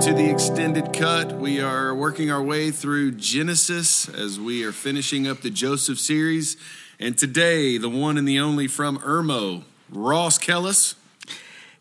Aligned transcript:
to 0.00 0.14
the 0.14 0.30
extended 0.30 0.94
cut. 0.94 1.30
We 1.34 1.60
are 1.60 1.94
working 1.94 2.30
our 2.30 2.42
way 2.42 2.70
through 2.70 3.12
Genesis 3.12 4.08
as 4.08 4.40
we 4.40 4.64
are 4.64 4.72
finishing 4.72 5.28
up 5.28 5.42
the 5.42 5.50
Joseph 5.50 5.98
series. 5.98 6.56
And 6.98 7.18
today, 7.18 7.76
the 7.76 7.90
one 7.90 8.16
and 8.16 8.26
the 8.26 8.38
only 8.38 8.66
from 8.66 8.98
Irmo, 9.00 9.64
Ross 9.90 10.38
Kellis. 10.38 10.94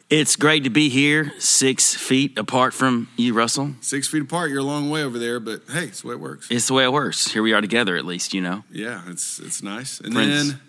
It's 0.10 0.36
great 0.36 0.66
to 0.66 0.70
be 0.70 0.90
here, 0.90 1.32
six 1.40 1.96
feet 1.96 2.38
apart 2.38 2.74
from 2.74 3.08
you, 3.16 3.34
Russell. 3.34 3.76
Six 3.80 4.10
feet 4.10 4.24
apart, 4.24 4.50
you're 4.50 4.60
a 4.60 4.64
long 4.64 4.90
way 4.90 5.02
over 5.02 5.18
there, 5.18 5.40
but 5.40 5.62
hey, 5.72 5.86
it's 5.86 6.02
the 6.02 6.10
way 6.10 6.16
it 6.16 6.20
works. 6.20 6.52
It's 6.52 6.68
the 6.68 6.74
way 6.74 6.84
it 6.84 6.92
works. 6.92 7.32
Here 7.32 7.42
we 7.42 7.54
are 7.54 7.62
together, 7.62 7.96
at 7.96 8.04
least, 8.04 8.34
you 8.34 8.42
know. 8.42 8.66
Yeah, 8.70 9.02
it's 9.08 9.40
it's 9.40 9.64
nice. 9.64 10.02
And 10.02 10.14
Friends. 10.14 10.50
then 10.52 10.60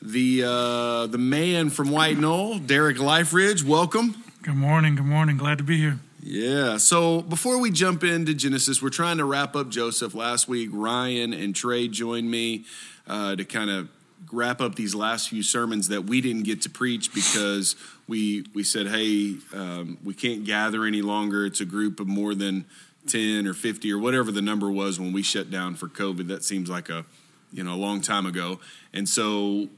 the 0.00 0.44
uh, 0.46 1.06
the 1.08 1.18
man 1.18 1.70
from 1.70 1.90
White 1.90 2.18
Knoll, 2.18 2.60
Derek 2.60 2.98
Liferidge, 2.98 3.64
welcome. 3.64 4.22
Good 4.42 4.54
morning. 4.54 4.94
Good 4.94 5.06
morning. 5.06 5.38
Glad 5.38 5.58
to 5.58 5.64
be 5.64 5.78
here. 5.78 5.98
Yeah. 6.22 6.76
So 6.76 7.22
before 7.22 7.58
we 7.58 7.70
jump 7.70 8.04
into 8.04 8.34
Genesis, 8.34 8.82
we're 8.82 8.90
trying 8.90 9.18
to 9.18 9.24
wrap 9.24 9.56
up 9.56 9.70
Joseph. 9.70 10.14
Last 10.14 10.48
week, 10.48 10.68
Ryan 10.72 11.32
and 11.32 11.54
Trey 11.54 11.88
joined 11.88 12.30
me 12.30 12.64
uh, 13.06 13.36
to 13.36 13.44
kind 13.44 13.70
of 13.70 13.88
wrap 14.30 14.60
up 14.60 14.74
these 14.74 14.94
last 14.94 15.30
few 15.30 15.42
sermons 15.42 15.88
that 15.88 16.04
we 16.04 16.20
didn't 16.20 16.42
get 16.42 16.62
to 16.62 16.70
preach 16.70 17.14
because 17.14 17.74
we 18.06 18.44
we 18.54 18.62
said, 18.62 18.88
hey, 18.88 19.36
um, 19.54 19.98
we 20.04 20.12
can't 20.12 20.44
gather 20.44 20.84
any 20.84 21.00
longer. 21.00 21.46
It's 21.46 21.60
a 21.60 21.64
group 21.64 22.00
of 22.00 22.06
more 22.06 22.34
than 22.34 22.66
ten 23.06 23.46
or 23.46 23.54
fifty 23.54 23.90
or 23.90 23.98
whatever 23.98 24.30
the 24.30 24.42
number 24.42 24.70
was 24.70 25.00
when 25.00 25.12
we 25.12 25.22
shut 25.22 25.50
down 25.50 25.74
for 25.74 25.88
COVID. 25.88 26.28
That 26.28 26.44
seems 26.44 26.68
like 26.68 26.90
a 26.90 27.06
you 27.50 27.64
know 27.64 27.74
a 27.74 27.76
long 27.80 28.02
time 28.02 28.26
ago. 28.26 28.60
And 28.92 29.08
so 29.08 29.68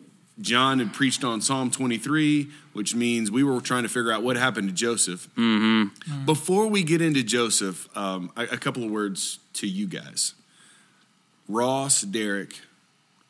John 0.42 0.78
had 0.80 0.92
preached 0.92 1.24
on 1.24 1.40
Psalm 1.40 1.70
23, 1.70 2.48
which 2.74 2.94
means 2.94 3.30
we 3.30 3.42
were 3.42 3.60
trying 3.60 3.84
to 3.84 3.88
figure 3.88 4.12
out 4.12 4.22
what 4.22 4.36
happened 4.36 4.68
to 4.68 4.74
Joseph. 4.74 5.28
Before 6.26 6.66
we 6.66 6.82
get 6.82 7.00
into 7.00 7.22
Joseph, 7.22 7.88
um, 7.96 8.30
a, 8.36 8.42
a 8.42 8.56
couple 8.58 8.84
of 8.84 8.90
words 8.90 9.38
to 9.54 9.66
you 9.66 9.86
guys. 9.86 10.34
Ross, 11.48 12.02
Derek, 12.02 12.60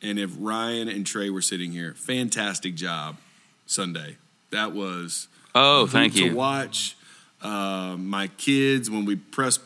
and 0.01 0.19
if 0.19 0.31
Ryan 0.37 0.87
and 0.89 1.05
Trey 1.05 1.29
were 1.29 1.41
sitting 1.41 1.71
here, 1.71 1.93
fantastic 1.95 2.75
job 2.75 3.17
Sunday. 3.65 4.17
That 4.51 4.73
was 4.73 5.27
Oh, 5.55 5.85
thank 5.87 6.13
hoot 6.13 6.19
to 6.19 6.25
you. 6.29 6.35
watch. 6.35 6.95
Uh, 7.41 7.95
my 7.99 8.27
kids, 8.37 8.89
when 8.89 9.05
we 9.05 9.15
pressed, 9.17 9.61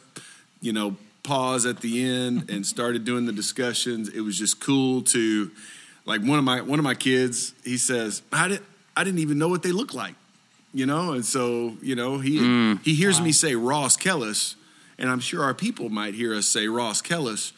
you 0.61 0.73
know, 0.73 0.98
pause 1.23 1.66
at 1.66 1.82
the 1.82 2.04
end 2.04 2.50
and 2.50 2.66
started 2.66 3.04
doing 3.06 3.26
the 3.26 3.32
discussions, 3.34 4.09
it 4.09 4.22
was 4.22 4.38
just 4.38 4.59
cool 4.59 5.02
to, 5.04 5.52
like 6.08 6.22
one 6.22 6.39
of 6.39 6.44
my 6.45 6.61
one 6.61 6.80
of 6.80 6.83
my 6.83 6.95
kids, 6.95 7.53
he 7.63 7.77
says, 7.77 8.23
I 8.33 8.47
didn't 8.47 8.66
I 8.95 9.03
didn't 9.03 9.19
even 9.19 9.38
know 9.38 9.47
what 9.50 9.61
they 9.61 9.72
look 9.72 9.94
like, 9.94 10.16
you 10.73 10.86
know, 10.88 11.14
and 11.14 11.23
so 11.23 11.77
you 11.83 11.95
know 11.95 12.17
he 12.17 12.39
Mm. 12.39 12.83
he 12.83 12.95
hears 12.95 13.22
me 13.22 13.31
say 13.31 13.53
Ross 13.55 13.95
Kellis, 13.97 14.55
and 14.97 15.09
I'm 15.09 15.19
sure 15.19 15.44
our 15.44 15.53
people 15.53 15.89
might 15.89 16.16
hear 16.16 16.33
us 16.33 16.47
say 16.47 16.67
Ross 16.67 17.02
Kellis, 17.02 17.52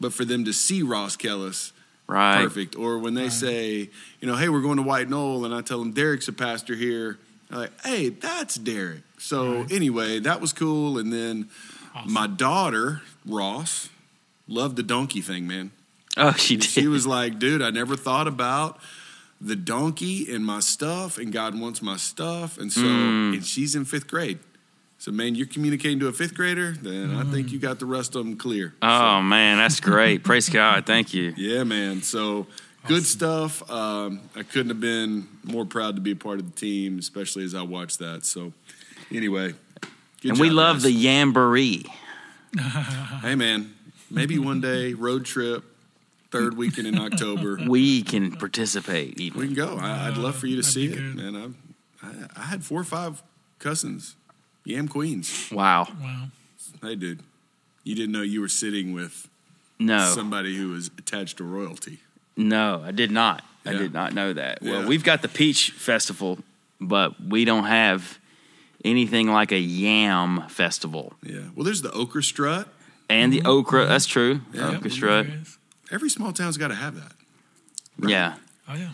but 0.00 0.12
for 0.12 0.24
them 0.26 0.44
to 0.44 0.52
see 0.52 0.82
Ross 0.82 1.16
Kellis, 1.16 1.72
Right. 2.06 2.42
perfect. 2.44 2.76
Or 2.76 2.98
when 2.98 3.14
they 3.14 3.30
say, 3.30 3.88
you 4.20 4.26
know, 4.28 4.36
hey, 4.36 4.48
we're 4.50 4.60
going 4.60 4.76
to 4.76 4.82
White 4.82 5.08
Knoll, 5.08 5.44
and 5.46 5.54
I 5.54 5.62
tell 5.62 5.78
them 5.78 5.92
Derek's 5.92 6.28
a 6.28 6.32
pastor 6.32 6.74
here. 6.74 7.18
I'm 7.50 7.58
like, 7.58 7.80
hey, 7.86 8.08
that's 8.10 8.56
Derek. 8.56 9.02
So 9.18 9.66
anyway, 9.70 10.18
that 10.18 10.40
was 10.40 10.52
cool. 10.52 10.98
And 10.98 11.12
then 11.12 11.48
my 12.06 12.26
daughter 12.26 13.00
Ross 13.24 13.88
loved 14.48 14.76
the 14.76 14.82
donkey 14.82 15.20
thing, 15.22 15.46
man. 15.46 15.70
Oh, 16.16 16.32
she 16.32 16.56
did. 16.56 16.64
She 16.68 16.88
was 16.88 17.06
like, 17.06 17.38
dude, 17.38 17.62
I 17.62 17.70
never 17.70 17.96
thought 17.96 18.26
about 18.28 18.78
the 19.40 19.56
donkey 19.56 20.32
and 20.32 20.44
my 20.44 20.60
stuff, 20.60 21.18
and 21.18 21.32
God 21.32 21.58
wants 21.58 21.82
my 21.82 21.96
stuff, 21.96 22.58
and 22.58 22.72
so 22.72 22.82
Mm. 22.82 23.34
and 23.34 23.44
she's 23.46 23.74
in 23.74 23.84
fifth 23.84 24.06
grade. 24.08 24.38
So 24.98 25.10
man, 25.10 25.34
you're 25.34 25.46
communicating 25.48 25.98
to 26.00 26.06
a 26.08 26.12
fifth 26.12 26.34
grader, 26.34 26.72
then 26.80 27.16
I 27.16 27.24
think 27.24 27.50
you 27.50 27.58
got 27.58 27.80
the 27.80 27.86
rest 27.86 28.14
of 28.14 28.24
them 28.24 28.36
clear. 28.36 28.72
oh, 28.82 29.20
man, 29.20 29.58
that's 29.58 29.80
great. 29.80 30.22
Praise 30.30 30.48
God. 30.48 30.86
Thank 30.86 31.12
you. 31.12 31.34
Yeah, 31.36 31.64
man. 31.64 32.02
So 32.02 32.46
good 32.86 33.04
stuff. 33.04 33.68
Um, 33.68 34.20
I 34.36 34.44
couldn't 34.44 34.68
have 34.68 34.80
been 34.80 35.26
more 35.42 35.64
proud 35.64 35.96
to 35.96 36.00
be 36.00 36.12
a 36.12 36.16
part 36.16 36.38
of 36.38 36.46
the 36.54 36.60
team, 36.60 37.00
especially 37.00 37.42
as 37.42 37.52
I 37.54 37.62
watched 37.62 37.98
that. 37.98 38.24
So 38.24 38.52
anyway, 39.10 39.54
good 40.20 40.32
and 40.32 40.38
we 40.38 40.50
love 40.50 40.76
guys. 40.76 40.82
the 40.84 41.04
Yamboree. 41.06 41.84
Hey, 43.22 43.34
man. 43.34 43.74
Maybe 44.10 44.38
one 44.38 44.60
day 44.60 44.92
road 44.94 45.24
trip, 45.24 45.64
third 46.32 46.56
weekend 46.56 46.86
in 46.88 46.98
October. 46.98 47.58
We 47.68 48.02
can 48.02 48.32
participate 48.32 49.20
even. 49.20 49.40
We 49.40 49.46
can 49.46 49.54
go. 49.54 49.78
I, 49.78 50.08
I'd 50.08 50.16
love 50.16 50.36
for 50.36 50.46
you 50.46 50.56
to 50.56 50.62
That'd 50.62 50.74
see 50.74 50.86
it, 50.86 50.96
good. 50.96 51.16
man. 51.16 51.54
I, 52.02 52.06
I, 52.06 52.12
I 52.36 52.44
had 52.46 52.64
four 52.64 52.80
or 52.80 52.84
five 52.84 53.22
cousins, 53.58 54.16
yam 54.64 54.88
queens. 54.88 55.48
Wow. 55.52 55.86
Wow. 56.00 56.26
Hey, 56.82 56.96
dude, 56.96 57.20
you 57.84 57.94
didn't 57.94 58.12
know 58.12 58.22
you 58.22 58.40
were 58.40 58.48
sitting 58.48 58.92
with 58.92 59.28
No, 59.78 60.10
somebody 60.12 60.56
who 60.56 60.70
was 60.70 60.88
attached 60.98 61.36
to 61.36 61.44
royalty. 61.44 61.98
no, 62.36 62.82
I 62.84 62.90
did 62.90 63.10
not. 63.10 63.44
I 63.64 63.74
did 63.74 63.92
not 63.92 64.12
know 64.12 64.32
that. 64.32 64.60
Well, 64.60 64.82
Yeah. 64.82 64.86
we've 64.88 65.04
got 65.04 65.22
the 65.22 65.28
Peach 65.28 65.70
Festival, 65.70 66.38
but 66.80 67.20
we 67.20 67.44
don't 67.44 67.66
have 67.66 68.18
anything 68.84 69.28
like 69.30 69.52
a 69.52 69.58
yam 69.58 70.48
festival. 70.48 71.12
Yeah. 71.22 71.42
Well, 71.54 71.64
there's 71.64 71.82
the 71.82 71.92
okra 71.92 72.22
strut. 72.24 72.66
And 73.08 73.32
the 73.32 73.38
mm-hmm. 73.38 73.46
okra, 73.48 73.86
that's 73.86 74.06
true. 74.06 74.40
Yeah. 74.52 74.76
Okra 74.76 74.90
strut. 74.90 75.26
There 75.92 75.96
it 75.96 76.02
is. 76.02 76.02
Every 76.02 76.10
small 76.10 76.32
town's 76.32 76.56
got 76.56 76.68
to 76.68 76.74
have 76.74 76.94
that. 76.96 77.12
Yeah. 78.08 78.34
Oh 78.68 78.74
yeah. 78.74 78.90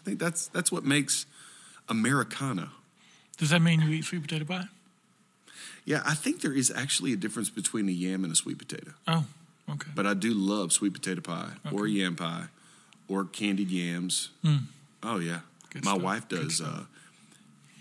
I 0.00 0.04
think 0.04 0.18
that's 0.18 0.48
that's 0.48 0.70
what 0.70 0.84
makes 0.84 1.26
Americana. 1.88 2.70
Does 3.38 3.50
that 3.50 3.62
mean 3.62 3.80
you 3.80 3.88
eat 3.90 4.04
sweet 4.04 4.22
potato 4.22 4.44
pie? 4.44 4.64
Yeah, 5.84 6.02
I 6.06 6.14
think 6.14 6.42
there 6.42 6.52
is 6.52 6.70
actually 6.74 7.12
a 7.12 7.16
difference 7.16 7.50
between 7.50 7.88
a 7.88 7.92
yam 7.92 8.22
and 8.24 8.32
a 8.32 8.36
sweet 8.36 8.58
potato. 8.58 8.92
Oh, 9.08 9.24
okay. 9.68 9.90
But 9.94 10.06
I 10.06 10.14
do 10.14 10.32
love 10.32 10.72
sweet 10.72 10.92
potato 10.92 11.20
pie 11.20 11.50
or 11.72 11.86
yam 11.88 12.14
pie 12.16 12.46
or 13.08 13.24
candied 13.24 13.70
yams. 13.70 14.30
Mm. 14.44 14.64
Oh 15.02 15.18
yeah, 15.18 15.40
Good 15.70 15.84
my 15.84 15.92
stuff. 15.92 16.02
wife 16.02 16.28
does 16.28 16.60
uh, 16.60 16.84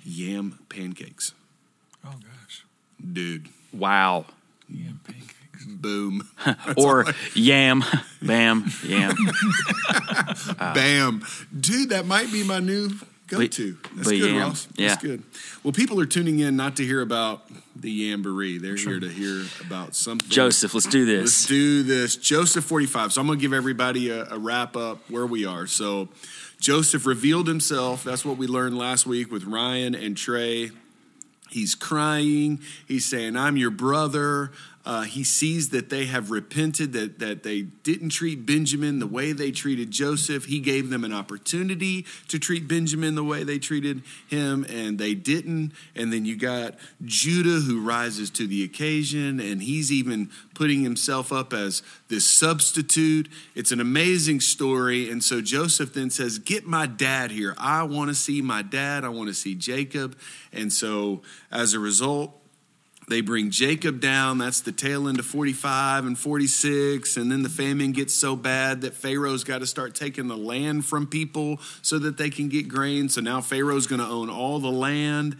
yam 0.03 0.59
pancakes. 0.69 1.33
Oh 2.05 2.11
gosh. 2.13 2.65
Dude, 3.13 3.49
Wow. 3.73 4.25
Yeah, 4.69 4.91
pancakes. 5.03 5.33
Boom, 5.67 6.29
or 6.77 7.05
yam, 7.35 7.83
bam, 8.21 8.71
yam. 8.85 9.15
bam, 10.57 11.25
dude. 11.57 11.89
That 11.89 12.05
might 12.05 12.31
be 12.31 12.43
my 12.43 12.59
new 12.59 12.91
go-to. 13.27 13.77
That's 13.95 14.09
good, 14.09 14.19
yam, 14.19 14.41
Ross. 14.41 14.67
yeah. 14.75 14.89
That's 14.89 15.01
good. 15.01 15.23
Well, 15.63 15.71
people 15.73 15.99
are 15.99 16.05
tuning 16.05 16.39
in 16.39 16.55
not 16.55 16.77
to 16.77 16.85
hear 16.85 17.01
about 17.01 17.43
the 17.75 18.11
yamboree. 18.11 18.61
They're 18.61 18.75
here 18.75 18.99
to 18.99 19.09
hear 19.09 19.43
about 19.65 19.95
something. 19.95 20.29
Joseph, 20.29 20.73
let's 20.73 20.87
do 20.87 21.05
this. 21.05 21.21
Let's 21.21 21.45
do 21.45 21.83
this. 21.83 22.15
Joseph 22.15 22.65
45. 22.65 23.13
So 23.13 23.21
I'm 23.21 23.27
going 23.27 23.39
to 23.39 23.41
give 23.41 23.53
everybody 23.53 24.09
a, 24.09 24.25
a 24.25 24.37
wrap 24.37 24.75
up 24.75 24.99
where 25.09 25.25
we 25.25 25.45
are. 25.45 25.67
So 25.67 26.09
Joseph 26.59 27.05
revealed 27.05 27.47
himself. 27.47 28.03
That's 28.03 28.23
what 28.23 28.37
we 28.37 28.47
learned 28.47 28.77
last 28.77 29.05
week 29.05 29.31
with 29.31 29.45
Ryan 29.45 29.95
and 29.95 30.15
Trey. 30.15 30.71
He's 31.49 31.75
crying. 31.75 32.59
He's 32.87 33.05
saying, 33.05 33.35
I'm 33.35 33.57
your 33.57 33.71
brother. 33.71 34.51
Uh, 34.85 35.03
he 35.03 35.23
sees 35.23 35.69
that 35.69 35.89
they 35.89 36.05
have 36.05 36.31
repented, 36.31 36.93
that, 36.93 37.19
that 37.19 37.43
they 37.43 37.61
didn't 37.61 38.09
treat 38.09 38.45
Benjamin 38.45 38.99
the 38.99 39.07
way 39.07 39.31
they 39.31 39.51
treated 39.51 39.91
Joseph. 39.91 40.45
He 40.45 40.59
gave 40.59 40.89
them 40.89 41.03
an 41.03 41.13
opportunity 41.13 42.05
to 42.29 42.39
treat 42.39 42.67
Benjamin 42.67 43.15
the 43.15 43.23
way 43.23 43.43
they 43.43 43.59
treated 43.59 44.01
him, 44.27 44.65
and 44.69 44.97
they 44.97 45.13
didn't. 45.13 45.73
And 45.95 46.11
then 46.11 46.25
you 46.25 46.35
got 46.35 46.75
Judah 47.05 47.59
who 47.59 47.81
rises 47.81 48.29
to 48.31 48.47
the 48.47 48.63
occasion, 48.63 49.39
and 49.39 49.61
he's 49.61 49.91
even 49.91 50.29
putting 50.55 50.81
himself 50.81 51.31
up 51.31 51.53
as 51.53 51.83
this 52.07 52.25
substitute. 52.25 53.29
It's 53.55 53.71
an 53.71 53.79
amazing 53.79 54.39
story. 54.39 55.09
And 55.09 55.23
so 55.23 55.41
Joseph 55.41 55.93
then 55.93 56.09
says, 56.09 56.39
Get 56.39 56.65
my 56.65 56.87
dad 56.87 57.31
here. 57.31 57.55
I 57.57 57.83
want 57.83 58.09
to 58.09 58.15
see 58.15 58.41
my 58.41 58.61
dad. 58.61 59.05
I 59.05 59.09
want 59.09 59.29
to 59.29 59.33
see 59.33 59.53
Jacob. 59.53 60.17
And 60.51 60.73
so 60.73 61.21
as 61.51 61.73
a 61.73 61.79
result, 61.79 62.40
they 63.11 63.19
bring 63.19 63.51
Jacob 63.51 63.99
down. 63.99 64.37
That's 64.37 64.61
the 64.61 64.71
tail 64.71 65.09
end 65.09 65.19
of 65.19 65.25
45 65.25 66.05
and 66.05 66.17
46. 66.17 67.17
And 67.17 67.29
then 67.29 67.43
the 67.43 67.49
famine 67.49 67.91
gets 67.91 68.13
so 68.13 68.37
bad 68.37 68.81
that 68.81 68.93
Pharaoh's 68.93 69.43
got 69.43 69.59
to 69.59 69.67
start 69.67 69.95
taking 69.95 70.29
the 70.29 70.37
land 70.37 70.85
from 70.85 71.05
people 71.05 71.59
so 71.81 71.99
that 71.99 72.17
they 72.17 72.29
can 72.29 72.47
get 72.47 72.69
grain. 72.69 73.09
So 73.09 73.19
now 73.19 73.41
Pharaoh's 73.41 73.85
going 73.85 73.99
to 73.99 74.07
own 74.07 74.29
all 74.29 74.59
the 74.59 74.71
land. 74.71 75.35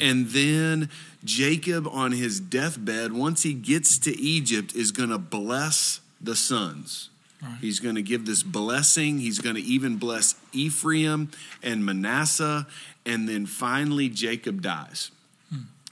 And 0.00 0.28
then 0.28 0.88
Jacob, 1.24 1.88
on 1.88 2.12
his 2.12 2.38
deathbed, 2.38 3.12
once 3.12 3.42
he 3.42 3.54
gets 3.54 3.98
to 3.98 4.16
Egypt, 4.16 4.76
is 4.76 4.92
going 4.92 5.10
to 5.10 5.18
bless 5.18 6.00
the 6.20 6.36
sons. 6.36 7.10
Right. 7.42 7.58
He's 7.60 7.80
going 7.80 7.96
to 7.96 8.02
give 8.02 8.24
this 8.24 8.44
blessing. 8.44 9.18
He's 9.18 9.40
going 9.40 9.56
to 9.56 9.62
even 9.62 9.96
bless 9.96 10.36
Ephraim 10.52 11.32
and 11.60 11.84
Manasseh. 11.84 12.68
And 13.04 13.28
then 13.28 13.46
finally, 13.46 14.08
Jacob 14.08 14.62
dies. 14.62 15.10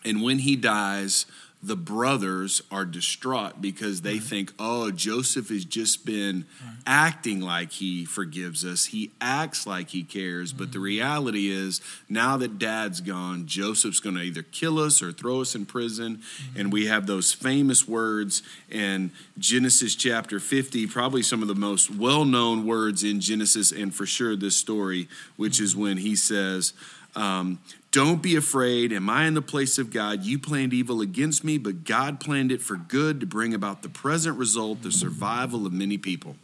And 0.05 0.23
when 0.23 0.41
he 0.41 0.57
dies, 0.57 1.27
the 1.65 1.77
brothers 1.77 2.61
are 2.71 2.85
distraught 2.85 3.63
because 3.63 4.03
they 4.03 4.19
think, 4.19 4.53
oh, 4.59 4.91
Joseph 4.91 5.49
has 5.49 5.65
just 5.65 6.05
been 6.05 6.45
acting 6.87 7.41
like 7.41 7.73
he 7.73 8.05
forgives 8.05 8.67
us. 8.67 8.87
He 8.87 9.13
acts 9.19 9.67
like 9.67 9.89
he 9.89 10.03
cares. 10.03 10.53
But 10.53 10.73
the 10.73 10.77
mm-hmm. 10.77 10.85
reality 10.85 11.49
is, 11.49 11.81
now 12.07 12.37
that 12.37 12.59
dad's 12.59 13.01
gone, 13.01 13.47
Joseph's 13.47 13.99
going 13.99 14.17
to 14.17 14.23
either 14.23 14.43
kill 14.43 14.79
us 14.79 15.01
or 15.01 15.11
throw 15.11 15.41
us 15.41 15.55
in 15.55 15.65
prison. 15.65 16.19
Mm-hmm. 16.19 16.61
And 16.61 16.73
we 16.73 16.85
have 16.87 17.07
those 17.07 17.33
famous 17.33 17.89
words 17.89 18.43
in 18.71 19.11
Genesis 19.39 19.95
chapter 19.95 20.41
50, 20.41 20.87
probably 20.89 21.23
some 21.23 21.41
of 21.41 21.49
the 21.49 21.55
most 21.55 21.91
well 21.91 22.27
known 22.27 22.67
words 22.67 23.03
in 23.03 23.21
Genesis, 23.21 23.73
and 23.73 23.95
for 23.95 24.05
sure 24.05 24.37
this 24.37 24.57
story, 24.57 25.09
which 25.37 25.61
is 25.61 25.73
mm-hmm. 25.73 25.83
when 25.83 25.97
he 25.97 26.15
says, 26.15 26.75
um, 27.17 27.59
don't 27.95 28.21
be 28.21 28.35
afraid. 28.35 28.93
Am 28.93 29.09
I 29.09 29.27
in 29.27 29.35
the 29.35 29.41
place 29.41 29.79
of 29.79 29.93
God? 29.93 30.25
You 30.25 30.37
planned 30.37 30.73
evil 30.73 31.01
against 31.01 31.45
me, 31.45 31.59
but 31.59 31.85
God 31.85 32.19
planned 32.19 32.51
it 32.51 32.61
for 32.61 32.75
good 32.77 33.21
to 33.21 33.27
bring 33.27 33.55
about 33.55 33.83
the 33.83 33.89
present 33.89 34.37
result, 34.37 34.83
the 34.83 34.91
survival 34.91 35.65
of 35.65 35.73
many 35.73 35.97
people. 35.97 36.35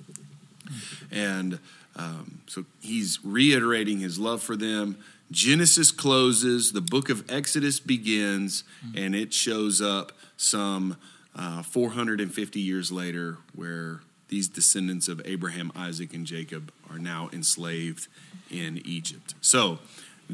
And 1.10 1.58
um, 1.96 2.42
so 2.46 2.64
he's 2.80 3.18
reiterating 3.24 3.98
his 3.98 4.16
love 4.16 4.40
for 4.40 4.54
them. 4.54 4.96
Genesis 5.32 5.90
closes, 5.90 6.70
the 6.70 6.80
book 6.80 7.10
of 7.10 7.28
Exodus 7.28 7.80
begins, 7.80 8.62
and 8.94 9.16
it 9.16 9.34
shows 9.34 9.82
up 9.82 10.12
some 10.36 10.98
uh, 11.34 11.64
450 11.64 12.60
years 12.60 12.92
later 12.92 13.38
where 13.56 14.02
these 14.28 14.46
descendants 14.46 15.08
of 15.08 15.20
Abraham, 15.24 15.72
Isaac, 15.74 16.14
and 16.14 16.24
Jacob 16.24 16.72
are 16.88 16.98
now 17.00 17.28
enslaved 17.32 18.06
in 18.52 18.80
Egypt. 18.84 19.34
So, 19.40 19.80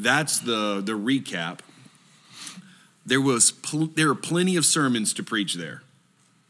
that's 0.03 0.41
the 0.41 0.81
the 0.85 0.93
recap. 0.93 1.61
There 3.05 3.21
was 3.21 3.53
pl- 3.53 3.89
there 3.95 4.11
are 4.11 4.15
plenty 4.15 4.57
of 4.57 4.65
sermons 4.65 5.13
to 5.15 5.23
preach 5.23 5.55
there, 5.55 5.83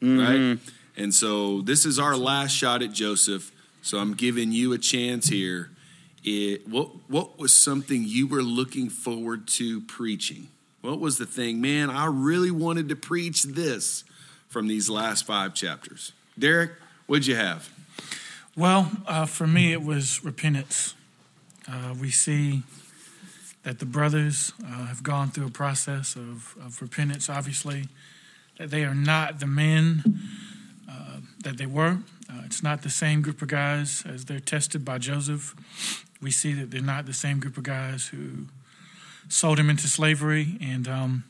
right? 0.00 0.58
And 0.96 1.14
so 1.14 1.60
this 1.60 1.84
is 1.84 1.98
our 1.98 2.16
last 2.16 2.52
shot 2.52 2.82
at 2.82 2.92
Joseph. 2.92 3.52
So 3.82 3.98
I'm 3.98 4.14
giving 4.14 4.50
you 4.52 4.72
a 4.72 4.78
chance 4.78 5.28
here. 5.28 5.70
It, 6.24 6.66
what 6.68 6.88
what 7.08 7.38
was 7.38 7.52
something 7.52 8.04
you 8.04 8.26
were 8.26 8.42
looking 8.42 8.88
forward 8.88 9.46
to 9.48 9.80
preaching? 9.82 10.48
What 10.80 10.98
was 10.98 11.18
the 11.18 11.26
thing, 11.26 11.60
man? 11.60 11.90
I 11.90 12.06
really 12.06 12.50
wanted 12.50 12.88
to 12.88 12.96
preach 12.96 13.42
this 13.42 14.04
from 14.48 14.66
these 14.68 14.88
last 14.88 15.26
five 15.26 15.54
chapters. 15.54 16.12
Derek, 16.38 16.72
what'd 17.06 17.26
you 17.26 17.36
have? 17.36 17.70
Well, 18.56 18.90
uh, 19.06 19.26
for 19.26 19.46
me, 19.46 19.72
it 19.72 19.82
was 19.82 20.24
repentance. 20.24 20.94
Uh, 21.70 21.94
we 22.00 22.10
see 22.10 22.62
that 23.66 23.80
the 23.80 23.84
brothers 23.84 24.52
uh, 24.64 24.86
have 24.86 25.02
gone 25.02 25.28
through 25.28 25.48
a 25.48 25.50
process 25.50 26.14
of, 26.14 26.54
of 26.64 26.80
repentance, 26.80 27.28
obviously, 27.28 27.88
that 28.58 28.70
they 28.70 28.84
are 28.84 28.94
not 28.94 29.40
the 29.40 29.46
men 29.46 30.20
uh, 30.88 31.16
that 31.42 31.58
they 31.58 31.66
were. 31.66 31.98
Uh, 32.30 32.42
it's 32.44 32.62
not 32.62 32.82
the 32.82 32.88
same 32.88 33.22
group 33.22 33.42
of 33.42 33.48
guys 33.48 34.04
as 34.06 34.26
they're 34.26 34.38
tested 34.38 34.84
by 34.84 34.98
Joseph. 34.98 35.56
We 36.22 36.30
see 36.30 36.52
that 36.52 36.70
they're 36.70 36.80
not 36.80 37.06
the 37.06 37.12
same 37.12 37.40
group 37.40 37.56
of 37.56 37.64
guys 37.64 38.06
who 38.06 38.46
sold 39.28 39.58
him 39.58 39.68
into 39.68 39.88
slavery. 39.88 40.56
And 40.60 40.86
um, 40.86 41.24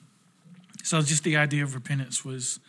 so 0.82 1.00
just 1.00 1.24
the 1.24 1.38
idea 1.38 1.62
of 1.62 1.74
repentance 1.74 2.22
was 2.22 2.60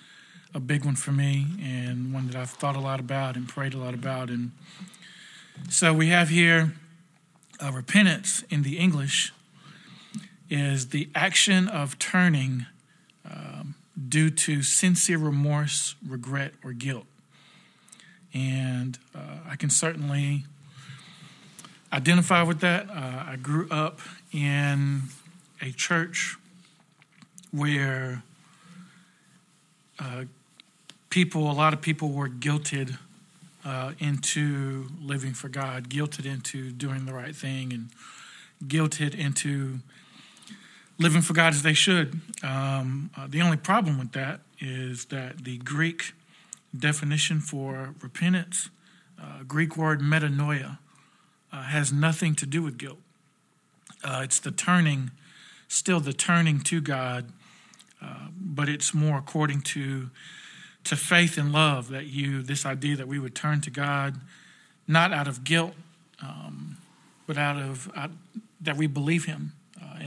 a 0.54 0.62
big 0.62 0.86
one 0.86 0.96
for 0.96 1.12
me 1.12 1.46
and 1.62 2.14
one 2.14 2.28
that 2.28 2.38
I've 2.38 2.52
thought 2.52 2.78
a 2.78 2.80
lot 2.80 3.02
about 3.02 3.36
and 3.36 3.50
prayed 3.50 3.74
a 3.74 3.80
lot 3.80 3.94
about. 3.94 4.30
And 4.30 4.52
so 5.70 5.94
we 5.94 6.08
have 6.08 6.30
here 6.30 6.72
repentance 7.74 8.46
in 8.50 8.64
the 8.64 8.78
English 8.78 9.34
is 10.50 10.90
the 10.90 11.10
action 11.14 11.68
of 11.68 12.00
turning 12.00 12.66
um, 13.30 13.76
due 14.08 14.30
to 14.30 14.62
sincere 14.62 15.18
remorse, 15.18 15.96
regret, 16.08 16.54
or 16.64 16.74
guilt. 16.74 17.06
And 18.34 18.98
uh, 19.16 19.40
I 19.50 19.56
can 19.56 19.70
certainly 19.70 20.46
identify 21.92 22.44
with 22.44 22.60
that. 22.62 22.90
Uh, 22.90 23.26
I 23.28 23.38
grew 23.42 23.68
up 23.70 24.00
in 24.32 25.04
a 25.62 25.72
church 25.72 26.38
where 27.52 28.24
uh, 30.00 30.26
people, 31.10 31.50
a 31.50 31.54
lot 31.54 31.74
of 31.74 31.82
people 31.82 32.12
were 32.12 32.30
guilted 32.30 32.98
uh, 33.66 33.94
into 34.00 34.88
living 35.02 35.34
for 35.34 35.50
God, 35.50 35.90
guilted 35.90 36.26
into 36.26 36.72
doing 36.72 37.06
the 37.06 37.14
right 37.14 37.36
thing, 37.36 37.74
and 37.74 37.90
guilted 38.66 39.16
into 39.16 39.80
living 41.00 41.22
for 41.22 41.34
God 41.34 41.54
as 41.54 41.64
they 41.64 41.74
should. 41.74 42.20
Um, 42.44 43.12
uh, 43.16 43.28
the 43.28 43.42
only 43.42 43.58
problem 43.58 44.00
with 44.00 44.12
that 44.14 44.42
is 44.60 45.06
that 45.06 45.44
the 45.44 45.58
Greek 45.60 46.14
definition 46.78 47.40
for 47.40 47.94
repentance, 48.02 48.70
uh, 49.22 49.44
Greek 49.48 49.78
word 49.78 50.02
metanoia, 50.02 50.80
uh, 51.52 51.64
has 51.64 51.94
nothing 51.94 52.36
to 52.36 52.46
do 52.46 52.62
with 52.62 52.78
guilt. 52.78 53.00
Uh, 54.04 54.22
it's 54.24 54.40
the 54.40 54.52
turning, 54.52 55.12
still 55.68 56.00
the 56.00 56.14
turning 56.14 56.60
to 56.62 56.82
God, 56.82 57.32
uh, 58.02 58.28
but 58.40 58.70
it's 58.70 58.94
more 58.94 59.18
according 59.18 59.62
to 59.62 60.10
to 60.84 60.96
faith 60.96 61.38
and 61.38 61.52
love 61.52 61.90
that 61.90 62.06
you 62.06 62.42
this 62.42 62.66
idea 62.66 62.96
that 62.96 63.10
we 63.10 63.20
would 63.20 63.36
turn 63.36 63.60
to 63.60 63.70
God, 63.70 64.22
not 64.88 65.12
out 65.12 65.28
of 65.28 65.44
guilt, 65.44 65.74
um, 66.22 66.78
but 67.26 67.38
out 67.38 67.58
of 67.58 67.92
out, 67.96 68.12
that 68.62 68.78
we 68.78 68.88
believe 68.88 69.26
Him 69.26 69.54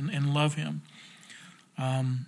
and, 0.01 0.11
and, 0.11 0.35
love 0.35 0.55
Him. 0.55 0.83
Um, 1.79 2.27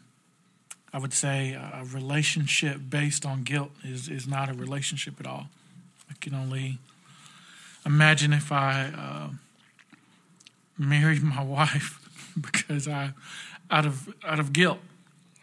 I 0.93 0.99
would 0.99 1.13
say 1.13 1.53
a 1.53 1.85
relationship 1.85 2.79
based 2.89 3.25
on 3.25 3.43
guilt 3.43 3.71
is, 3.83 4.09
is 4.09 4.29
not 4.29 4.51
a 4.51 4.53
relationship 4.53 5.19
at 5.19 5.27
all. 5.27 5.47
I 6.11 6.15
can 6.21 6.35
only 6.35 6.79
imagine 7.87 8.33
if 8.33 8.53
I 8.53 8.93
uh, 8.97 9.31
married 10.79 11.23
my 11.23 11.43
wife 11.59 11.99
because 12.41 12.87
I, 12.87 13.13
out 13.71 13.87
of 13.87 14.13
out 14.25 14.39
of 14.39 14.53
guilt, 14.53 14.79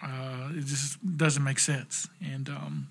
uh, 0.04 0.50
it 0.52 0.66
just 0.66 1.18
doesn't 1.18 1.44
make 1.44 1.60
sense, 1.60 2.08
and 2.24 2.48
um, 2.48 2.88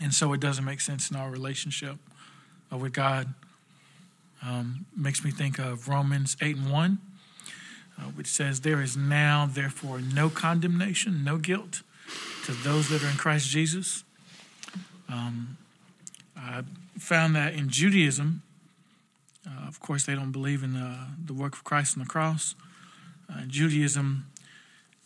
and 0.00 0.12
so 0.12 0.32
it 0.34 0.40
doesn't 0.40 0.64
make 0.64 0.80
sense 0.80 1.10
in 1.10 1.16
our 1.16 1.30
relationship 1.30 1.96
uh, 2.72 2.76
with 2.76 2.92
God. 2.92 3.32
Um, 4.42 4.86
makes 4.96 5.22
me 5.24 5.30
think 5.30 5.58
of 5.58 5.88
Romans 5.88 6.36
eight 6.40 6.56
and 6.56 6.70
one 6.70 6.98
uh, 8.00 8.04
which 8.10 8.26
says, 8.26 8.60
There 8.60 8.80
is 8.80 8.96
now, 8.96 9.48
therefore, 9.50 10.00
no 10.00 10.28
condemnation, 10.28 11.24
no 11.24 11.36
guilt 11.36 11.82
to 12.44 12.52
those 12.52 12.88
that 12.88 13.02
are 13.02 13.08
in 13.08 13.16
Christ 13.16 13.48
Jesus. 13.48 14.04
Um, 15.08 15.58
I 16.36 16.62
found 16.98 17.36
that 17.36 17.54
in 17.54 17.68
Judaism, 17.68 18.42
uh, 19.46 19.68
of 19.68 19.80
course, 19.80 20.04
they 20.06 20.14
don't 20.14 20.32
believe 20.32 20.62
in 20.62 20.74
the, 20.74 20.96
the 21.24 21.34
work 21.34 21.54
of 21.54 21.64
Christ 21.64 21.96
on 21.96 22.02
the 22.04 22.08
cross. 22.08 22.54
Uh, 23.28 23.42
Judaism, 23.46 24.26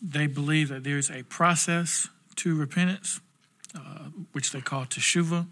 they 0.01 0.27
believe 0.27 0.69
that 0.69 0.83
there's 0.83 1.09
a 1.09 1.23
process 1.23 2.07
to 2.37 2.55
repentance, 2.55 3.19
uh, 3.75 4.09
which 4.31 4.51
they 4.51 4.61
call 4.61 4.85
teshuvah. 4.85 5.47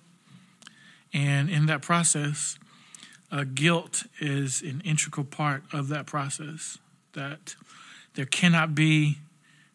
And 1.13 1.49
in 1.49 1.65
that 1.67 1.81
process, 1.81 2.57
uh, 3.31 3.45
guilt 3.53 4.03
is 4.19 4.61
an 4.61 4.81
integral 4.85 5.25
part 5.25 5.63
of 5.71 5.87
that 5.89 6.05
process 6.05 6.77
that 7.13 7.55
there 8.15 8.25
cannot 8.25 8.75
be 8.75 9.19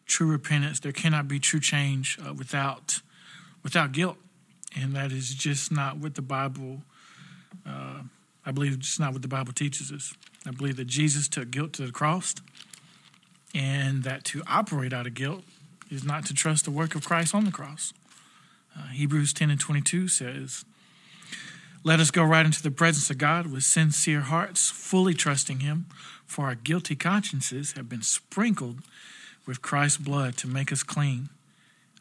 true 0.05 0.27
repentance, 0.27 0.79
there 0.79 0.91
cannot 0.91 1.27
be 1.27 1.39
true 1.39 1.59
change 1.59 2.17
uh, 2.25 2.33
without 2.33 3.01
without 3.63 3.91
guilt, 3.91 4.17
and 4.75 4.95
that 4.95 5.11
is 5.11 5.33
just 5.33 5.71
not 5.71 5.97
what 5.97 6.15
the 6.15 6.21
Bible. 6.21 6.81
Uh, 7.65 8.01
I 8.45 8.51
believe 8.51 8.73
it's 8.73 8.99
not 8.99 9.13
what 9.13 9.21
the 9.21 9.27
Bible 9.27 9.53
teaches 9.53 9.91
us. 9.91 10.13
I 10.45 10.51
believe 10.51 10.77
that 10.77 10.87
Jesus 10.87 11.27
took 11.27 11.51
guilt 11.51 11.73
to 11.73 11.85
the 11.85 11.91
cross, 11.91 12.35
and 13.53 14.03
that 14.03 14.23
to 14.25 14.41
operate 14.47 14.93
out 14.93 15.07
of 15.07 15.13
guilt 15.13 15.43
is 15.89 16.03
not 16.03 16.25
to 16.27 16.33
trust 16.33 16.65
the 16.65 16.71
work 16.71 16.95
of 16.95 17.05
Christ 17.05 17.33
on 17.33 17.45
the 17.45 17.51
cross. 17.51 17.93
Uh, 18.77 18.87
Hebrews 18.87 19.33
10 19.33 19.49
and 19.49 19.59
22 19.59 20.07
says, 20.07 20.63
Let 21.83 21.99
us 21.99 22.11
go 22.11 22.23
right 22.23 22.45
into 22.45 22.61
the 22.61 22.71
presence 22.71 23.09
of 23.09 23.17
God 23.17 23.47
with 23.47 23.63
sincere 23.63 24.21
hearts, 24.21 24.69
fully 24.69 25.13
trusting 25.13 25.61
Him, 25.61 25.87
for 26.29 26.45
our 26.45 26.55
guilty 26.55 26.95
consciences 26.95 27.71
have 27.71 27.89
been 27.89 28.03
sprinkled 28.03 28.77
with 29.47 29.63
Christ's 29.63 29.97
blood 29.97 30.37
to 30.37 30.47
make 30.47 30.71
us 30.71 30.83
clean, 30.83 31.29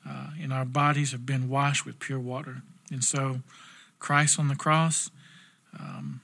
uh, 0.07 0.29
and 0.41 0.53
our 0.53 0.67
bodies 0.67 1.13
have 1.13 1.25
been 1.25 1.49
washed 1.49 1.87
with 1.87 1.99
pure 1.99 2.21
water. 2.21 2.59
And 2.93 3.03
so, 3.03 3.41
Christ 3.99 4.39
on 4.39 4.49
the 4.49 4.55
cross, 4.55 5.11
um, 5.81 6.21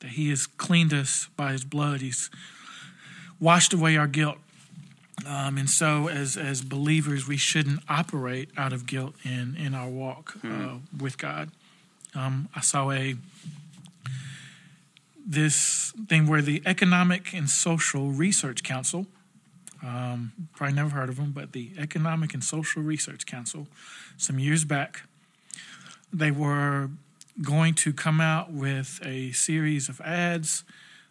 that 0.00 0.10
He 0.10 0.28
has 0.28 0.46
cleaned 0.46 0.92
us 0.92 1.28
by 1.34 1.52
His 1.52 1.64
blood. 1.64 2.02
He's 2.02 2.28
washed 3.40 3.72
away 3.72 3.96
our 3.96 4.06
guilt. 4.06 4.36
Um, 5.26 5.56
and 5.56 5.70
so, 5.70 6.08
as 6.08 6.36
as 6.36 6.60
believers, 6.60 7.26
we 7.26 7.38
shouldn't 7.38 7.80
operate 7.88 8.50
out 8.58 8.74
of 8.74 8.84
guilt 8.84 9.14
in 9.24 9.56
in 9.56 9.74
our 9.74 9.88
walk 9.88 10.34
uh, 10.44 10.46
mm-hmm. 10.46 10.98
with 10.98 11.16
God. 11.16 11.50
Um, 12.14 12.50
I 12.54 12.60
saw 12.60 12.90
a 12.90 13.16
this 15.26 15.92
thing 16.08 16.26
where 16.26 16.42
the 16.42 16.62
Economic 16.66 17.32
and 17.34 17.48
Social 17.48 18.10
Research 18.10 18.62
Council 18.62 19.06
Um, 19.84 20.32
probably 20.54 20.76
never 20.76 20.90
heard 20.90 21.08
of 21.08 21.16
them, 21.16 21.32
but 21.32 21.50
the 21.52 21.72
Economic 21.76 22.34
and 22.34 22.44
Social 22.44 22.82
Research 22.84 23.26
Council, 23.26 23.66
some 24.16 24.38
years 24.38 24.64
back, 24.64 25.02
they 26.12 26.30
were 26.30 26.88
going 27.40 27.74
to 27.74 27.92
come 27.92 28.20
out 28.20 28.52
with 28.52 29.00
a 29.04 29.32
series 29.32 29.88
of 29.88 30.00
ads 30.00 30.64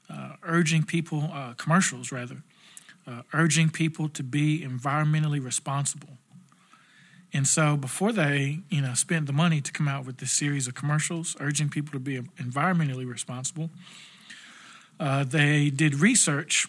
uh, 0.09 0.35
urging 0.43 0.83
people, 0.85 1.29
uh, 1.33 1.53
commercials 1.57 2.11
rather, 2.13 2.43
uh, 3.05 3.23
urging 3.33 3.69
people 3.69 4.07
to 4.09 4.23
be 4.23 4.63
environmentally 4.65 5.43
responsible. 5.43 6.17
And 7.33 7.47
so 7.47 7.77
before 7.77 8.11
they, 8.11 8.59
you 8.69 8.81
know, 8.81 8.93
spent 8.93 9.25
the 9.25 9.33
money 9.33 9.61
to 9.61 9.71
come 9.71 9.87
out 9.87 10.05
with 10.05 10.17
this 10.17 10.31
series 10.31 10.67
of 10.67 10.75
commercials 10.75 11.35
urging 11.39 11.69
people 11.69 11.93
to 11.93 11.99
be 11.99 12.19
environmentally 12.19 13.07
responsible, 13.07 13.69
uh, 14.99 15.23
they 15.23 15.69
did 15.69 15.95
research 15.95 16.67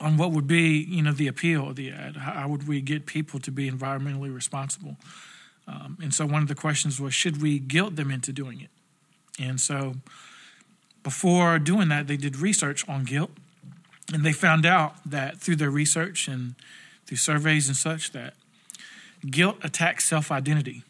on 0.00 0.16
what 0.16 0.32
would 0.32 0.46
be, 0.46 0.78
you 0.88 1.02
know, 1.02 1.12
the 1.12 1.28
appeal 1.28 1.68
of 1.68 1.76
the 1.76 1.90
ad. 1.90 2.16
How 2.16 2.48
would 2.48 2.66
we 2.66 2.80
get 2.80 3.06
people 3.06 3.38
to 3.40 3.50
be 3.50 3.70
environmentally 3.70 4.34
responsible? 4.34 4.96
Um, 5.68 5.98
and 6.02 6.12
so 6.12 6.26
one 6.26 6.42
of 6.42 6.48
the 6.48 6.54
questions 6.54 7.00
was, 7.00 7.14
should 7.14 7.40
we 7.40 7.58
guilt 7.58 7.96
them 7.96 8.10
into 8.10 8.32
doing 8.32 8.60
it? 8.60 8.70
And 9.38 9.60
so 9.60 9.96
before 11.02 11.58
doing 11.58 11.88
that, 11.88 12.06
they 12.06 12.16
did 12.16 12.36
research 12.36 12.88
on 12.88 13.04
guilt, 13.04 13.30
and 14.12 14.24
they 14.24 14.32
found 14.32 14.66
out 14.66 14.94
that 15.08 15.40
through 15.40 15.56
their 15.56 15.70
research 15.70 16.28
and 16.28 16.54
through 17.06 17.18
surveys 17.18 17.68
and 17.68 17.76
such 17.76 18.12
that 18.12 18.34
guilt 19.30 19.58
attacks 19.62 20.04
self 20.04 20.30
identity. 20.30 20.82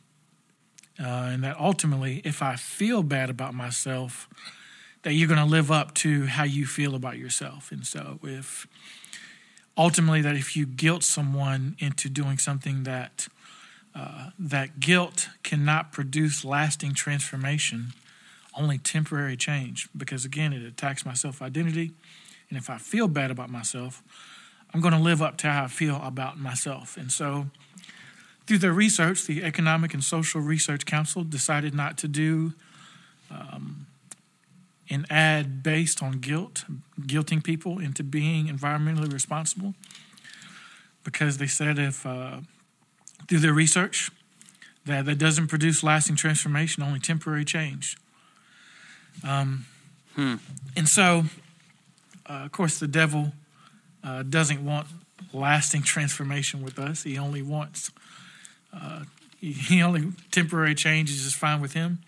Uh, 0.99 1.31
and 1.33 1.43
that 1.43 1.59
ultimately, 1.59 2.23
if 2.25 2.41
I 2.41 2.55
feel 2.55 3.03
bad 3.03 3.29
about 3.29 3.53
myself, 3.53 4.29
that 5.03 5.13
you're 5.13 5.29
going 5.29 5.41
to 5.41 5.45
live 5.45 5.71
up 5.71 5.93
to 5.95 6.27
how 6.27 6.45
you 6.45 6.67
feel 6.67 6.95
about 6.95 7.19
yourself. 7.19 7.73
And 7.73 7.87
so, 7.87 8.21
if 8.23 8.67
ultimately 9.77 10.23
that 10.23 10.37
if 10.37 10.57
you 10.57 10.67
guilt 10.67 11.03
someone 11.03 11.77
into 11.79 12.09
doing 12.09 12.39
something 12.39 12.85
that 12.85 13.29
uh, 13.95 14.31
that 14.39 14.81
guilt 14.81 15.29
cannot 15.43 15.93
produce 15.93 16.45
lasting 16.45 16.95
transformation, 16.95 17.93
only 18.57 18.79
temporary 18.79 19.37
change. 19.37 19.89
Because 19.97 20.25
again, 20.25 20.53
it 20.53 20.63
attacks 20.65 21.07
my 21.07 21.15
self 21.15 21.41
identity, 21.41 21.93
and 22.49 22.59
if 22.59 22.69
I 22.71 22.79
feel 22.79 23.09
bad 23.09 23.31
about 23.31 23.51
myself, 23.51 24.03
I'm 24.73 24.81
going 24.81 24.95
to 24.95 25.01
live 25.01 25.23
up 25.23 25.37
to 25.39 25.51
how 25.51 25.65
I 25.65 25.69
feel 25.69 26.01
about 26.03 26.39
myself. 26.39 26.97
And 26.97 27.13
so, 27.13 27.47
through 28.47 28.59
their 28.59 28.73
research, 28.73 29.27
the 29.27 29.43
Economic 29.43 29.95
and 29.95 30.05
Social 30.05 30.41
Research 30.41 30.85
Council 30.87 31.25
decided 31.25 31.75
not 31.75 31.97
to 31.99 32.09
do 32.09 32.53
um, 33.31 33.87
an 34.91 35.07
ad 35.09 35.63
based 35.63 36.03
on 36.03 36.19
guilt, 36.19 36.65
guilting 37.01 37.43
people 37.43 37.79
into 37.79 38.03
being 38.03 38.47
environmentally 38.47 39.13
responsible, 39.13 39.75
because 41.05 41.39
they 41.39 41.47
said 41.47 41.79
if 41.79 42.05
uh, 42.05 42.41
through 43.29 43.39
their 43.39 43.55
research 43.55 44.11
that 44.87 45.07
that 45.07 45.17
doesn't 45.17 45.49
produce 45.49 45.83
lasting 45.83 46.17
transformation, 46.17 46.83
only 46.83 47.01
temporary 47.01 47.45
change. 47.45 47.97
Um, 49.23 49.67
hmm. 50.15 50.37
And 50.77 50.89
so, 50.89 51.25
uh, 52.29 52.45
of 52.45 52.53
course, 52.53 52.79
the 52.79 52.89
devil 52.89 53.33
uh, 54.03 54.23
doesn't 54.23 54.65
want 54.65 54.89
lasting 55.33 55.83
transformation 55.85 56.63
with 56.63 56.79
us. 56.79 57.03
He 57.03 57.19
only 57.19 57.43
wants, 57.43 57.91
uh, 58.75 59.05
he, 59.41 59.83
only 59.83 60.13
temporary 60.31 60.75
changes 60.75 61.25
is 61.25 61.35
fine 61.35 61.61
with 61.61 61.75
him. 61.75 61.99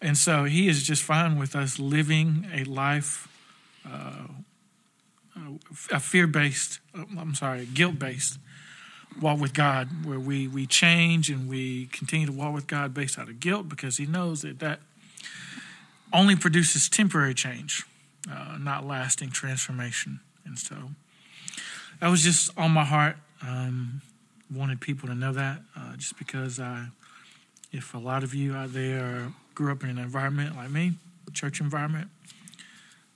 And 0.00 0.16
so 0.16 0.44
he 0.44 0.68
is 0.68 0.84
just 0.84 1.02
fine 1.02 1.38
with 1.38 1.56
us 1.56 1.78
living 1.78 2.46
a 2.54 2.64
life, 2.64 3.28
uh, 3.84 4.28
a 5.90 6.00
fear 6.00 6.26
based, 6.26 6.78
uh, 6.96 7.04
I'm 7.18 7.34
sorry, 7.34 7.66
guilt 7.66 7.98
based 7.98 8.38
walk 9.20 9.40
with 9.40 9.54
God, 9.54 10.04
where 10.04 10.20
we, 10.20 10.46
we 10.46 10.66
change 10.66 11.30
and 11.30 11.48
we 11.48 11.86
continue 11.86 12.26
to 12.26 12.32
walk 12.32 12.54
with 12.54 12.66
God 12.66 12.94
based 12.94 13.18
out 13.18 13.28
of 13.28 13.40
guilt 13.40 13.68
because 13.68 13.96
he 13.96 14.06
knows 14.06 14.42
that 14.42 14.60
that 14.60 14.80
only 16.12 16.36
produces 16.36 16.88
temporary 16.88 17.34
change, 17.34 17.84
uh, 18.30 18.56
not 18.58 18.86
lasting 18.86 19.30
transformation. 19.30 20.20
And 20.44 20.58
so 20.58 20.76
that 22.00 22.08
was 22.08 22.22
just 22.22 22.56
on 22.56 22.70
my 22.70 22.84
heart. 22.84 23.16
Um, 23.42 24.02
wanted 24.52 24.80
people 24.80 25.08
to 25.08 25.14
know 25.14 25.32
that 25.32 25.60
uh, 25.76 25.96
just 25.96 26.18
because 26.18 26.58
I, 26.60 26.86
if 27.72 27.94
a 27.94 27.98
lot 27.98 28.22
of 28.22 28.34
you 28.34 28.54
out 28.54 28.72
there 28.72 29.32
grew 29.54 29.72
up 29.72 29.82
in 29.82 29.90
an 29.90 29.98
environment 29.98 30.56
like 30.56 30.70
me, 30.70 30.94
church 31.32 31.60
environment, 31.60 32.08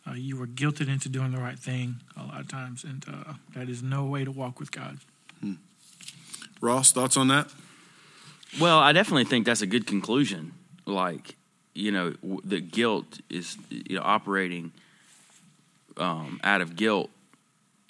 uh, 0.07 0.15
you 0.15 0.37
were 0.37 0.47
guilted 0.47 0.89
into 0.89 1.09
doing 1.09 1.33
the 1.33 1.39
right 1.39 1.59
thing 1.59 1.97
a 2.17 2.25
lot 2.25 2.41
of 2.41 2.49
times, 2.49 2.85
and 2.85 3.05
uh, 3.09 3.35
that 3.55 3.69
is 3.69 3.83
no 3.83 4.05
way 4.05 4.25
to 4.25 4.31
walk 4.31 4.59
with 4.59 4.73
God. 4.73 4.99
Hmm. 5.41 5.55
Ross, 6.61 6.93
thoughts 6.93 7.17
on 7.17 7.29
that? 7.29 7.49
Well, 8.61 8.79
I 8.79 8.93
definitely 8.93 9.25
think 9.25 9.47
that's 9.47 9.63
a 9.63 9.67
good 9.67 9.87
conclusion. 9.87 10.53
Like, 10.85 11.37
you 11.75 11.93
know, 11.93 12.15
the 12.45 12.61
guilt 12.61 13.21
is 13.31 13.57
you 13.71 13.97
know 13.97 14.03
operating 14.05 14.73
um, 15.97 16.41
out 16.45 16.61
of 16.61 16.77
guilt 16.77 17.11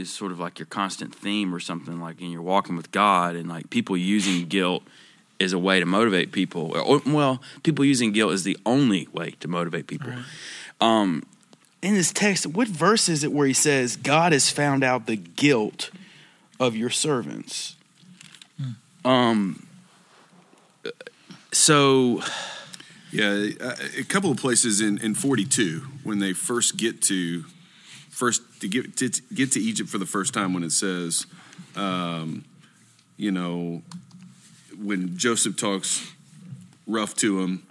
is 0.03 0.11
sort 0.13 0.33
of 0.33 0.39
like 0.39 0.59
your 0.59 0.67
constant 0.67 1.15
theme 1.15 1.55
or 1.55 1.61
something 1.61 2.01
like 2.01 2.21
in 2.21 2.31
your 2.31 2.43
walking 2.43 2.77
with 2.77 2.91
God 2.91 3.37
and 3.37 3.49
like 3.49 3.71
people 3.71 3.97
using 3.97 4.47
guilt 4.47 4.83
is 5.39 5.53
a 5.53 5.59
way 5.59 5.81
to 5.81 5.87
motivate 5.87 6.33
people. 6.33 6.77
Or, 6.77 7.01
well, 7.07 7.41
people 7.63 7.85
using 7.85 8.13
guilt 8.13 8.33
is 8.33 8.45
the 8.45 8.59
only 8.67 9.09
way 9.13 9.31
to 9.41 9.49
motivate 9.49 9.87
people. 9.87 10.11
Right. 10.11 10.25
Um, 10.81 11.23
in 11.81 11.95
this 11.95 12.13
text, 12.13 12.47
what 12.47 12.69
verse 12.69 13.09
is 13.09 13.25
it 13.25 13.33
where 13.33 13.47
he 13.47 13.53
says, 13.53 13.97
God 13.97 14.33
has 14.33 14.51
found 14.51 14.85
out 14.85 15.07
the 15.07 15.17
guilt 15.17 15.91
of 16.61 16.77
your 16.77 16.91
servants? 16.91 17.77
Hmm. 18.61 19.09
Um, 19.09 19.67
so. 21.53 22.23
Yeah, 23.11 23.49
a 23.99 24.05
couple 24.05 24.31
of 24.31 24.39
places 24.39 24.81
in, 24.81 24.97
in 24.97 25.15
42 25.15 25.83
when 26.03 26.19
they 26.19 26.33
first 26.33 26.79
get 26.79 27.03
to 27.03 27.45
first 28.13 28.43
to 28.61 28.69
get 28.69 28.97
to 28.99 29.09
get 29.35 29.51
to 29.53 29.61
Egypt 29.61 29.91
for 29.91 29.99
the 29.99 30.07
first 30.07 30.33
time 30.33 30.55
when 30.55 30.63
it 30.63 30.71
says, 30.71 31.27
um, 31.75 32.45
you 33.17 33.33
know, 33.33 33.83
when 34.81 35.17
Joseph 35.17 35.57
talks 35.57 36.13
rough 36.87 37.17
to 37.17 37.41
him, 37.41 37.67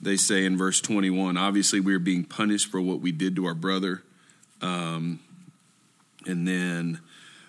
they 0.00 0.16
say 0.16 0.44
in 0.44 0.56
verse 0.56 0.80
21 0.80 1.36
obviously 1.36 1.80
we 1.80 1.94
are 1.94 1.98
being 1.98 2.22
punished 2.24 2.70
for 2.70 2.80
what 2.80 3.00
we 3.00 3.10
did 3.10 3.34
to 3.36 3.46
our 3.46 3.54
brother. 3.54 4.02
Um, 4.62 5.20
and 6.26 6.46
then 6.46 7.00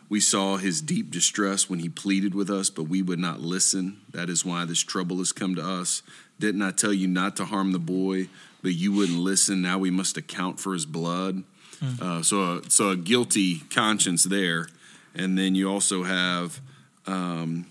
we 0.09 0.19
saw 0.19 0.57
his 0.57 0.81
deep 0.81 1.11
distress 1.11 1.69
when 1.69 1.79
he 1.79 1.89
pleaded 1.89 2.33
with 2.33 2.49
us, 2.49 2.69
but 2.69 2.83
we 2.83 3.01
would 3.01 3.19
not 3.19 3.41
listen. 3.41 3.99
That 4.11 4.29
is 4.29 4.45
why 4.45 4.65
this 4.65 4.79
trouble 4.79 5.17
has 5.17 5.31
come 5.31 5.55
to 5.55 5.65
us. 5.65 6.01
Didn't 6.39 6.61
I 6.61 6.71
tell 6.71 6.93
you 6.93 7.07
not 7.07 7.35
to 7.37 7.45
harm 7.45 7.71
the 7.71 7.79
boy, 7.79 8.29
but 8.61 8.73
you 8.73 8.93
wouldn't 8.93 9.19
listen? 9.19 9.61
Now 9.61 9.77
we 9.77 9.91
must 9.91 10.15
account 10.15 10.59
for 10.59 10.73
his 10.73 10.85
blood. 10.85 11.43
Mm. 11.81 12.01
Uh, 12.01 12.23
so, 12.23 12.41
a, 12.41 12.69
so 12.69 12.89
a 12.89 12.97
guilty 12.97 13.59
conscience 13.69 14.23
there. 14.23 14.67
And 15.15 15.37
then 15.37 15.55
you 15.55 15.69
also 15.69 16.03
have 16.03 16.61
um, 17.07 17.65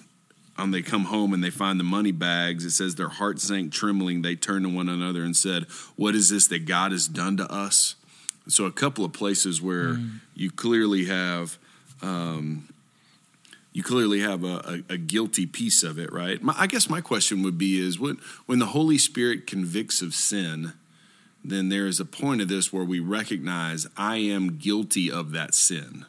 um, 0.59 0.71
they 0.71 0.83
come 0.83 1.05
home 1.05 1.35
and 1.35 1.45
they 1.45 1.51
find 1.51 1.79
the 1.79 1.85
money 1.85 2.13
bags. 2.13 2.65
It 2.65 2.71
says 2.71 2.95
their 2.95 3.09
heart 3.09 3.41
sank 3.41 3.73
trembling. 3.73 4.23
They 4.23 4.37
turned 4.37 4.65
to 4.65 4.75
one 4.75 4.89
another 4.89 5.23
and 5.23 5.37
said, 5.37 5.65
What 5.97 6.15
is 6.15 6.31
this 6.31 6.47
that 6.49 6.65
God 6.65 6.93
has 6.93 7.07
done 7.07 7.37
to 7.37 7.51
us? 7.53 7.97
So, 8.49 8.65
a 8.65 8.73
couple 8.73 9.05
of 9.05 9.13
places 9.13 9.61
where 9.61 9.95
mm. 9.95 10.21
you 10.35 10.51
clearly 10.51 11.07
have. 11.07 11.59
Um, 12.03 12.69
you 13.73 13.83
clearly 13.83 14.21
have 14.21 14.43
a, 14.43 14.83
a, 14.89 14.95
a, 14.95 14.97
guilty 14.97 15.45
piece 15.45 15.83
of 15.83 15.99
it, 15.99 16.11
right? 16.11 16.43
My, 16.43 16.55
I 16.57 16.67
guess 16.67 16.89
my 16.89 17.03
question 17.03 17.43
would 17.43 17.59
be: 17.59 17.79
Is 17.79 17.99
when 17.99 18.19
when 18.47 18.59
the 18.59 18.67
Holy 18.67 18.97
Spirit 18.97 19.47
convicts 19.47 20.01
of 20.01 20.15
sin, 20.15 20.73
then 21.51 21.69
there 21.69 21.87
is 21.87 22.01
a 22.01 22.05
point 22.05 22.41
of 22.41 22.49
this 22.49 22.73
where 22.73 22.85
we 22.85 23.01
recognize 23.01 23.87
I 23.97 24.17
am 24.17 24.59
guilty 24.59 25.11
of 25.11 25.33
that 25.33 25.55
sin. 25.55 26.07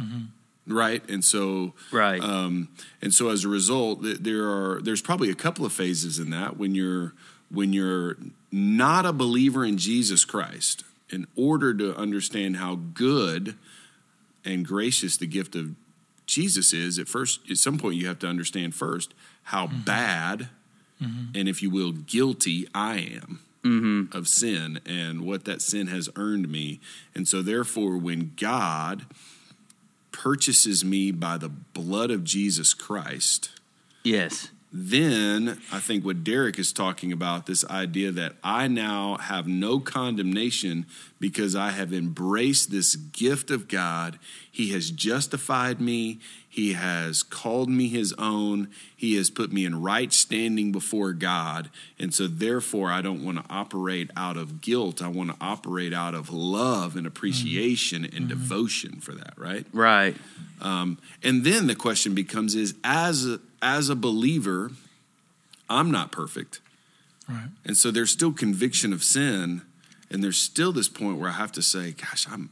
Mm-hmm 0.00 0.24
right 0.66 1.08
and 1.08 1.24
so 1.24 1.72
right 1.92 2.22
um, 2.22 2.68
and 3.02 3.12
so 3.12 3.28
as 3.28 3.44
a 3.44 3.48
result 3.48 3.98
there 4.02 4.44
are 4.44 4.80
there's 4.82 5.02
probably 5.02 5.30
a 5.30 5.34
couple 5.34 5.64
of 5.64 5.72
phases 5.72 6.18
in 6.18 6.30
that 6.30 6.56
when 6.56 6.74
you're 6.74 7.12
when 7.50 7.72
you're 7.72 8.16
not 8.50 9.04
a 9.04 9.12
believer 9.12 9.64
in 9.64 9.76
jesus 9.76 10.24
christ 10.24 10.84
in 11.10 11.26
order 11.36 11.74
to 11.74 11.94
understand 11.96 12.56
how 12.56 12.76
good 12.94 13.54
and 14.44 14.66
gracious 14.66 15.16
the 15.16 15.26
gift 15.26 15.54
of 15.54 15.74
jesus 16.26 16.72
is 16.72 16.98
at 16.98 17.08
first 17.08 17.40
at 17.50 17.56
some 17.56 17.78
point 17.78 17.96
you 17.96 18.06
have 18.06 18.18
to 18.18 18.26
understand 18.26 18.74
first 18.74 19.12
how 19.44 19.66
mm-hmm. 19.66 19.80
bad 19.80 20.48
mm-hmm. 21.00 21.26
and 21.34 21.48
if 21.48 21.62
you 21.62 21.68
will 21.68 21.92
guilty 21.92 22.66
i 22.74 22.96
am 22.96 23.40
mm-hmm. 23.64 24.16
of 24.16 24.28
sin 24.28 24.80
and 24.86 25.22
what 25.22 25.44
that 25.44 25.62
sin 25.62 25.86
has 25.86 26.08
earned 26.16 26.48
me 26.48 26.80
and 27.14 27.26
so 27.26 27.42
therefore 27.42 27.96
when 27.96 28.32
god 28.36 29.06
purchases 30.14 30.84
me 30.84 31.10
by 31.10 31.36
the 31.36 31.48
blood 31.48 32.10
of 32.10 32.24
Jesus 32.24 32.72
Christ, 32.72 33.50
yes, 34.04 34.50
then 34.72 35.60
I 35.70 35.80
think 35.80 36.04
what 36.04 36.24
Derek 36.24 36.58
is 36.58 36.72
talking 36.72 37.12
about 37.12 37.46
this 37.46 37.64
idea 37.66 38.10
that 38.12 38.34
I 38.42 38.66
now 38.68 39.18
have 39.18 39.46
no 39.46 39.80
condemnation 39.80 40.86
because 41.20 41.54
I 41.54 41.70
have 41.70 41.92
embraced 41.92 42.70
this 42.70 42.96
gift 42.96 43.50
of 43.50 43.68
God. 43.68 44.18
He 44.50 44.70
has 44.70 44.90
justified 44.90 45.80
me, 45.80 46.20
He 46.54 46.74
has 46.74 47.24
called 47.24 47.68
me 47.68 47.88
His 47.88 48.12
own, 48.16 48.68
He 48.94 49.16
has 49.16 49.28
put 49.28 49.52
me 49.52 49.64
in 49.64 49.82
right 49.82 50.12
standing 50.12 50.70
before 50.70 51.12
God. 51.12 51.68
And 51.98 52.14
so, 52.14 52.28
therefore, 52.28 52.92
I 52.92 53.02
don't 53.02 53.24
want 53.24 53.38
to 53.38 53.44
operate 53.52 54.08
out 54.16 54.36
of 54.36 54.60
guilt. 54.60 55.02
I 55.02 55.08
want 55.08 55.30
to 55.30 55.36
operate 55.40 55.92
out 55.92 56.14
of 56.14 56.32
love 56.32 56.94
and 56.94 57.08
appreciation 57.08 58.04
mm-hmm. 58.04 58.16
and 58.16 58.28
mm-hmm. 58.28 58.38
devotion 58.38 59.00
for 59.00 59.10
that, 59.16 59.32
right? 59.36 59.66
Right. 59.72 60.14
Um, 60.60 60.98
and 61.24 61.42
then 61.42 61.66
the 61.66 61.74
question 61.74 62.14
becomes 62.14 62.54
is 62.54 62.76
as 62.84 63.26
a, 63.26 63.40
as 63.60 63.88
a 63.88 63.96
believer, 63.96 64.70
I'm 65.68 65.90
not 65.90 66.12
perfect. 66.12 66.60
Right. 67.28 67.48
And 67.64 67.76
so 67.76 67.90
there's 67.90 68.12
still 68.12 68.32
conviction 68.32 68.92
of 68.92 69.02
sin, 69.02 69.62
and 70.08 70.22
there's 70.22 70.38
still 70.38 70.70
this 70.70 70.88
point 70.88 71.18
where 71.18 71.30
I 71.30 71.32
have 71.32 71.50
to 71.50 71.62
say, 71.62 71.90
gosh, 71.90 72.28
I'm 72.30 72.50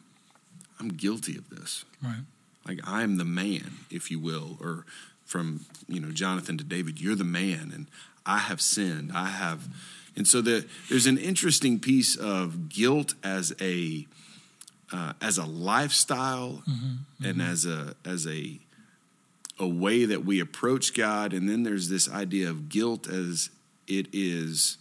I'm 0.81 0.89
guilty 0.89 1.39
of 1.39 1.51
this. 1.51 1.85
Right. 2.03 2.25
Like 2.67 2.81
I 2.87 3.03
am 3.03 3.17
the 3.17 3.25
man, 3.25 3.79
if 3.91 4.11
you 4.11 4.19
will, 4.19 4.59
or 4.61 4.85
from, 5.25 5.65
you 5.89 6.01
know, 6.01 6.11
Jonathan 6.11 6.59
to 6.59 6.65
David, 6.65 7.01
you're 7.01 7.17
the 7.17 7.25
man 7.25 7.73
and 7.75 7.87
I 8.25 8.39
have 8.39 8.61
sinned. 8.61 9.13
I 9.15 9.27
have 9.27 9.69
and 10.17 10.29
so 10.29 10.41
the, 10.41 10.67
there's 10.89 11.07
an 11.07 11.19
interesting 11.19 11.79
piece 11.79 12.17
of 12.17 12.69
guilt 12.69 13.15
as 13.23 13.55
a 13.61 14.07
uh, 14.93 15.15
as 15.23 15.39
a 15.39 15.47
lifestyle 15.47 16.63
mm-hmm, 16.69 16.73
mm-hmm. 16.73 17.25
and 17.25 17.41
as 17.43 17.65
a 17.65 17.95
as 18.05 18.27
a 18.27 18.59
a 19.59 19.67
way 19.67 20.05
that 20.05 20.25
we 20.25 20.41
approach 20.41 20.93
God, 20.93 21.33
and 21.33 21.49
then 21.49 21.63
there's 21.63 21.89
this 21.89 22.11
idea 22.11 22.51
of 22.51 22.69
guilt 22.69 23.07
as 23.09 23.51
it 23.87 24.09
is 24.13 24.79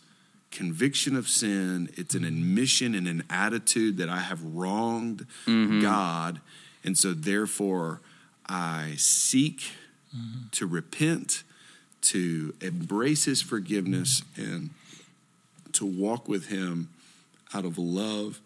conviction 0.49 1.15
of 1.15 1.29
sin. 1.29 1.89
It's 1.95 2.15
an 2.15 2.25
admission 2.25 2.93
and 2.93 3.07
an 3.07 3.23
attitude 3.29 3.97
that 3.97 4.09
I 4.09 4.19
have 4.19 4.43
wronged 4.43 5.27
mm-hmm. 5.45 5.81
God, 5.81 6.41
and 6.83 6.97
so 6.97 7.13
therefore 7.13 8.01
I 8.47 8.95
seek 8.97 9.61
mm-hmm. 10.15 10.47
to 10.51 10.67
repent, 10.67 11.43
to 12.01 12.53
embrace 12.61 13.25
His 13.25 13.41
forgiveness, 13.41 14.23
and 14.35 14.71
to 15.73 15.85
walk 15.85 16.27
with 16.27 16.47
Him 16.47 16.89
out 17.53 17.65
of 17.65 17.77
love 17.77 18.39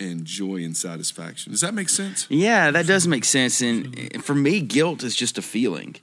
and 0.00 0.24
joy 0.24 0.64
and 0.64 0.76
satisfaction. 0.76 1.52
Does 1.52 1.60
that 1.60 1.74
make 1.74 1.88
sense? 1.88 2.26
Yeah, 2.30 2.70
that 2.70 2.86
does 2.86 3.06
make 3.06 3.24
sense. 3.24 3.60
And 3.60 4.24
for 4.24 4.34
me, 4.34 4.60
guilt 4.60 5.02
is 5.02 5.14
just 5.14 5.38
a 5.38 5.42
feeling 5.42 5.96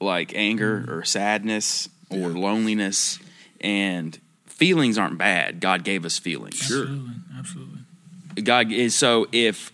like 0.00 0.32
anger 0.34 0.84
or 0.88 1.04
sadness 1.04 1.88
or 2.10 2.30
yeah. 2.30 2.38
loneliness. 2.38 3.18
And 3.60 4.18
feelings 4.46 4.96
aren't 4.96 5.18
bad. 5.18 5.60
God 5.60 5.84
gave 5.84 6.04
us 6.04 6.18
feelings. 6.18 6.56
Sure. 6.56 6.82
Absolutely. 6.82 7.14
Absolutely. 7.38 8.42
God 8.42 8.72
is 8.72 8.94
so 8.94 9.26
if 9.32 9.72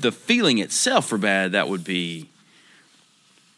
the 0.00 0.12
feeling 0.12 0.58
itself 0.58 1.12
were 1.12 1.18
bad, 1.18 1.52
that 1.52 1.68
would 1.68 1.84
be 1.84 2.28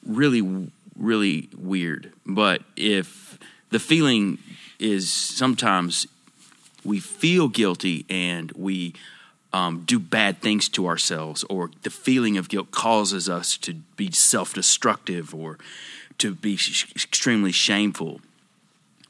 really, 0.07 0.71
really 0.97 1.49
weird. 1.57 2.13
But 2.27 2.63
if 2.77 3.39
the 3.71 3.79
feeling 3.79 4.39
is 4.79 5.11
sometimes 5.11 6.07
we 6.85 6.99
feel 6.99 7.49
guilty 7.49 8.07
and 8.09 8.51
we 8.53 8.95
um, 9.53 9.83
do 9.85 9.99
bad 9.99 10.41
things 10.41 10.69
to 10.71 10.87
ourselves, 10.87 11.45
or 11.51 11.71
the 11.83 11.91
feeling 11.91 12.37
of 12.37 12.49
guilt 12.49 12.71
causes 12.71 13.29
us 13.29 13.57
to 13.59 13.75
be 13.97 14.11
self 14.13 14.55
destructive 14.55 15.35
or 15.35 15.59
to 16.19 16.35
be 16.35 16.57
sh- 16.57 16.91
extremely 16.95 17.53
shameful. 17.53 18.21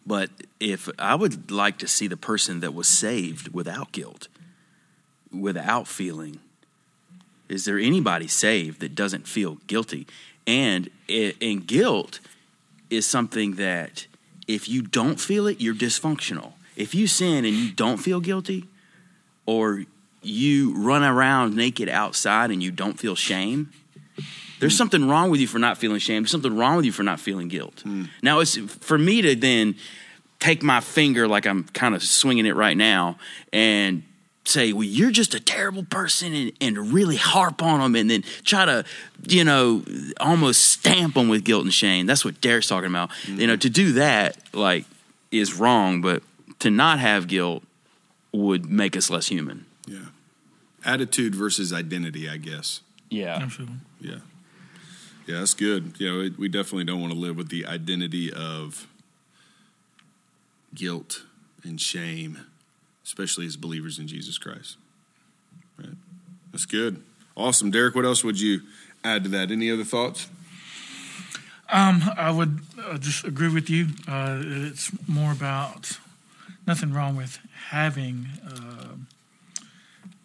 But 0.07 0.31
if 0.59 0.89
I 0.99 1.15
would 1.15 1.51
like 1.51 1.79
to 1.79 1.89
see 1.89 2.07
the 2.07 2.17
person 2.17 2.61
that 2.61 2.73
was 2.73 2.89
saved 2.89 3.53
without 3.53 3.93
guilt, 3.93 4.29
without 5.31 5.87
feeling, 5.87 6.41
is 7.50 7.64
there 7.64 7.78
anybody 7.78 8.28
saved 8.28 8.80
that 8.80 8.95
doesn't 8.95 9.26
feel 9.26 9.57
guilty? 9.66 10.07
And 10.47 10.90
and 11.09 11.66
guilt 11.66 12.21
is 12.88 13.07
something 13.07 13.57
that 13.57 14.07
if 14.49 14.69
you 14.69 14.83
don't 14.83 15.21
feel 15.21 15.47
it, 15.47 15.61
you're 15.61 15.75
dysfunctional. 15.75 16.52
If 16.76 16.95
you 16.95 17.07
sin 17.07 17.45
and 17.45 17.54
you 17.54 17.73
don't 17.73 17.99
feel 17.99 18.21
guilty, 18.21 18.66
or 19.47 19.85
you 20.23 20.75
run 20.76 21.02
around 21.02 21.57
naked 21.57 21.88
outside 21.88 22.50
and 22.50 22.62
you 22.62 22.71
don't 22.71 22.99
feel 22.99 23.14
shame, 23.14 23.71
there's 24.61 24.76
something 24.76 25.09
wrong 25.09 25.30
with 25.30 25.40
you 25.40 25.47
for 25.47 25.59
not 25.59 25.78
feeling 25.78 25.99
shame. 25.99 26.23
There's 26.23 26.30
something 26.30 26.57
wrong 26.57 26.76
with 26.76 26.85
you 26.85 26.92
for 26.92 27.02
not 27.02 27.21
feeling 27.21 27.49
guilt. 27.49 27.83
Mm. 27.87 28.09
Now, 28.23 28.41
it's 28.41 28.56
for 28.56 28.99
me 28.99 29.23
to 29.23 29.34
then 29.34 29.76
take 30.39 30.63
my 30.63 30.80
finger, 30.80 31.28
like 31.28 31.47
I'm 31.47 31.65
kind 31.65 31.95
of 31.95 32.02
swinging 32.02 32.47
it 32.47 32.56
right 32.56 32.76
now, 32.76 33.19
and 33.52 34.02
say, 34.45 34.73
well, 34.73 34.85
you're 34.85 35.11
just 35.11 35.35
a 35.35 35.41
terrible 35.41 35.85
person 35.85 36.33
and, 36.33 36.53
and 36.61 36.93
really 36.93 37.17
harp 37.17 37.63
on 37.63 37.81
them 37.81 37.95
and 37.95 38.11
then 38.11 38.23
try 38.45 38.65
to, 38.65 38.85
you 39.29 39.45
know, 39.45 39.85
almost 40.19 40.63
stamp 40.63 41.15
them 41.15 41.29
with 41.29 41.45
guilt 41.45 41.65
and 41.65 41.75
shame. 41.75 42.07
That's 42.07 42.25
what 42.25 42.41
Derek's 42.41 42.67
talking 42.67 42.89
about. 42.89 43.11
Mm. 43.26 43.39
You 43.39 43.47
know, 43.47 43.57
to 43.57 43.71
do 43.71 43.93
that, 43.93 44.37
like, 44.53 44.87
is 45.31 45.55
wrong, 45.55 46.00
but 46.00 46.23
to 46.61 46.71
not 46.71 46.99
have 46.99 47.29
guilt 47.29 47.63
would 48.33 48.71
make 48.71 48.97
us 48.97 49.11
less 49.11 49.29
human. 49.29 49.67
Yeah. 49.87 50.07
Attitude 50.85 51.35
versus 51.35 51.73
identity, 51.73 52.29
I 52.29 52.39
guess. 52.39 52.81
Yeah. 53.09 53.37
Absolutely. 53.43 53.76
Yeah. 54.00 54.17
Yeah, 55.26 55.39
that's 55.41 55.55
good. 55.55 55.95
You 55.99 56.11
know, 56.11 56.31
we 56.39 56.49
definitely 56.49 56.85
don't 56.85 57.00
want 57.00 57.13
to 57.13 57.19
live 57.19 57.37
with 57.37 57.50
the 57.50 57.67
identity 57.67 58.33
of 58.33 58.89
guilt 60.75 61.25
and 61.63 61.81
shame, 61.81 62.47
especially 63.04 63.47
as 63.47 63.56
believers 63.56 63.99
in 63.99 64.06
Jesus 64.06 64.39
Christ. 64.39 64.76
Right. 65.78 65.97
That's 66.52 66.67
good. 66.67 67.02
Awesome. 67.36 67.71
Derek, 67.71 67.95
what 67.95 68.04
else 68.04 68.23
would 68.25 68.41
you 68.41 68.63
add 69.02 69.25
to 69.25 69.30
that? 69.30 69.50
Any 69.50 69.71
other 69.71 69.84
thoughts? 69.84 70.28
Um, 71.73 72.02
I 72.17 72.30
would 72.30 72.60
uh, 72.84 72.99
just 72.99 73.25
agree 73.25 73.49
with 73.52 73.71
you. 73.71 73.89
Uh, 74.08 74.41
it's 74.43 74.91
more 75.08 75.32
about 75.32 75.99
nothing 76.67 76.93
wrong 76.93 77.17
with 77.17 77.39
having 77.69 78.26
uh, 78.45 78.97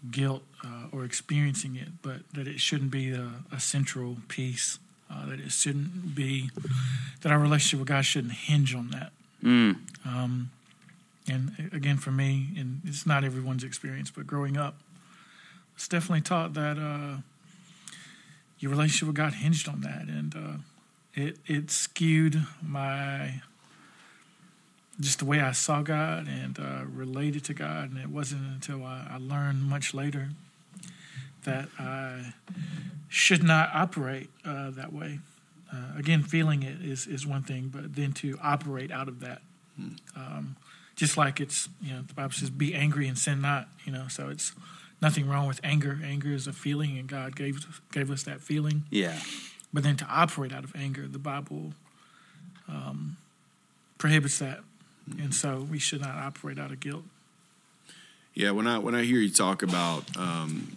guilt 0.09 0.43
uh, 0.63 0.87
or 0.91 1.05
experiencing 1.05 1.75
it, 1.75 1.89
but 2.01 2.27
that 2.33 2.47
it 2.47 2.59
shouldn't 2.59 2.91
be 2.91 3.11
a, 3.11 3.29
a 3.51 3.59
central 3.59 4.17
piece. 4.27 4.79
Uh, 5.11 5.27
that 5.27 5.39
it 5.39 5.51
shouldn't 5.51 6.15
be 6.15 6.49
that 7.21 7.31
our 7.31 7.37
relationship 7.37 7.79
with 7.79 7.87
God 7.87 8.03
shouldn't 8.03 8.33
hinge 8.33 8.73
on 8.73 8.89
that. 8.89 9.11
Mm. 9.43 9.77
Um, 10.03 10.49
and 11.27 11.71
again, 11.73 11.97
for 11.97 12.11
me, 12.11 12.49
and 12.57 12.81
it's 12.85 13.05
not 13.05 13.23
everyone's 13.23 13.63
experience, 13.63 14.11
but 14.11 14.27
growing 14.27 14.57
up, 14.57 14.75
it's 15.75 15.87
definitely 15.87 16.21
taught 16.21 16.53
that 16.53 16.77
uh, 16.77 17.17
your 18.59 18.71
relationship 18.71 19.07
with 19.07 19.15
God 19.15 19.33
hinged 19.33 19.67
on 19.67 19.81
that, 19.81 20.03
and 20.07 20.35
uh, 20.35 20.57
it 21.13 21.37
it 21.47 21.71
skewed 21.71 22.43
my 22.61 23.41
just 24.99 25.19
the 25.19 25.25
way 25.25 25.41
I 25.41 25.51
saw 25.51 25.81
God 25.81 26.27
and 26.27 26.57
uh, 26.57 26.85
related 26.85 27.43
to 27.45 27.53
God. 27.53 27.91
And 27.91 27.99
it 27.99 28.09
wasn't 28.09 28.41
until 28.53 28.83
I, 28.85 29.07
I, 29.11 29.17
learned 29.17 29.63
much 29.63 29.93
later 29.93 30.29
that 31.43 31.67
I 31.77 32.33
should 33.09 33.43
not 33.43 33.69
operate 33.73 34.29
uh, 34.45 34.71
that 34.71 34.93
way. 34.93 35.19
Uh, 35.73 35.97
again, 35.97 36.23
feeling 36.23 36.63
it 36.63 36.81
is, 36.81 37.07
is 37.07 37.27
one 37.27 37.43
thing, 37.43 37.69
but 37.73 37.95
then 37.95 38.13
to 38.13 38.39
operate 38.41 38.91
out 38.91 39.07
of 39.07 39.19
that. 39.19 39.41
Um, 40.15 40.55
just 40.95 41.17
like 41.17 41.39
it's, 41.39 41.69
you 41.81 41.93
know, 41.93 42.01
the 42.01 42.13
Bible 42.13 42.31
says, 42.31 42.49
be 42.49 42.73
angry 42.73 43.07
and 43.07 43.17
sin 43.17 43.41
not, 43.41 43.67
you 43.85 43.91
know, 43.91 44.07
so 44.07 44.29
it's 44.29 44.53
nothing 45.01 45.27
wrong 45.27 45.47
with 45.47 45.59
anger. 45.63 45.99
Anger 46.03 46.31
is 46.33 46.47
a 46.47 46.53
feeling, 46.53 46.97
and 46.97 47.07
God 47.07 47.35
gave, 47.35 47.81
gave 47.91 48.09
us 48.09 48.23
that 48.23 48.41
feeling. 48.41 48.83
Yeah. 48.89 49.19
But 49.73 49.83
then 49.83 49.97
to 49.97 50.05
operate 50.05 50.53
out 50.53 50.63
of 50.63 50.75
anger, 50.75 51.07
the 51.07 51.19
Bible 51.19 51.73
um, 52.69 53.17
prohibits 53.97 54.39
that 54.39 54.61
and 55.19 55.33
so 55.33 55.67
we 55.69 55.79
should 55.79 56.01
not 56.01 56.15
operate 56.15 56.59
out 56.59 56.71
of 56.71 56.79
guilt. 56.79 57.03
Yeah, 58.33 58.51
when 58.51 58.67
I 58.67 58.79
when 58.79 58.95
I 58.95 59.03
hear 59.03 59.19
you 59.19 59.31
talk 59.31 59.63
about 59.63 60.17
um, 60.17 60.75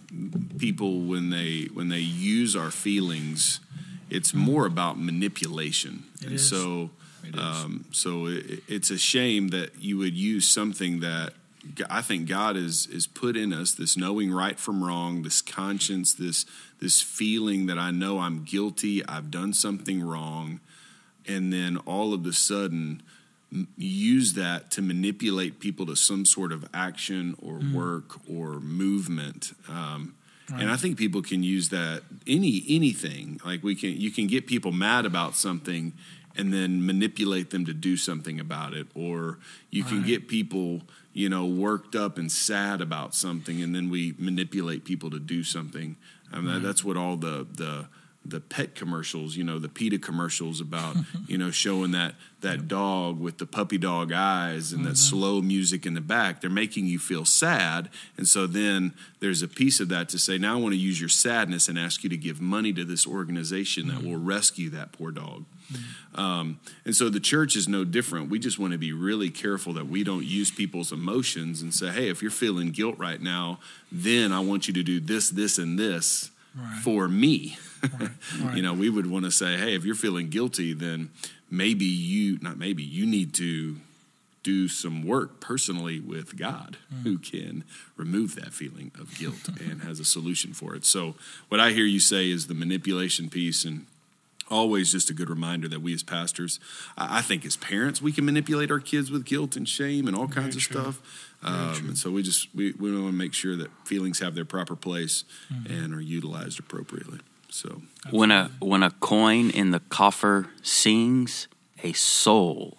people 0.57 1.01
when 1.01 1.29
they 1.29 1.67
when 1.73 1.89
they 1.89 1.99
use 1.99 2.55
our 2.55 2.71
feelings, 2.71 3.59
it's 4.09 4.33
more 4.33 4.65
about 4.65 4.97
manipulation, 4.97 6.03
it 6.21 6.25
and 6.25 6.35
is. 6.35 6.47
so 6.47 6.89
um, 7.37 7.85
so 7.91 8.27
it, 8.27 8.63
it's 8.67 8.89
a 8.89 8.97
shame 8.97 9.49
that 9.49 9.81
you 9.81 9.97
would 9.97 10.15
use 10.15 10.47
something 10.47 10.99
that 11.01 11.33
I 11.89 12.01
think 12.01 12.27
God 12.27 12.55
is 12.55 12.87
is 12.87 13.05
put 13.07 13.35
in 13.35 13.53
us 13.53 13.73
this 13.73 13.97
knowing 13.97 14.31
right 14.31 14.59
from 14.59 14.83
wrong, 14.83 15.23
this 15.23 15.41
conscience, 15.41 16.13
this 16.13 16.45
this 16.79 17.01
feeling 17.01 17.65
that 17.65 17.77
I 17.77 17.91
know 17.91 18.19
I'm 18.19 18.43
guilty, 18.43 19.05
I've 19.05 19.29
done 19.29 19.53
something 19.53 20.01
wrong, 20.01 20.59
and 21.27 21.51
then 21.51 21.77
all 21.77 22.13
of 22.13 22.25
a 22.25 22.33
sudden 22.33 23.03
use 23.77 24.33
that 24.33 24.69
to 24.71 24.81
manipulate 24.81 25.59
people 25.59 25.85
to 25.87 25.95
some 25.95 26.25
sort 26.25 26.51
of 26.51 26.67
action 26.73 27.35
or 27.41 27.59
mm. 27.59 27.73
work 27.73 28.19
or 28.29 28.59
movement. 28.59 29.53
Um, 29.67 30.15
right. 30.51 30.61
And 30.61 30.71
I 30.71 30.75
think 30.75 30.97
people 30.97 31.21
can 31.21 31.41
use 31.41 31.69
that 31.69 32.03
any 32.27 32.63
anything. 32.69 33.41
Like 33.43 33.63
we 33.63 33.75
can, 33.75 33.97
you 33.99 34.11
can 34.11 34.27
get 34.27 34.45
people 34.45 34.71
mad 34.71 35.05
about 35.05 35.35
something, 35.35 35.93
and 36.39 36.53
then 36.53 36.85
manipulate 36.85 37.49
them 37.49 37.65
to 37.65 37.73
do 37.73 37.97
something 37.97 38.39
about 38.39 38.73
it. 38.73 38.87
Or 38.95 39.39
you 39.69 39.83
can 39.83 39.97
Right. 39.99 40.07
get 40.07 40.27
people 40.27 40.83
you 41.13 41.27
know 41.27 41.45
worked 41.45 41.95
up 41.95 42.17
and 42.17 42.31
sad 42.31 42.81
about 42.81 43.13
something 43.15 43.61
and 43.61 43.73
then 43.75 43.89
we 43.89 44.13
manipulate 44.17 44.85
people 44.85 45.09
to 45.09 45.19
do 45.19 45.43
something. 45.43 45.97
I 46.31 46.37
mean, 46.37 46.45
that- 46.53 46.59
that's 46.63 46.83
what 46.83 46.95
all 46.97 47.17
the 47.17 47.45
the 47.55 47.87
the 48.29 48.39
pet 48.39 48.75
commercials 48.75 49.35
you 49.35 49.43
know 49.43 49.59
the 49.59 49.69
PETA 49.69 49.99
commercials 49.99 50.61
about 50.61 50.95
you 51.27 51.37
know 51.37 51.51
showing 51.51 51.91
that 51.91 52.15
that 52.41 52.67
dog 52.67 53.19
with 53.19 53.37
the 53.37 53.45
puppy 53.45 53.77
dog 53.77 54.13
eyes 54.13 54.71
and 54.71 54.85
that 54.85 54.89
mm-hmm. 54.89 54.95
slow 54.95 55.41
music 55.41 55.85
in 55.85 55.93
the 55.93 56.01
back. 56.01 56.39
They're 56.39 56.49
making 56.49 56.85
you 56.85 56.97
feel 56.97 57.25
sad. 57.25 57.89
And 58.17 58.27
so 58.27 58.47
then 58.47 58.93
there's 59.19 59.41
a 59.41 59.47
piece 59.47 59.79
of 59.79 59.89
that 59.89 60.09
to 60.09 60.19
say 60.19 60.37
now 60.37 60.57
I 60.57 60.61
want 60.61 60.73
to 60.73 60.79
use 60.79 60.99
your 60.99 61.09
sadness 61.09 61.67
and 61.67 61.77
ask 61.77 62.03
you 62.03 62.09
to 62.09 62.17
give 62.17 62.39
money 62.39 62.71
to 62.73 62.85
this 62.85 63.05
organization 63.05 63.87
that 63.87 63.97
mm-hmm. 63.97 64.11
will 64.11 64.19
rescue 64.19 64.69
that 64.69 64.93
poor 64.93 65.11
dog. 65.11 65.45
Mm-hmm. 65.71 66.19
Um, 66.19 66.59
and 66.85 66.95
so 66.95 67.09
the 67.09 67.19
church 67.19 67.55
is 67.55 67.67
no 67.67 67.83
different. 67.83 68.29
We 68.29 68.39
just 68.39 68.57
want 68.57 68.71
to 68.71 68.79
be 68.79 68.93
really 68.93 69.29
careful 69.29 69.73
that 69.73 69.87
we 69.87 70.03
don't 70.03 70.25
use 70.25 70.49
people's 70.49 70.91
emotions 70.91 71.61
and 71.61 71.73
say, 71.73 71.89
hey, 71.89 72.09
if 72.09 72.21
you're 72.21 72.31
feeling 72.31 72.71
guilt 72.71 72.97
right 72.97 73.21
now, 73.21 73.59
then 73.91 74.31
I 74.31 74.39
want 74.39 74.67
you 74.67 74.73
to 74.75 74.83
do 74.83 74.99
this, 74.99 75.29
this, 75.29 75.57
and 75.57 75.77
this 75.77 76.31
Right. 76.55 76.81
for 76.83 77.07
me. 77.07 77.57
Right. 78.41 78.57
you 78.57 78.61
know, 78.61 78.73
we 78.73 78.89
would 78.89 79.09
want 79.09 79.23
to 79.23 79.31
say, 79.31 79.55
hey, 79.55 79.73
if 79.73 79.85
you're 79.85 79.95
feeling 79.95 80.29
guilty, 80.29 80.73
then 80.73 81.11
maybe 81.49 81.85
you, 81.85 82.37
not 82.41 82.57
maybe, 82.57 82.83
you 82.83 83.05
need 83.05 83.33
to 83.35 83.77
do 84.43 84.67
some 84.67 85.05
work 85.05 85.39
personally 85.39 85.99
with 85.99 86.37
God 86.37 86.77
hmm. 86.89 87.01
who 87.03 87.17
can 87.17 87.63
remove 87.95 88.35
that 88.35 88.53
feeling 88.53 88.91
of 88.99 89.17
guilt 89.17 89.47
and 89.61 89.83
has 89.83 89.99
a 89.99 90.05
solution 90.05 90.53
for 90.53 90.75
it. 90.75 90.85
So, 90.85 91.15
what 91.47 91.61
I 91.61 91.71
hear 91.71 91.85
you 91.85 91.99
say 91.99 92.29
is 92.29 92.47
the 92.47 92.53
manipulation 92.53 93.29
piece 93.29 93.63
and 93.63 93.85
always 94.49 94.91
just 94.91 95.09
a 95.09 95.13
good 95.13 95.29
reminder 95.29 95.67
that 95.67 95.81
we 95.81 95.93
as 95.93 96.03
pastors, 96.03 96.59
I 96.97 97.21
think 97.21 97.45
as 97.45 97.55
parents, 97.57 98.01
we 98.01 98.11
can 98.11 98.25
manipulate 98.25 98.71
our 98.71 98.79
kids 98.79 99.11
with 99.11 99.25
guilt 99.25 99.55
and 99.55 99.67
shame 99.67 100.07
and 100.07 100.15
all 100.15 100.27
kinds 100.27 100.55
of 100.55 100.61
true. 100.63 100.81
stuff. 100.81 101.28
Um, 101.41 101.89
and 101.89 101.97
so 101.97 102.11
we 102.11 102.21
just 102.21 102.53
we, 102.53 102.73
we 102.73 102.91
want 102.91 103.07
to 103.13 103.17
make 103.17 103.33
sure 103.33 103.55
that 103.55 103.69
feelings 103.85 104.19
have 104.19 104.35
their 104.35 104.45
proper 104.45 104.75
place 104.75 105.23
and 105.69 105.93
are 105.93 106.01
utilized 106.01 106.59
appropriately. 106.59 107.19
So 107.49 107.81
When 108.11 108.29
a 108.31 108.51
when 108.59 108.83
a 108.83 108.91
coin 108.91 109.49
in 109.49 109.71
the 109.71 109.79
coffer 109.79 110.47
sings, 110.61 111.47
a 111.83 111.93
soul 111.93 112.77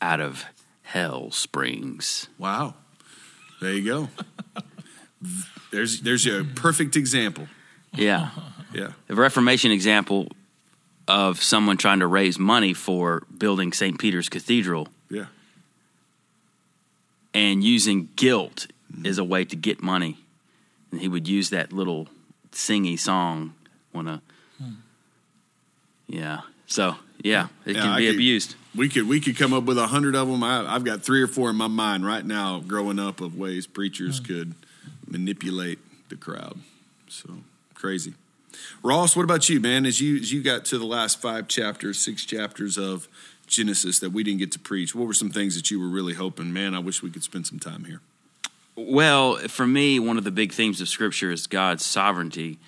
out 0.00 0.20
of 0.20 0.44
hell 0.82 1.30
springs. 1.30 2.28
wow, 2.38 2.74
there 3.60 3.74
you 3.74 3.84
go. 3.84 4.08
there's 5.70 6.00
there's 6.00 6.26
a 6.26 6.44
perfect 6.44 6.96
example. 6.96 7.46
Yeah. 7.94 8.30
Yeah, 8.74 8.92
The 9.06 9.14
Reformation 9.14 9.70
example 9.70 10.28
of 11.08 11.42
someone 11.42 11.78
trying 11.78 12.00
to 12.00 12.06
raise 12.06 12.38
money 12.38 12.74
for 12.74 13.22
building 13.38 13.72
St. 13.72 13.98
Peter's 13.98 14.28
Cathedral 14.28 14.88
yeah, 14.88 14.94
and 17.38 17.62
using 17.62 18.08
guilt 18.16 18.66
mm-hmm. 18.92 19.06
as 19.06 19.18
a 19.18 19.24
way 19.24 19.44
to 19.44 19.54
get 19.54 19.80
money. 19.82 20.18
And 20.90 21.00
he 21.00 21.08
would 21.08 21.28
use 21.28 21.50
that 21.50 21.72
little 21.72 22.08
singy 22.52 22.98
song 22.98 23.54
when 23.92 24.08
a 24.08 24.22
hmm. 24.60 24.72
Yeah. 26.06 26.40
So, 26.66 26.96
yeah, 27.22 27.48
it 27.64 27.76
Yeah, 27.76 27.82
can 27.82 27.90
I 27.90 27.98
be 27.98 28.06
could- 28.06 28.14
abused. 28.16 28.54
we 28.74 28.88
could 28.88 29.08
we 29.08 29.20
could 29.20 29.36
come 29.36 29.52
up 29.52 29.64
with 29.64 29.78
a 29.78 29.86
hundred 29.86 30.16
of 30.16 30.28
them. 30.28 30.42
I, 30.42 30.74
I've 30.74 30.84
got 30.84 31.02
three 31.02 31.22
or 31.22 31.26
four 31.26 31.50
in 31.50 31.56
my 31.56 31.68
mind 31.68 32.04
right 32.04 32.24
now, 32.24 32.60
growing 32.60 32.98
up, 32.98 33.20
of 33.20 33.36
ways 33.36 33.66
preachers 33.66 34.18
hmm. 34.18 34.24
could 34.24 34.54
manipulate 35.06 35.78
the 36.08 36.16
crowd. 36.16 36.58
So 37.08 37.38
crazy. 37.74 38.14
Ross, 38.82 39.14
what 39.14 39.22
about 39.22 39.48
you, 39.48 39.60
man? 39.60 39.86
As 39.86 40.00
you 40.00 40.16
as 40.16 40.32
you 40.32 40.42
got 40.42 40.64
to 40.66 40.78
the 40.78 40.86
last 40.86 41.20
five 41.20 41.46
chapters, 41.46 41.98
six 41.98 42.24
chapters 42.24 42.76
of 42.76 43.06
Genesis 43.48 43.98
that 44.00 44.10
we 44.10 44.22
didn't 44.22 44.38
get 44.38 44.52
to 44.52 44.58
preach, 44.58 44.94
what 44.94 45.06
were 45.06 45.14
some 45.14 45.30
things 45.30 45.56
that 45.56 45.70
you 45.70 45.80
were 45.80 45.88
really 45.88 46.14
hoping? 46.14 46.52
Man, 46.52 46.74
I 46.74 46.78
wish 46.78 47.02
we 47.02 47.10
could 47.10 47.24
spend 47.24 47.46
some 47.46 47.58
time 47.58 47.84
here. 47.84 48.00
Well, 48.76 49.36
for 49.48 49.66
me, 49.66 49.98
one 49.98 50.18
of 50.18 50.24
the 50.24 50.30
big 50.30 50.52
themes 50.52 50.80
of 50.80 50.88
Scripture 50.88 51.32
is 51.32 51.46
God's 51.48 51.84
sovereignty. 51.84 52.58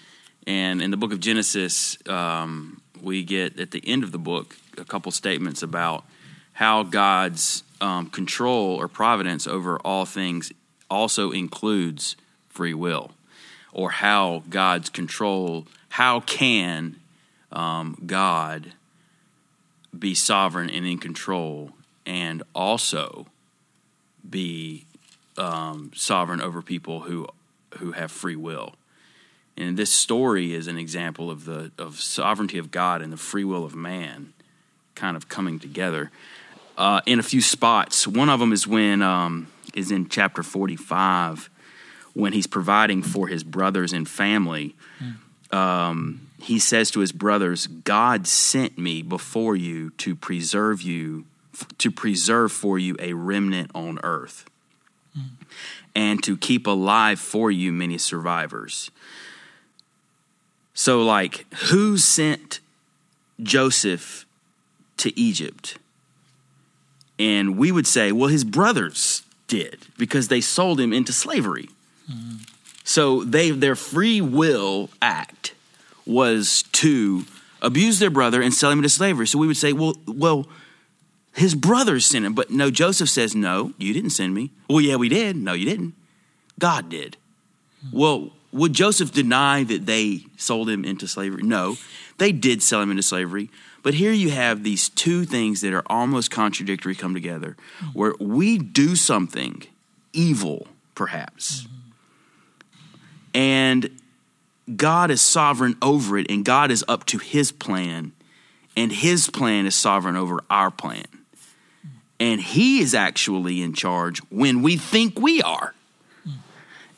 And 0.47 0.83
in 0.83 0.91
the 0.91 0.97
book 0.97 1.13
of 1.13 1.21
Genesis, 1.21 1.97
um, 2.09 2.81
we 3.01 3.23
get 3.23 3.61
at 3.61 3.71
the 3.71 3.83
end 3.87 4.03
of 4.03 4.11
the 4.11 4.19
book 4.19 4.57
a 4.77 4.85
couple 4.85 5.13
statements 5.13 5.63
about 5.63 6.05
how 6.53 6.83
God's 6.83 7.63
um, 7.81 8.11
control 8.11 8.77
or 8.77 8.89
providence 8.89 9.47
over 9.47 9.79
all 9.79 10.05
things 10.05 10.53
also 10.91 11.31
includes 11.31 12.17
free 12.49 12.75
will, 12.75 13.13
or 13.73 13.91
how 13.91 14.43
God's 14.51 14.91
control, 14.91 15.67
how 15.91 16.21
can 16.21 16.97
um, 17.53 17.97
God 18.05 18.73
be 19.99 20.15
sovereign 20.15 20.71
and 20.71 20.87
in 20.87 20.99
control 20.99 21.71
and 22.07 22.43
also 22.55 23.27
be 24.29 24.85
um, 25.37 25.91
sovereign 25.95 26.41
over 26.41 26.63
people 26.63 27.01
who 27.01 27.27
who 27.79 27.93
have 27.93 28.11
free 28.11 28.37
will. 28.37 28.75
And 29.57 29.77
this 29.77 29.93
story 29.93 30.55
is 30.55 30.67
an 30.67 30.79
example 30.79 31.31
of 31.31 31.45
the 31.45 31.71
of 31.79 32.01
sovereignty 32.01 32.59
of 32.59 32.71
God 32.71 33.03
and 33.03 33.13
the 33.13 33.17
free 33.17 33.45
will 33.45 33.65
of 33.65 33.75
man 33.75 34.33
kind 34.95 35.17
of 35.17 35.29
coming 35.29 35.59
together 35.59 36.11
uh, 36.77 37.01
in 37.07 37.19
a 37.19 37.23
few 37.23 37.41
spots. 37.41 38.07
One 38.07 38.29
of 38.29 38.41
them 38.41 38.53
is 38.53 38.67
when 38.67 39.03
um, 39.03 39.49
is 39.75 39.91
in 39.91 40.09
chapter 40.09 40.43
forty 40.43 40.77
five 40.77 41.51
when 42.15 42.33
he's 42.33 42.47
providing 42.47 43.03
for 43.03 43.29
his 43.29 43.45
brothers 43.45 43.93
and 43.93 44.09
family. 44.09 44.75
Um, 45.53 46.30
he 46.43 46.59
says 46.59 46.91
to 46.93 47.01
his 47.01 47.13
brothers, 47.13 47.67
"God 47.67 48.27
sent 48.27 48.79
me 48.79 49.03
before 49.03 49.57
you 49.57 49.91
to 49.99 50.15
preserve 50.15 50.83
you, 50.83 51.25
to 51.79 51.91
preserve 51.91 52.53
for 52.53 52.79
you 52.79 52.97
a 52.99 53.13
remnant 53.15 53.71
on 53.75 53.99
earth." 54.03 54.45
Hmm. 55.15 55.23
and 55.93 56.23
to 56.23 56.37
keep 56.37 56.69
alive 56.69 57.19
for 57.19 57.51
you 57.51 57.73
many 57.73 57.99
survivors. 57.99 58.93
So, 60.73 61.03
like, 61.03 61.53
who 61.65 61.99
sent 61.99 62.61
Joseph 63.43 64.25
to 64.99 65.19
Egypt? 65.19 65.79
And 67.19 67.59
we 67.59 67.71
would 67.71 67.87
say, 67.87 68.13
well, 68.13 68.29
his 68.29 68.45
brothers 68.45 69.23
did 69.47 69.87
because 69.99 70.29
they 70.29 70.41
sold 70.41 70.81
him 70.81 70.93
into 70.93 71.13
slavery. 71.13 71.69
Hmm. 72.11 72.37
So 72.85 73.25
they 73.25 73.51
their 73.51 73.77
free 73.77 74.21
will 74.21 74.89
act 75.03 75.55
was 76.07 76.65
to 76.73 77.25
abuse 77.63 77.99
their 77.99 78.11
brother 78.11 78.41
and 78.43 78.53
sell 78.55 78.71
him 78.71 78.79
into 78.79 78.89
slavery. 78.89 79.27
So 79.27 79.39
we 79.39 79.47
would 79.47 79.57
say, 79.57 79.73
well, 79.73 79.97
well, 80.07 80.47
his 81.35 81.55
brothers 81.55 82.07
sent 82.07 82.25
him. 82.25 82.35
But 82.35 82.51
no, 82.51 82.71
Joseph 82.71 83.09
says, 83.09 83.35
No, 83.35 83.73
you 83.79 83.93
didn't 83.93 84.11
send 84.11 84.35
me. 84.35 84.51
Well, 84.69 84.81
yeah, 84.81 84.97
we 84.97 85.09
did. 85.09 85.37
No, 85.37 85.53
you 85.53 85.65
didn't. 85.65 85.95
God 86.59 86.89
did. 86.89 87.17
Well, 87.93 88.31
would 88.53 88.73
Joseph 88.73 89.13
deny 89.13 89.65
that 89.65 89.87
they 89.87 90.25
sold 90.37 90.69
him 90.69 90.85
into 90.85 91.07
slavery? 91.07 91.43
No, 91.43 91.77
they 92.19 92.33
did 92.33 92.63
sell 92.63 92.83
him 92.83 92.91
into 92.91 93.03
slavery. 93.03 93.49
But 93.83 93.95
here 93.95 94.13
you 94.13 94.31
have 94.31 94.63
these 94.63 94.91
two 94.91 95.25
things 95.25 95.63
that 95.63 95.73
are 95.73 95.85
almost 95.87 96.31
contradictory 96.31 96.95
come 96.95 97.15
together, 97.15 97.57
where 97.95 98.13
we 98.21 98.59
do 98.59 98.95
something 98.95 99.63
evil, 100.13 100.69
perhaps, 100.95 101.63
mm-hmm. 101.63 101.77
and 103.35 104.00
God 104.77 105.11
is 105.11 105.21
sovereign 105.21 105.77
over 105.83 106.19
it, 106.19 106.31
and 106.31 106.45
God 106.45 106.71
is 106.71 106.85
up 106.89 107.05
to 107.07 107.19
his 107.19 107.53
plan, 107.53 108.13
and 108.77 108.93
his 108.93 109.29
plan 109.29 109.67
is 109.67 109.75
sovereign 109.75 110.17
over 110.17 110.43
our 110.51 110.71
plan. 110.71 111.07
And 112.19 112.41
he 112.41 112.81
is 112.81 112.95
actually 112.95 113.63
in 113.63 113.73
charge 113.73 114.19
when 114.31 114.63
we 114.63 114.77
think 114.77 115.19
we 115.19 115.41
are. 115.43 115.75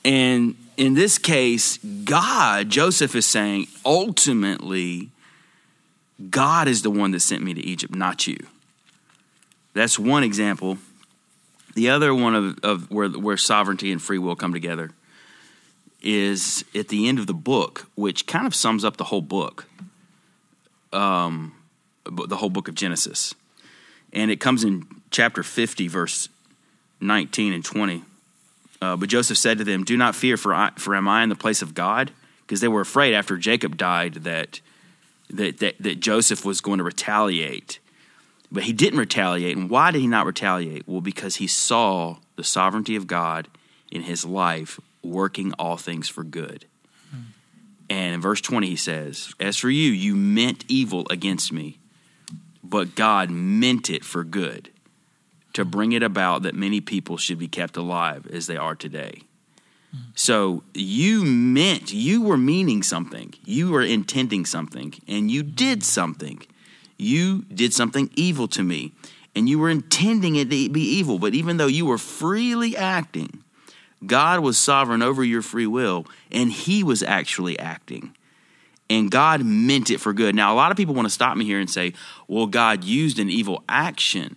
And 0.04 0.56
in 0.76 0.94
this 0.94 1.18
case, 1.18 1.78
God, 1.78 2.68
Joseph 2.68 3.14
is 3.14 3.24
saying, 3.26 3.68
ultimately, 3.84 5.10
God 6.30 6.66
is 6.66 6.82
the 6.82 6.90
one 6.90 7.12
that 7.12 7.20
sent 7.20 7.42
me 7.42 7.54
to 7.54 7.60
Egypt, 7.60 7.94
not 7.94 8.26
you. 8.26 8.38
That's 9.74 9.98
one 9.98 10.24
example. 10.24 10.78
The 11.74 11.90
other 11.90 12.14
one 12.14 12.34
of, 12.34 12.58
of 12.64 12.90
where, 12.90 13.08
where 13.08 13.36
sovereignty 13.36 13.92
and 13.92 14.02
free 14.02 14.18
will 14.18 14.36
come 14.36 14.52
together 14.52 14.90
is 16.02 16.64
at 16.74 16.88
the 16.88 17.08
end 17.08 17.18
of 17.18 17.26
the 17.26 17.34
book, 17.34 17.88
which 17.94 18.26
kind 18.26 18.46
of 18.46 18.54
sums 18.54 18.84
up 18.84 18.96
the 18.96 19.04
whole 19.04 19.22
book, 19.22 19.66
um, 20.92 21.54
the 22.04 22.36
whole 22.36 22.50
book 22.50 22.68
of 22.68 22.74
Genesis. 22.74 23.34
And 24.12 24.30
it 24.30 24.40
comes 24.40 24.64
in 24.64 24.86
chapter 25.10 25.42
50, 25.42 25.88
verse 25.88 26.28
19 27.00 27.52
and 27.52 27.64
20. 27.64 28.02
Uh, 28.80 28.96
but 28.96 29.08
Joseph 29.08 29.38
said 29.38 29.58
to 29.58 29.64
them, 29.64 29.84
Do 29.84 29.96
not 29.96 30.16
fear, 30.16 30.36
for, 30.36 30.52
I, 30.52 30.70
for 30.76 30.96
am 30.96 31.06
I 31.06 31.22
in 31.22 31.28
the 31.28 31.36
place 31.36 31.62
of 31.62 31.72
God? 31.72 32.10
Because 32.40 32.60
they 32.60 32.68
were 32.68 32.80
afraid 32.80 33.14
after 33.14 33.36
Jacob 33.36 33.76
died 33.76 34.14
that, 34.14 34.60
that, 35.30 35.58
that, 35.58 35.76
that 35.80 36.00
Joseph 36.00 36.44
was 36.44 36.60
going 36.60 36.78
to 36.78 36.84
retaliate. 36.84 37.78
But 38.50 38.64
he 38.64 38.72
didn't 38.72 38.98
retaliate. 38.98 39.56
And 39.56 39.70
why 39.70 39.92
did 39.92 40.00
he 40.00 40.08
not 40.08 40.26
retaliate? 40.26 40.86
Well, 40.86 41.00
because 41.00 41.36
he 41.36 41.46
saw 41.46 42.16
the 42.36 42.44
sovereignty 42.44 42.96
of 42.96 43.06
God 43.06 43.48
in 43.90 44.02
his 44.02 44.24
life 44.24 44.80
working 45.02 45.52
all 45.54 45.76
things 45.76 46.08
for 46.08 46.24
good. 46.24 46.66
Hmm. 47.10 47.20
And 47.90 48.14
in 48.14 48.20
verse 48.20 48.40
20, 48.40 48.68
he 48.68 48.76
says, 48.76 49.34
As 49.40 49.56
for 49.56 49.70
you, 49.70 49.90
you 49.90 50.14
meant 50.14 50.64
evil 50.68 51.06
against 51.10 51.52
me, 51.52 51.78
but 52.62 52.94
God 52.94 53.30
meant 53.30 53.90
it 53.90 54.04
for 54.04 54.24
good 54.24 54.70
to 55.52 55.64
bring 55.64 55.92
it 55.92 56.02
about 56.02 56.42
that 56.42 56.54
many 56.54 56.80
people 56.80 57.16
should 57.16 57.38
be 57.38 57.48
kept 57.48 57.76
alive 57.76 58.26
as 58.32 58.46
they 58.46 58.56
are 58.56 58.74
today. 58.74 59.22
Hmm. 59.90 59.98
So 60.14 60.62
you 60.74 61.24
meant, 61.24 61.92
you 61.92 62.22
were 62.22 62.38
meaning 62.38 62.82
something, 62.82 63.34
you 63.44 63.70
were 63.70 63.82
intending 63.82 64.46
something, 64.46 64.94
and 65.06 65.30
you 65.30 65.42
did 65.42 65.82
something. 65.82 66.42
You 67.02 67.42
did 67.52 67.74
something 67.74 68.10
evil 68.14 68.46
to 68.48 68.62
me, 68.62 68.92
and 69.34 69.48
you 69.48 69.58
were 69.58 69.70
intending 69.70 70.36
it 70.36 70.50
to 70.50 70.68
be 70.68 70.80
evil. 70.80 71.18
But 71.18 71.34
even 71.34 71.56
though 71.56 71.66
you 71.66 71.84
were 71.84 71.98
freely 71.98 72.76
acting, 72.76 73.41
God 74.04 74.40
was 74.40 74.58
sovereign 74.58 75.02
over 75.02 75.22
your 75.22 75.42
free 75.42 75.66
will, 75.66 76.06
and 76.30 76.50
He 76.50 76.82
was 76.82 77.02
actually 77.02 77.58
acting. 77.58 78.14
And 78.90 79.10
God 79.10 79.44
meant 79.44 79.90
it 79.90 80.00
for 80.00 80.12
good. 80.12 80.34
Now, 80.34 80.52
a 80.52 80.56
lot 80.56 80.70
of 80.70 80.76
people 80.76 80.94
want 80.94 81.06
to 81.06 81.10
stop 81.10 81.36
me 81.36 81.44
here 81.44 81.60
and 81.60 81.70
say, 81.70 81.94
well, 82.28 82.46
God 82.46 82.84
used 82.84 83.18
an 83.18 83.30
evil 83.30 83.64
action 83.68 84.36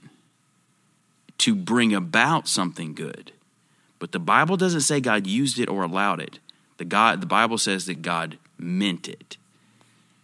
to 1.39 1.55
bring 1.55 1.93
about 1.93 2.47
something 2.47 2.93
good. 2.93 3.31
But 3.99 4.11
the 4.11 4.19
Bible 4.19 4.57
doesn't 4.57 4.81
say 4.81 4.99
God 4.99 5.27
used 5.27 5.59
it 5.59 5.69
or 5.69 5.83
allowed 5.83 6.19
it. 6.21 6.39
The 6.77 6.85
God 6.85 7.21
the 7.21 7.27
Bible 7.27 7.57
says 7.57 7.85
that 7.85 8.01
God 8.01 8.37
meant 8.57 9.07
it. 9.07 9.37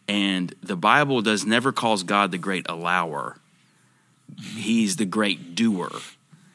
And 0.08 0.54
the 0.62 0.75
Bible 0.75 1.21
does 1.21 1.45
never 1.45 1.71
calls 1.71 2.04
God 2.04 2.32
the 2.32 2.38
great 2.38 2.65
allower. 2.69 3.38
He's 4.56 4.97
the 4.97 5.06
great 5.06 5.56
doer. 5.56 5.91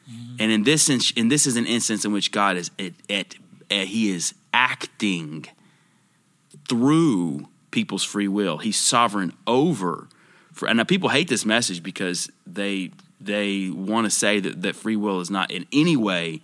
Mm-hmm. 0.09 0.35
And 0.39 0.51
in 0.51 0.63
this 0.63 0.89
in 1.11 1.27
this 1.27 1.45
is 1.47 1.57
an 1.57 1.65
instance 1.65 2.05
in 2.05 2.11
which 2.11 2.31
God 2.31 2.57
is 2.57 2.71
at, 2.79 2.93
at, 3.09 3.35
at 3.69 3.87
he 3.87 4.09
is 4.09 4.33
acting 4.53 5.45
through 6.67 7.47
people's 7.71 8.03
free 8.03 8.27
will. 8.27 8.57
He's 8.57 8.77
sovereign 8.77 9.33
over. 9.45 10.07
For, 10.53 10.67
and 10.67 10.77
now 10.77 10.83
people 10.83 11.09
hate 11.09 11.27
this 11.27 11.45
message 11.45 11.83
because 11.83 12.29
they 12.45 12.91
they 13.19 13.69
want 13.69 14.05
to 14.05 14.11
say 14.11 14.39
that, 14.39 14.61
that 14.61 14.75
free 14.75 14.95
will 14.95 15.19
is 15.19 15.29
not 15.29 15.51
in 15.51 15.65
any 15.71 15.97
way 15.97 16.41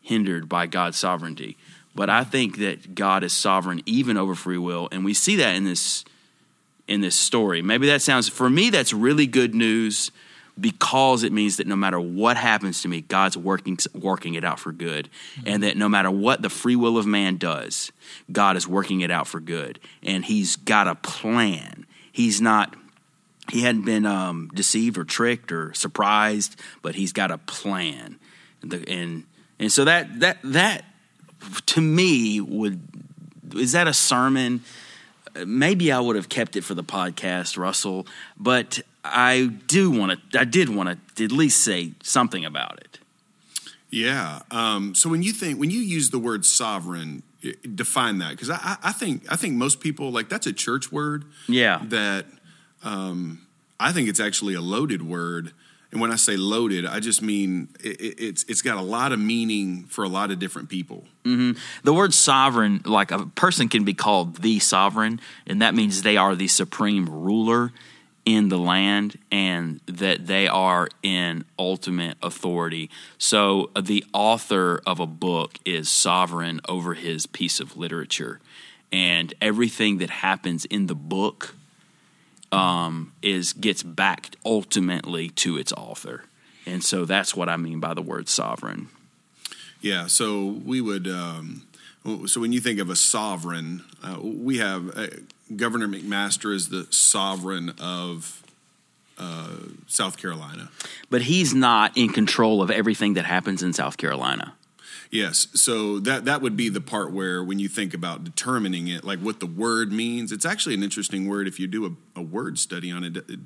hindered 0.00 0.48
by 0.48 0.66
God's 0.66 0.98
sovereignty. 0.98 1.56
But 1.94 2.10
I 2.10 2.24
think 2.24 2.58
that 2.58 2.94
God 2.94 3.24
is 3.24 3.32
sovereign 3.32 3.82
even 3.86 4.16
over 4.16 4.34
free 4.34 4.58
will, 4.58 4.88
and 4.92 5.04
we 5.04 5.14
see 5.14 5.36
that 5.36 5.56
in 5.56 5.64
this 5.64 6.04
in 6.86 7.00
this 7.00 7.16
story. 7.16 7.62
Maybe 7.62 7.86
that 7.86 8.02
sounds 8.02 8.28
for 8.28 8.50
me 8.50 8.70
that's 8.70 8.92
really 8.92 9.26
good 9.26 9.54
news 9.54 10.10
because 10.58 11.22
it 11.22 11.32
means 11.32 11.56
that 11.58 11.66
no 11.66 11.76
matter 11.76 12.00
what 12.00 12.36
happens 12.36 12.82
to 12.82 12.88
me, 12.88 13.02
God's 13.02 13.36
working 13.36 13.78
working 13.94 14.34
it 14.34 14.44
out 14.44 14.58
for 14.58 14.72
good, 14.72 15.08
mm-hmm. 15.36 15.48
and 15.48 15.62
that 15.62 15.76
no 15.76 15.88
matter 15.88 16.10
what 16.10 16.42
the 16.42 16.50
free 16.50 16.76
will 16.76 16.98
of 16.98 17.06
man 17.06 17.36
does, 17.36 17.92
God 18.30 18.56
is 18.56 18.66
working 18.66 19.00
it 19.00 19.10
out 19.10 19.26
for 19.26 19.40
good, 19.40 19.78
and 20.02 20.24
He's 20.24 20.56
got 20.56 20.88
a 20.88 20.94
plan. 20.94 21.86
He's 22.12 22.40
not 22.40 22.76
he 23.50 23.62
hadn't 23.62 23.84
been 23.84 24.06
um, 24.06 24.48
deceived 24.54 24.96
or 24.96 25.04
tricked 25.04 25.50
or 25.50 25.74
surprised, 25.74 26.56
but 26.82 26.94
he's 26.94 27.12
got 27.12 27.30
a 27.30 27.38
plan, 27.38 28.18
and, 28.62 28.70
the, 28.70 28.88
and 28.88 29.24
and 29.58 29.72
so 29.72 29.84
that 29.84 30.20
that 30.20 30.38
that 30.44 30.84
to 31.66 31.80
me 31.80 32.40
would 32.40 32.80
is 33.54 33.72
that 33.72 33.88
a 33.88 33.94
sermon? 33.94 34.62
Maybe 35.46 35.92
I 35.92 36.00
would 36.00 36.16
have 36.16 36.28
kept 36.28 36.56
it 36.56 36.62
for 36.62 36.74
the 36.74 36.84
podcast, 36.84 37.56
Russell, 37.56 38.06
but 38.36 38.80
I 39.04 39.50
do 39.66 39.90
want 39.90 40.30
to. 40.32 40.40
I 40.40 40.44
did 40.44 40.68
want 40.68 40.98
to 41.16 41.24
at 41.24 41.32
least 41.32 41.62
say 41.62 41.92
something 42.02 42.44
about 42.44 42.80
it. 42.80 42.98
Yeah. 43.90 44.42
Um, 44.50 44.94
so 44.94 45.10
when 45.10 45.22
you 45.22 45.32
think 45.32 45.58
when 45.58 45.70
you 45.70 45.80
use 45.80 46.10
the 46.10 46.18
word 46.18 46.44
sovereign, 46.44 47.22
define 47.74 48.18
that 48.18 48.30
because 48.30 48.50
I, 48.50 48.76
I 48.82 48.92
think 48.92 49.24
I 49.30 49.36
think 49.36 49.54
most 49.54 49.80
people 49.80 50.10
like 50.10 50.28
that's 50.28 50.46
a 50.46 50.52
church 50.52 50.92
word. 50.92 51.24
Yeah. 51.48 51.82
That 51.84 52.26
um, 52.82 53.46
I 53.78 53.92
think 53.92 54.08
it's 54.08 54.20
actually 54.20 54.54
a 54.54 54.60
loaded 54.60 55.02
word 55.02 55.52
and 55.92 56.00
when 56.00 56.12
I 56.12 56.16
say 56.16 56.36
loaded, 56.36 56.86
I 56.86 57.00
just 57.00 57.20
mean 57.20 57.68
it, 57.80 58.00
it's 58.18 58.44
it's 58.44 58.62
got 58.62 58.76
a 58.76 58.82
lot 58.82 59.12
of 59.12 59.18
meaning 59.18 59.84
for 59.84 60.04
a 60.04 60.08
lot 60.08 60.30
of 60.30 60.38
different 60.38 60.68
people. 60.68 61.04
Mm-hmm. 61.24 61.58
The 61.82 61.92
word 61.92 62.14
sovereign, 62.14 62.82
like 62.84 63.10
a 63.10 63.26
person 63.26 63.68
can 63.68 63.84
be 63.84 63.94
called 63.94 64.36
the 64.36 64.58
sovereign, 64.60 65.20
and 65.46 65.62
that 65.62 65.74
means 65.74 66.02
they 66.02 66.16
are 66.16 66.36
the 66.36 66.48
supreme 66.48 67.06
ruler 67.06 67.72
in 68.24 68.48
the 68.48 68.58
land 68.58 69.18
and 69.32 69.80
that 69.86 70.26
they 70.26 70.46
are 70.46 70.88
in 71.02 71.44
ultimate 71.58 72.16
authority. 72.22 72.90
So 73.18 73.70
uh, 73.74 73.80
the 73.80 74.04
author 74.12 74.80
of 74.86 75.00
a 75.00 75.06
book 75.06 75.58
is 75.64 75.90
sovereign 75.90 76.60
over 76.68 76.94
his 76.94 77.26
piece 77.26 77.60
of 77.60 77.76
literature. 77.76 78.40
And 78.92 79.32
everything 79.40 79.98
that 79.98 80.10
happens 80.10 80.64
in 80.64 80.86
the 80.86 80.94
book 80.94 81.54
um, 82.52 83.12
is 83.22 83.52
gets 83.52 83.82
back 83.82 84.30
ultimately 84.44 85.30
to 85.30 85.56
its 85.56 85.72
author, 85.72 86.24
and 86.66 86.82
so 86.82 87.04
that's 87.04 87.34
what 87.34 87.48
I 87.48 87.56
mean 87.56 87.80
by 87.80 87.94
the 87.94 88.02
word 88.02 88.28
sovereign. 88.28 88.88
Yeah, 89.80 90.06
so 90.06 90.46
we 90.64 90.80
would. 90.80 91.08
Um, 91.08 91.66
so 92.26 92.40
when 92.40 92.52
you 92.52 92.60
think 92.60 92.80
of 92.80 92.90
a 92.90 92.96
sovereign, 92.96 93.84
uh, 94.02 94.18
we 94.22 94.58
have 94.58 94.96
uh, 94.96 95.06
Governor 95.54 95.88
McMaster 95.88 96.54
is 96.54 96.68
the 96.68 96.86
sovereign 96.90 97.74
of 97.80 98.42
uh, 99.18 99.56
South 99.86 100.16
Carolina, 100.16 100.70
but 101.10 101.22
he's 101.22 101.54
not 101.54 101.96
in 101.96 102.10
control 102.10 102.62
of 102.62 102.70
everything 102.70 103.14
that 103.14 103.26
happens 103.26 103.62
in 103.62 103.72
South 103.72 103.96
Carolina. 103.96 104.54
Yes. 105.10 105.48
So 105.54 105.98
that 106.00 106.26
that 106.26 106.40
would 106.40 106.56
be 106.56 106.68
the 106.68 106.80
part 106.80 107.12
where 107.12 107.42
when 107.42 107.58
you 107.58 107.68
think 107.68 107.94
about 107.94 108.22
determining 108.22 108.86
it, 108.86 109.02
like 109.02 109.18
what 109.18 109.40
the 109.40 109.46
word 109.46 109.90
means, 109.90 110.30
it's 110.30 110.46
actually 110.46 110.74
an 110.74 110.84
interesting 110.84 111.28
word 111.28 111.48
if 111.48 111.58
you 111.58 111.66
do 111.66 111.84
a, 111.86 112.20
a 112.20 112.22
word 112.22 112.58
study 112.58 112.92
on 112.92 113.02
it, 113.02 113.16
it. 113.16 113.40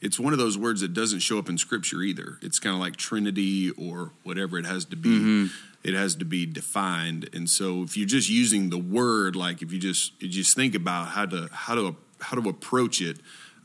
It's 0.00 0.18
one 0.18 0.32
of 0.32 0.38
those 0.38 0.56
words 0.56 0.80
that 0.80 0.94
doesn't 0.94 1.18
show 1.18 1.38
up 1.38 1.50
in 1.50 1.58
scripture 1.58 2.00
either. 2.00 2.38
It's 2.40 2.58
kind 2.58 2.74
of 2.74 2.80
like 2.80 2.96
Trinity 2.96 3.70
or 3.72 4.12
whatever 4.22 4.58
it 4.58 4.64
has 4.64 4.86
to 4.86 4.96
be. 4.96 5.10
Mm-hmm. 5.10 5.46
It 5.84 5.94
has 5.94 6.14
to 6.16 6.24
be 6.24 6.46
defined. 6.46 7.28
And 7.34 7.50
so 7.50 7.82
if 7.82 7.98
you're 7.98 8.06
just 8.06 8.30
using 8.30 8.70
the 8.70 8.78
word, 8.78 9.36
like 9.36 9.60
if 9.60 9.72
you 9.72 9.78
just 9.78 10.20
you 10.22 10.28
just 10.28 10.56
think 10.56 10.74
about 10.74 11.08
how 11.08 11.26
to 11.26 11.50
how 11.52 11.74
to 11.74 11.96
how 12.20 12.40
to 12.40 12.48
approach 12.48 13.02
it, 13.02 13.18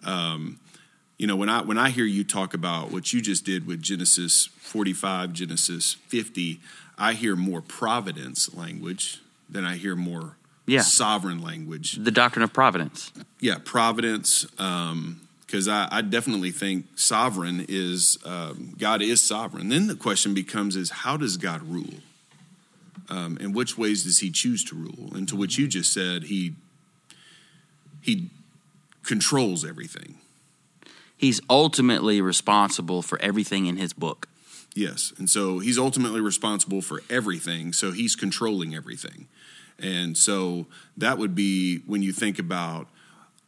um, 0.03 0.59
you 1.17 1.27
know 1.27 1.35
when 1.37 1.47
i 1.47 1.61
when 1.61 1.77
i 1.77 1.89
hear 1.89 2.03
you 2.03 2.25
talk 2.25 2.53
about 2.53 2.91
what 2.91 3.13
you 3.13 3.21
just 3.21 3.45
did 3.45 3.65
with 3.65 3.81
genesis 3.81 4.47
45 4.57 5.31
genesis 5.31 5.93
50 5.93 6.59
I 6.97 7.13
hear 7.13 7.36
more 7.36 7.62
providence 7.62 8.53
language 8.53 9.21
than 9.49 9.65
I 9.65 9.75
hear 9.75 9.95
more 9.95 10.38
yeah. 10.65 10.81
sovereign 10.81 11.41
language. 11.41 11.93
The 11.93 12.12
doctrine 12.12 12.43
of 12.43 12.53
providence. 12.53 13.12
Yeah, 13.39 13.58
providence. 13.63 14.45
Because 14.45 15.67
um, 15.67 15.69
I, 15.69 15.88
I, 15.91 16.01
definitely 16.01 16.51
think 16.51 16.86
sovereign 16.95 17.65
is 17.67 18.17
um, 18.25 18.75
God 18.77 19.01
is 19.01 19.21
sovereign. 19.21 19.69
Then 19.69 19.88
the 19.88 19.95
question 19.95 20.34
becomes: 20.34 20.75
is 20.75 20.89
how 20.89 21.17
does 21.17 21.38
God 21.38 21.62
rule? 21.63 22.01
Um, 23.10 23.38
and 23.39 23.53
which 23.53 23.77
ways 23.77 24.03
does 24.03 24.19
He 24.19 24.31
choose 24.31 24.63
to 24.65 24.75
rule? 24.75 25.15
And 25.15 25.27
to 25.29 25.36
which 25.36 25.58
you 25.58 25.67
just 25.67 25.93
said, 25.93 26.23
He 26.23 26.55
He 28.01 28.29
controls 29.03 29.63
everything. 29.63 30.15
He's 31.17 31.39
ultimately 31.49 32.19
responsible 32.19 33.01
for 33.01 33.19
everything 33.21 33.67
in 33.67 33.77
His 33.77 33.93
book. 33.93 34.27
Yes. 34.75 35.13
And 35.17 35.29
so 35.29 35.59
he's 35.59 35.79
ultimately 35.79 36.19
responsible 36.19 36.81
for 36.81 37.01
everything. 37.09 37.71
So 37.71 37.91
he's 37.91 38.15
controlling 38.15 38.75
everything. 38.75 39.27
And 39.79 40.17
so 40.17 40.67
that 40.97 41.17
would 41.17 41.33
be 41.33 41.79
when 41.88 42.03
you 42.03 42.11
think 42.11 42.38
about 42.38 42.88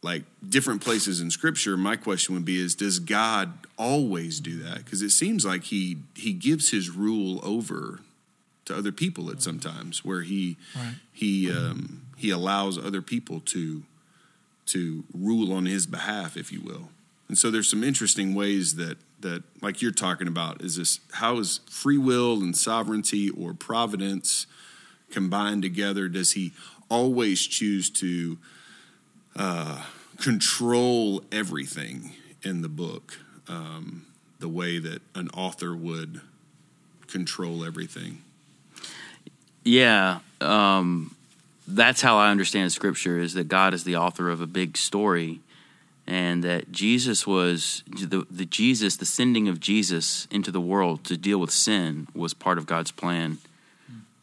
like 0.02 0.22
different 0.48 0.80
places 0.80 1.20
in 1.20 1.28
scripture 1.28 1.76
my 1.76 1.96
question 1.96 2.32
would 2.32 2.44
be 2.44 2.60
is 2.60 2.76
does 2.76 3.00
god 3.00 3.52
always 3.76 4.38
do 4.38 4.62
that 4.62 4.84
because 4.84 5.02
it 5.02 5.10
seems 5.10 5.44
like 5.44 5.64
he 5.64 5.98
he 6.14 6.32
gives 6.32 6.70
his 6.70 6.88
rule 6.88 7.40
over 7.42 7.98
to 8.64 8.76
other 8.76 8.92
people 8.92 9.28
at 9.28 9.42
sometimes 9.42 10.04
where 10.04 10.22
he 10.22 10.56
right. 10.76 10.94
he 11.12 11.50
um, 11.50 12.02
he 12.16 12.30
allows 12.30 12.78
other 12.78 13.02
people 13.02 13.40
to 13.40 13.82
to 14.66 15.02
rule 15.12 15.52
on 15.52 15.66
his 15.66 15.84
behalf 15.84 16.36
if 16.36 16.52
you 16.52 16.60
will 16.60 16.90
and 17.28 17.36
so 17.36 17.50
there's 17.50 17.68
some 17.68 17.84
interesting 17.84 18.34
ways 18.34 18.76
that 18.76 18.98
that 19.20 19.42
like 19.60 19.82
you're 19.82 19.90
talking 19.90 20.28
about 20.28 20.62
is 20.62 20.76
this 20.76 21.00
how 21.12 21.38
is 21.38 21.60
free 21.70 21.98
will 21.98 22.40
and 22.40 22.56
sovereignty 22.56 23.28
or 23.30 23.52
providence 23.54 24.46
combined 25.10 25.62
together? 25.62 26.08
Does 26.08 26.32
he 26.32 26.52
always 26.88 27.46
choose 27.46 27.90
to 27.90 28.38
uh, 29.36 29.84
control 30.18 31.22
everything 31.32 32.14
in 32.42 32.62
the 32.62 32.68
book 32.68 33.18
um, 33.48 34.06
the 34.38 34.48
way 34.48 34.78
that 34.78 35.02
an 35.14 35.28
author 35.30 35.74
would 35.74 36.20
control 37.06 37.64
everything? 37.64 38.22
Yeah 39.64 40.20
um, 40.40 41.14
that's 41.66 42.00
how 42.00 42.16
i 42.16 42.30
understand 42.30 42.72
scripture 42.72 43.18
is 43.18 43.34
that 43.34 43.48
god 43.48 43.74
is 43.74 43.84
the 43.84 43.96
author 43.96 44.30
of 44.30 44.40
a 44.40 44.46
big 44.46 44.76
story 44.76 45.40
and 46.08 46.42
that 46.42 46.72
Jesus 46.72 47.26
was 47.26 47.84
the, 47.86 48.26
the 48.30 48.46
Jesus, 48.46 48.96
the 48.96 49.04
sending 49.04 49.46
of 49.46 49.60
Jesus 49.60 50.26
into 50.30 50.50
the 50.50 50.60
world 50.60 51.04
to 51.04 51.18
deal 51.18 51.38
with 51.38 51.50
sin 51.50 52.08
was 52.14 52.32
part 52.32 52.56
of 52.56 52.64
God's 52.64 52.90
plan 52.90 53.38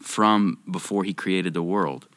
from 0.01 0.57
before 0.69 1.03
He 1.03 1.13
created 1.13 1.53
the 1.53 1.61
world. 1.61 2.07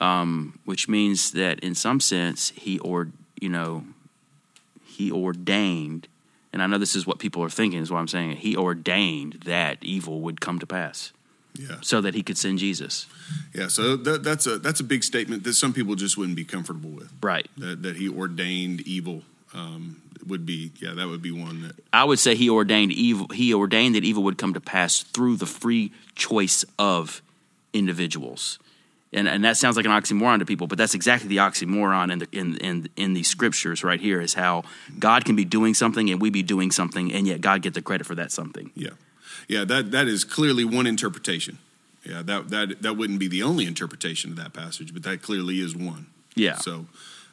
Um, 0.00 0.58
which 0.64 0.88
means 0.88 1.32
that 1.32 1.60
in 1.60 1.74
some 1.74 2.00
sense 2.00 2.50
He 2.56 2.78
or 2.78 3.08
you 3.38 3.50
know 3.50 3.84
he 5.00 5.10
ordained, 5.10 6.08
and 6.52 6.62
I 6.62 6.66
know 6.66 6.76
this 6.76 6.94
is 6.94 7.06
what 7.06 7.18
people 7.18 7.42
are 7.42 7.48
thinking, 7.48 7.80
is 7.80 7.90
what 7.90 8.00
I'm 8.00 8.08
saying. 8.08 8.36
He 8.36 8.54
ordained 8.56 9.44
that 9.44 9.78
evil 9.82 10.20
would 10.20 10.40
come 10.40 10.58
to 10.58 10.66
pass 10.66 11.12
Yeah. 11.54 11.76
so 11.82 12.00
that 12.00 12.14
he 12.14 12.22
could 12.22 12.38
send 12.38 12.58
Jesus. 12.58 13.06
Yeah. 13.54 13.68
So 13.68 13.96
that, 13.96 14.22
that's 14.22 14.46
a 14.46 14.58
that's 14.58 14.80
a 14.80 14.84
big 14.84 15.04
statement 15.04 15.44
that 15.44 15.54
some 15.54 15.72
people 15.72 15.94
just 15.94 16.16
wouldn't 16.16 16.36
be 16.36 16.44
comfortable 16.44 16.90
with. 16.90 17.12
Right. 17.22 17.48
That 17.58 17.82
that 17.82 17.96
he 17.96 18.08
ordained 18.08 18.80
evil 18.82 19.22
um, 19.54 20.00
would 20.26 20.46
be 20.46 20.70
yeah 20.80 20.94
that 20.94 21.08
would 21.08 21.22
be 21.22 21.30
one 21.32 21.62
that 21.62 21.72
I 21.92 22.04
would 22.04 22.18
say 22.18 22.34
he 22.34 22.48
ordained 22.48 22.92
evil. 22.92 23.28
He 23.28 23.52
ordained 23.52 23.94
that 23.94 24.04
evil 24.04 24.22
would 24.24 24.38
come 24.38 24.54
to 24.54 24.60
pass 24.60 25.02
through 25.02 25.36
the 25.36 25.46
free 25.46 25.92
choice 26.14 26.64
of 26.78 27.20
individuals, 27.72 28.58
and 29.12 29.28
and 29.28 29.44
that 29.44 29.56
sounds 29.56 29.76
like 29.76 29.86
an 29.86 29.92
oxymoron 29.92 30.38
to 30.38 30.46
people, 30.46 30.66
but 30.66 30.78
that's 30.78 30.94
exactly 30.94 31.28
the 31.28 31.38
oxymoron 31.38 32.12
in 32.12 32.18
the 32.20 32.28
in 32.32 32.56
in 32.58 32.88
in 32.96 33.14
these 33.14 33.28
scriptures 33.28 33.82
right 33.82 34.00
here 34.00 34.20
is 34.20 34.34
how 34.34 34.62
God 34.98 35.24
can 35.24 35.36
be 35.36 35.44
doing 35.44 35.74
something 35.74 36.10
and 36.10 36.20
we 36.20 36.30
be 36.30 36.42
doing 36.42 36.70
something, 36.70 37.12
and 37.12 37.26
yet 37.26 37.40
God 37.40 37.62
get 37.62 37.74
the 37.74 37.82
credit 37.82 38.06
for 38.06 38.14
that 38.14 38.30
something. 38.32 38.70
yeah 38.74 38.90
yeah 39.48 39.64
that 39.64 39.90
that 39.90 40.08
is 40.08 40.24
clearly 40.24 40.64
one 40.64 40.86
interpretation. 40.86 41.58
Yeah. 42.04 42.22
That 42.22 42.50
that 42.50 42.82
that 42.82 42.96
wouldn't 42.96 43.18
be 43.18 43.28
the 43.28 43.42
only 43.42 43.66
interpretation 43.66 44.30
of 44.30 44.36
that 44.36 44.52
passage, 44.52 44.92
but 44.92 45.02
that 45.02 45.22
clearly 45.22 45.60
is 45.60 45.76
one. 45.76 46.06
Yeah. 46.34 46.56
So, 46.56 46.86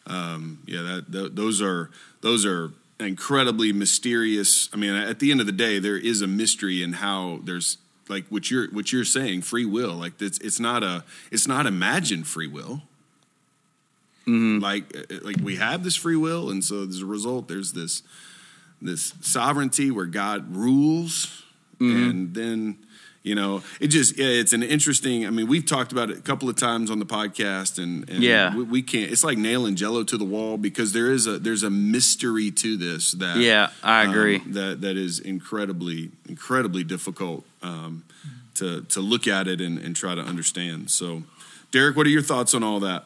um, 0.06 0.60
yeah, 0.65 0.82
that, 0.82 1.12
th- 1.12 1.32
those 1.34 1.62
are 1.62 1.89
those 2.22 2.46
are 2.46 2.72
incredibly 3.00 3.72
mysterious. 3.72 4.70
I 4.74 4.78
mean, 4.78 4.93
at 4.93 5.20
the 5.20 5.32
end 5.32 5.39
of 5.39 5.46
the 5.46 5.52
day, 5.52 5.80
there 5.80 5.98
is 5.98 6.22
a 6.22 6.28
mystery 6.28 6.84
in 6.84 6.93
how 6.93 7.39
there's 7.43 7.78
like 8.10 8.26
what 8.28 8.52
you're 8.52 8.70
what 8.72 8.91
you're 8.91 9.06
saying, 9.06 9.43
free 9.43 9.65
will. 9.65 9.93
Like 9.93 10.22
it's 10.22 10.38
it's 10.39 10.60
not 10.60 10.84
a 10.84 11.04
it's 11.32 11.48
not 11.48 11.65
imagined 11.65 12.28
free 12.28 12.48
will. 12.48 12.82
Like 14.60 14.96
uh, 14.96 15.20
like 15.22 15.38
we 15.41 15.56
have 15.56 15.86
this 15.86 15.96
free 15.96 16.17
will, 16.17 16.50
and 16.50 16.63
so 16.63 16.84
as 16.84 17.02
a 17.02 17.06
result, 17.06 17.48
there's 17.48 17.72
this 17.72 18.04
this 18.82 19.13
sovereignty 19.22 19.89
where 19.89 20.06
God 20.06 20.56
rules, 20.56 21.43
and 21.80 22.34
then 22.34 22.78
you 23.24 23.36
know 23.36 23.62
it 23.80 23.88
just 23.88 24.18
yeah, 24.18 24.26
it's 24.28 24.54
an 24.54 24.63
interesting. 24.63 25.26
I 25.28 25.30
mean, 25.32 25.48
we've 25.48 25.66
talked 25.66 25.92
about 25.92 26.10
it 26.10 26.18
a 26.18 26.22
couple 26.22 26.48
of 26.50 26.56
times 26.56 26.90
on 26.90 27.00
the 27.00 27.06
podcast, 27.06 27.78
and, 27.82 28.10
and 28.10 28.24
Yeah. 28.24 28.56
we, 28.56 28.63
we 28.63 28.82
can't. 28.82 29.12
It's 29.12 29.24
like 29.24 29.38
nailing 29.38 29.76
Jello 29.76 30.04
to 30.04 30.18
the 30.18 30.26
wall 30.26 30.58
because 30.58 30.94
there 30.94 31.12
is 31.12 31.28
a 31.28 31.38
there's 31.38 31.63
a 31.63 31.70
mystery 31.70 32.52
to 32.52 32.78
this 32.78 33.12
that 33.13 33.38
Yeah, 33.38 33.70
I 33.84 34.06
um, 34.06 34.10
agree. 34.12 34.38
that 34.48 34.82
that 34.82 34.96
is 34.98 35.20
incredibly 35.20 36.12
incredibly 36.30 36.84
difficult 36.84 37.44
um, 37.62 38.04
to 38.56 38.82
to 38.84 39.02
look 39.02 39.28
at 39.28 39.48
it 39.48 39.60
and, 39.62 39.78
and 39.78 39.96
try 39.96 40.16
to 40.16 40.22
understand. 40.22 40.90
So, 40.90 41.24
Derek, 41.72 41.96
what 41.98 42.08
are 42.08 42.12
your 42.12 42.22
thoughts 42.24 42.54
on 42.54 42.63
all 42.63 42.80
that? 42.80 43.06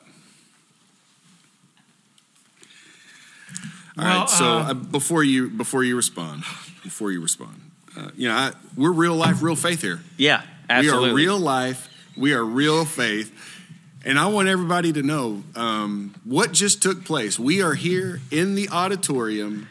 All 3.98 4.06
right. 4.06 4.16
Well, 4.20 4.28
So 4.28 4.46
uh, 4.46 4.64
uh, 4.70 4.74
before 4.74 5.24
you 5.24 5.50
before 5.50 5.84
you 5.84 5.96
respond, 5.96 6.44
before 6.84 7.12
you 7.12 7.20
respond, 7.22 7.71
uh, 7.97 8.10
you 8.15 8.27
know 8.27 8.36
I, 8.36 8.51
we're 8.75 8.91
real 8.91 9.15
life, 9.15 9.41
real 9.41 9.56
faith 9.56 9.82
here. 9.82 9.99
Yeah, 10.17 10.43
absolutely. 10.69 11.10
We 11.10 11.12
are 11.12 11.15
real 11.15 11.39
life. 11.39 11.89
We 12.17 12.34
are 12.34 12.43
real 12.43 12.86
faith. 12.86 13.32
And 14.04 14.17
I 14.17 14.27
want 14.27 14.47
everybody 14.47 14.91
to 14.93 15.04
know 15.04 15.43
um, 15.56 16.15
what 16.23 16.51
just 16.54 16.82
took 16.82 17.06
place. 17.06 17.38
We 17.38 17.62
are 17.62 17.75
here 17.75 18.19
in 18.32 18.56
the 18.56 18.69
auditorium 18.69 19.67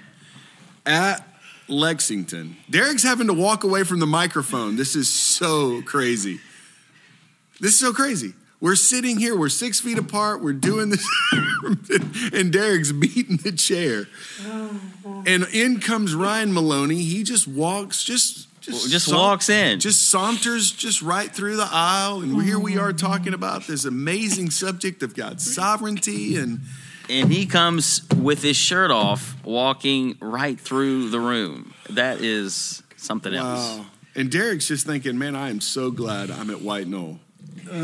at 0.86 1.26
Lexington. 1.66 2.56
Derek's 2.68 3.02
having 3.02 3.26
to 3.26 3.34
walk 3.34 3.64
away 3.64 3.82
from 3.82 3.98
the 3.98 4.06
microphone. 4.06 4.76
This 4.76 4.94
is 4.94 5.12
so 5.12 5.82
crazy. 5.82 6.40
This 7.60 7.72
is 7.72 7.80
so 7.80 7.92
crazy. 7.92 8.34
We're 8.60 8.76
sitting 8.76 9.18
here, 9.18 9.36
we're 9.36 9.48
six 9.48 9.80
feet 9.80 9.96
apart, 9.96 10.42
we're 10.42 10.52
doing 10.52 10.90
this, 10.90 11.08
and 12.32 12.52
Derek's 12.52 12.92
beating 12.92 13.38
the 13.38 13.52
chair. 13.52 14.06
And 15.26 15.46
in 15.52 15.80
comes 15.80 16.14
Ryan 16.14 16.52
Maloney. 16.52 17.02
He 17.02 17.22
just 17.22 17.48
walks, 17.48 18.04
just 18.04 18.48
just, 18.60 18.90
Just 18.90 19.12
walks 19.12 19.48
in. 19.48 19.80
just 19.80 20.10
saunters 20.10 20.70
just 20.70 21.00
right 21.00 21.30
through 21.34 21.56
the 21.56 21.68
aisle, 21.70 22.20
and 22.20 22.42
here 22.42 22.58
we 22.58 22.76
are 22.76 22.92
talking 22.92 23.32
about 23.32 23.66
this 23.66 23.86
amazing 23.86 24.50
subject 24.50 25.02
of 25.02 25.14
God's 25.16 25.54
sovereignty 25.54 26.36
and 26.36 26.60
and 27.08 27.32
he 27.32 27.46
comes 27.46 28.06
with 28.14 28.42
his 28.42 28.56
shirt 28.56 28.90
off, 28.92 29.34
walking 29.44 30.16
right 30.20 30.60
through 30.60 31.10
the 31.10 31.18
room. 31.18 31.74
That 31.88 32.20
is 32.20 32.82
something 32.96 33.34
else. 33.34 33.80
And 34.14 34.30
Derek's 34.30 34.68
just 34.68 34.86
thinking, 34.86 35.18
man, 35.18 35.34
I 35.34 35.50
am 35.50 35.60
so 35.60 35.90
glad 35.90 36.30
I'm 36.30 36.50
at 36.50 36.60
White 36.62 36.86
Knoll. 36.86 37.18
Oh 37.70 37.74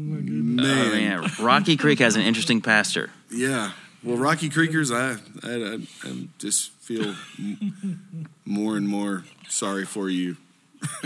my 0.00 0.16
goodness. 0.20 0.66
Man, 0.66 0.86
Oh, 1.18 1.22
man. 1.22 1.30
Rocky 1.40 1.76
Creek 1.76 1.98
has 2.00 2.16
an 2.16 2.22
interesting 2.22 2.60
pastor. 2.60 3.10
yeah. 3.30 3.72
Well, 4.02 4.16
Rocky 4.16 4.48
Creekers, 4.48 4.90
I, 4.90 5.18
I, 5.46 5.74
I, 5.74 6.10
I 6.10 6.28
just 6.38 6.70
feel 6.80 7.14
m- 7.38 8.28
more 8.46 8.78
and 8.78 8.88
more 8.88 9.24
sorry 9.50 9.84
for 9.84 10.08
you 10.08 10.38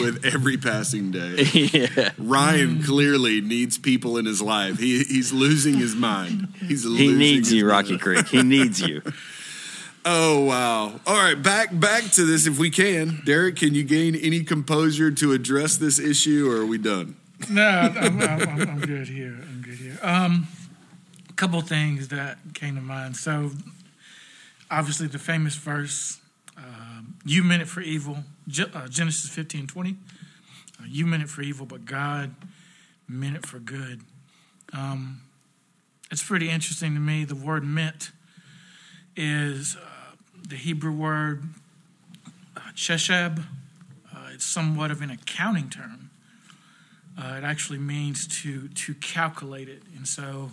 with 0.00 0.24
every 0.24 0.56
passing 0.56 1.10
day. 1.10 1.42
yeah. 1.52 2.10
Ryan 2.16 2.84
clearly 2.84 3.40
needs 3.40 3.78
people 3.78 4.16
in 4.16 4.26
his 4.26 4.40
life. 4.40 4.78
He, 4.78 5.02
he's 5.02 5.32
losing 5.32 5.74
his 5.74 5.96
mind. 5.96 6.54
He's 6.60 6.84
He 6.84 6.88
losing 6.88 7.18
needs 7.18 7.52
you, 7.52 7.64
mind. 7.66 7.72
Rocky 7.72 7.98
Creek. 7.98 8.28
He 8.28 8.42
needs 8.44 8.80
you. 8.80 9.02
Oh 10.08 10.44
wow! 10.44 11.00
All 11.04 11.16
right, 11.16 11.34
back 11.34 11.70
back 11.80 12.04
to 12.12 12.24
this 12.24 12.46
if 12.46 12.60
we 12.60 12.70
can. 12.70 13.22
Derek, 13.24 13.56
can 13.56 13.74
you 13.74 13.82
gain 13.82 14.14
any 14.14 14.44
composure 14.44 15.10
to 15.10 15.32
address 15.32 15.76
this 15.78 15.98
issue, 15.98 16.48
or 16.48 16.58
are 16.58 16.64
we 16.64 16.78
done? 16.78 17.16
No, 17.50 17.62
I'm, 17.62 18.20
I'm, 18.20 18.60
I'm, 18.60 18.80
good 18.80 19.08
here. 19.08 19.38
I'm 19.40 19.62
good 19.62 19.74
here. 19.74 19.98
Um, 20.02 20.48
a 21.28 21.32
couple 21.34 21.60
things 21.60 22.08
that 22.08 22.38
came 22.54 22.76
to 22.76 22.80
mind. 22.80 23.16
So, 23.16 23.52
obviously, 24.70 25.06
the 25.06 25.18
famous 25.18 25.54
verse, 25.54 26.18
um, 26.56 27.16
"You 27.24 27.44
meant 27.44 27.62
it 27.62 27.68
for 27.68 27.82
evil," 27.82 28.24
uh, 28.74 28.88
Genesis 28.88 29.30
fifteen 29.30 29.66
twenty. 29.66 29.96
Uh, 30.80 30.84
you 30.88 31.06
meant 31.06 31.22
it 31.22 31.28
for 31.28 31.42
evil, 31.42 31.66
but 31.66 31.84
God 31.84 32.34
meant 33.06 33.36
it 33.36 33.46
for 33.46 33.58
good. 33.58 34.00
Um, 34.72 35.20
it's 36.10 36.22
pretty 36.22 36.48
interesting 36.48 36.94
to 36.94 37.00
me. 37.00 37.24
The 37.24 37.34
word 37.34 37.64
"meant" 37.64 38.12
is 39.14 39.76
uh, 39.76 40.16
the 40.48 40.56
Hebrew 40.56 40.92
word 40.92 41.44
uh, 42.56 42.60
cheshab. 42.74 43.44
Uh, 44.12 44.30
it's 44.32 44.46
somewhat 44.46 44.90
of 44.90 45.02
an 45.02 45.10
accounting 45.10 45.68
term. 45.68 46.05
Uh, 47.18 47.36
it 47.38 47.44
actually 47.44 47.78
means 47.78 48.26
to 48.42 48.68
to 48.68 48.94
calculate 48.94 49.68
it, 49.68 49.82
and 49.96 50.06
so 50.06 50.50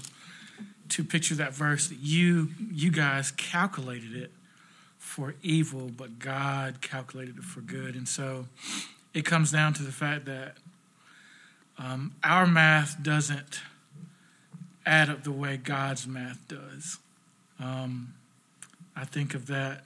to 0.89 1.03
picture 1.03 1.35
that 1.35 1.53
verse 1.53 1.87
that 1.87 1.99
you 1.99 2.49
you 2.71 2.91
guys 2.91 3.31
calculated 3.31 4.15
it 4.15 4.31
for 4.97 5.35
evil, 5.43 5.91
but 5.95 6.19
God 6.19 6.81
calculated 6.81 7.37
it 7.37 7.43
for 7.43 7.61
good, 7.61 7.95
and 7.95 8.07
so 8.07 8.45
it 9.13 9.25
comes 9.25 9.51
down 9.51 9.73
to 9.73 9.83
the 9.83 9.91
fact 9.91 10.25
that 10.25 10.55
um, 11.77 12.13
our 12.23 12.45
math 12.45 13.01
doesn't 13.01 13.61
add 14.85 15.09
up 15.09 15.23
the 15.23 15.31
way 15.31 15.57
God's 15.57 16.07
math 16.07 16.39
does. 16.47 16.99
Um, 17.59 18.13
I 18.95 19.05
think 19.05 19.33
of 19.33 19.47
that 19.47 19.83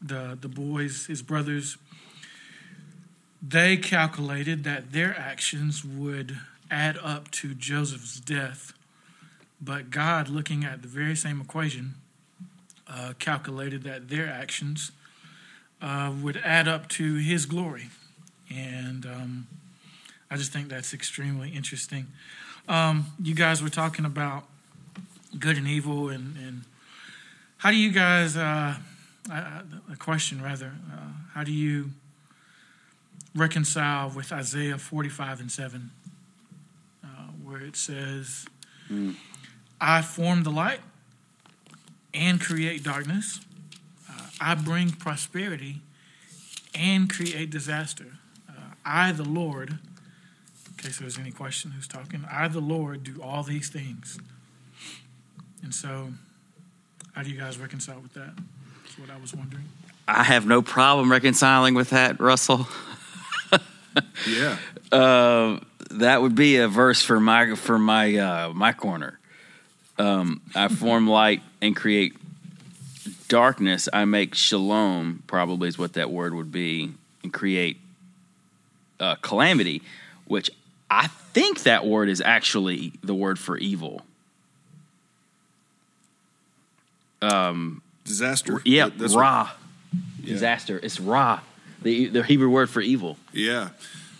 the 0.00 0.38
the 0.40 0.48
boys, 0.48 1.06
his 1.06 1.22
brothers 1.22 1.76
they 3.48 3.76
calculated 3.76 4.64
that 4.64 4.92
their 4.92 5.16
actions 5.16 5.84
would 5.84 6.38
add 6.70 6.98
up 6.98 7.30
to 7.30 7.54
Joseph's 7.54 8.18
death. 8.18 8.72
But 9.60 9.90
God, 9.90 10.28
looking 10.28 10.64
at 10.64 10.82
the 10.82 10.88
very 10.88 11.14
same 11.14 11.40
equation, 11.40 11.94
uh, 12.88 13.12
calculated 13.18 13.82
that 13.84 14.08
their 14.08 14.28
actions 14.28 14.90
uh, 15.80 16.12
would 16.22 16.36
add 16.38 16.66
up 16.66 16.88
to 16.88 17.16
his 17.16 17.46
glory. 17.46 17.88
And 18.50 19.06
um, 19.06 19.46
I 20.30 20.36
just 20.36 20.52
think 20.52 20.68
that's 20.68 20.92
extremely 20.92 21.50
interesting. 21.50 22.06
Um, 22.68 23.06
you 23.22 23.34
guys 23.34 23.62
were 23.62 23.68
talking 23.68 24.04
about 24.04 24.44
good 25.38 25.56
and 25.56 25.68
evil, 25.68 26.08
and, 26.08 26.36
and 26.36 26.62
how 27.58 27.70
do 27.70 27.76
you 27.76 27.92
guys, 27.92 28.36
uh, 28.36 28.74
a 29.30 29.96
question 29.98 30.42
rather, 30.42 30.72
uh, 30.92 31.12
how 31.34 31.44
do 31.44 31.52
you 31.52 31.90
reconcile 33.36 34.10
with 34.10 34.32
Isaiah 34.32 34.78
45 34.78 35.40
and 35.40 35.52
7, 35.52 35.90
uh, 37.04 37.06
where 37.44 37.60
it 37.60 37.76
says, 37.76 38.46
I 39.80 40.02
form 40.02 40.42
the 40.42 40.50
light 40.50 40.80
and 42.14 42.40
create 42.40 42.82
darkness. 42.82 43.40
Uh, 44.10 44.22
I 44.40 44.54
bring 44.54 44.90
prosperity 44.92 45.82
and 46.74 47.12
create 47.12 47.50
disaster. 47.50 48.18
Uh, 48.48 48.74
I, 48.84 49.12
the 49.12 49.24
Lord, 49.24 49.70
in 49.70 50.76
case 50.78 50.98
there's 50.98 51.18
any 51.18 51.30
question 51.30 51.72
who's 51.72 51.88
talking, 51.88 52.24
I, 52.30 52.48
the 52.48 52.60
Lord, 52.60 53.04
do 53.04 53.20
all 53.22 53.42
these 53.42 53.68
things. 53.68 54.18
And 55.62 55.74
so, 55.74 56.08
how 57.12 57.22
do 57.22 57.30
you 57.30 57.38
guys 57.38 57.58
reconcile 57.58 58.00
with 58.00 58.14
that? 58.14 58.34
That's 58.82 58.98
what 58.98 59.10
I 59.10 59.20
was 59.20 59.34
wondering. 59.34 59.64
I 60.08 60.22
have 60.22 60.46
no 60.46 60.62
problem 60.62 61.10
reconciling 61.10 61.74
with 61.74 61.90
that, 61.90 62.20
Russell. 62.20 62.68
Yeah, 64.28 64.58
Uh, 64.92 65.60
that 65.90 66.22
would 66.22 66.34
be 66.34 66.56
a 66.56 66.68
verse 66.68 67.02
for 67.02 67.20
my 67.20 67.54
for 67.54 67.78
my 67.78 68.16
uh, 68.16 68.52
my 68.52 68.72
corner. 68.72 69.18
Um, 69.98 70.40
I 70.54 70.68
form 70.68 71.06
light 71.20 71.42
and 71.62 71.74
create 71.74 72.14
darkness, 73.28 73.88
I 73.92 74.04
make 74.04 74.34
shalom, 74.34 75.22
probably 75.26 75.68
is 75.68 75.78
what 75.78 75.94
that 75.94 76.10
word 76.10 76.34
would 76.34 76.52
be, 76.52 76.92
and 77.22 77.32
create 77.32 77.78
uh, 79.00 79.16
calamity, 79.16 79.82
which 80.26 80.50
I 80.90 81.08
think 81.32 81.64
that 81.64 81.86
word 81.86 82.08
is 82.08 82.20
actually 82.20 82.92
the 83.02 83.14
word 83.14 83.38
for 83.38 83.56
evil. 83.58 84.02
Disaster. 88.04 88.62
Yeah, 88.64 88.90
Ra. 89.14 89.50
Yeah. 90.22 90.32
Disaster. 90.34 90.78
It's 90.82 91.00
Ra, 91.00 91.40
the, 91.82 92.06
the 92.06 92.22
Hebrew 92.22 92.48
word 92.48 92.70
for 92.70 92.80
evil. 92.80 93.16
Yeah. 93.32 93.70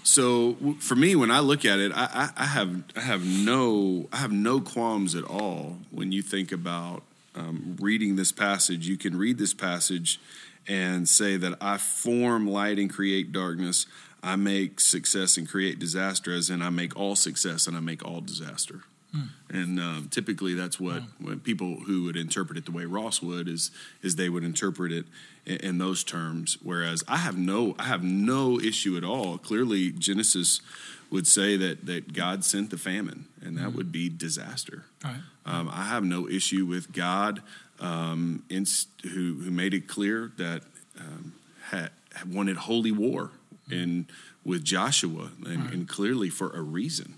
So 0.03 0.77
for 0.79 0.95
me, 0.95 1.17
when 1.17 1.31
I 1.33 1.41
look 1.41 1.65
at 1.65 1.81
it, 1.81 1.91
I, 1.93 2.31
I, 2.37 2.43
I 2.45 2.47
have 2.47 2.85
I 2.95 3.01
have 3.01 3.27
no 3.27 4.09
I 4.13 4.19
have 4.19 4.31
no 4.31 4.61
qualms 4.61 5.17
at 5.17 5.25
all 5.25 5.79
when 5.91 6.13
you 6.13 6.23
think 6.23 6.53
about 6.53 7.03
um, 7.35 7.77
reading 7.81 8.15
this 8.15 8.31
passage. 8.31 8.87
You 8.87 8.97
can 8.97 9.17
read 9.19 9.39
this 9.39 9.53
passage 9.53 10.21
and 10.69 11.09
say 11.09 11.37
that 11.37 11.59
I 11.61 11.79
form 11.79 12.49
light 12.49 12.79
and 12.79 12.89
create 12.89 13.33
darkness. 13.33 13.87
I 14.23 14.37
make 14.37 14.81
success 14.81 15.37
and 15.37 15.49
create 15.49 15.79
disaster, 15.79 16.33
as 16.33 16.51
in 16.51 16.63
I 16.63 16.71
make 16.71 16.97
all 16.97 17.17
success 17.17 17.67
and 17.67 17.77
I 17.77 17.81
make 17.81 18.05
all 18.05 18.21
disaster. 18.21 18.83
And 19.49 19.81
um, 19.81 20.09
typically, 20.11 20.55
that's 20.55 20.79
what 20.79 21.03
when 21.19 21.41
people 21.41 21.81
who 21.87 22.05
would 22.05 22.17
interpret 22.17 22.59
it 22.59 22.67
the 22.67 22.73
way 22.73 22.85
Ross 22.85 23.23
would 23.23 23.49
is 23.49 23.71
is 24.03 24.17
they 24.17 24.29
would 24.29 24.45
interpret 24.45 24.93
it 24.93 25.07
in, 25.47 25.57
in 25.57 25.79
those 25.79 26.05
terms. 26.05 26.59
Whereas 26.63 27.03
I 27.09 27.19
have 27.19 27.39
no 27.39 27.75
I 27.79 27.85
have 27.85 28.03
no 28.03 28.61
issue 28.61 28.97
at 28.97 29.05
all. 29.05 29.39
Clearly, 29.39 29.91
Genesis 29.93 30.61
would 31.11 31.27
say 31.27 31.57
that 31.57 31.87
that 31.87 32.13
God 32.13 32.45
sent 32.45 32.71
the 32.71 32.79
famine, 32.79 33.27
and 33.41 33.57
that 33.57 33.73
would 33.73 33.91
be 33.91 34.09
disaster. 34.09 34.85
Right. 35.03 35.17
Um, 35.47 35.71
I 35.73 35.85
have 35.85 36.05
no 36.05 36.29
issue 36.29 36.67
with 36.67 36.93
God, 36.93 37.41
um, 37.81 38.43
inst- 38.51 38.89
who 39.03 39.35
who 39.35 39.51
made 39.51 39.73
it 39.73 39.87
clear 39.87 40.33
that 40.37 40.63
um, 40.99 41.35
had, 41.71 41.91
wanted 42.31 42.57
holy 42.57 42.93
war 42.93 43.31
and 43.71 44.07
with 44.45 44.65
Joshua, 44.65 45.31
and, 45.45 45.73
and 45.73 45.89
clearly 45.89 46.31
for 46.31 46.51
a 46.51 46.63
reason. 46.63 47.15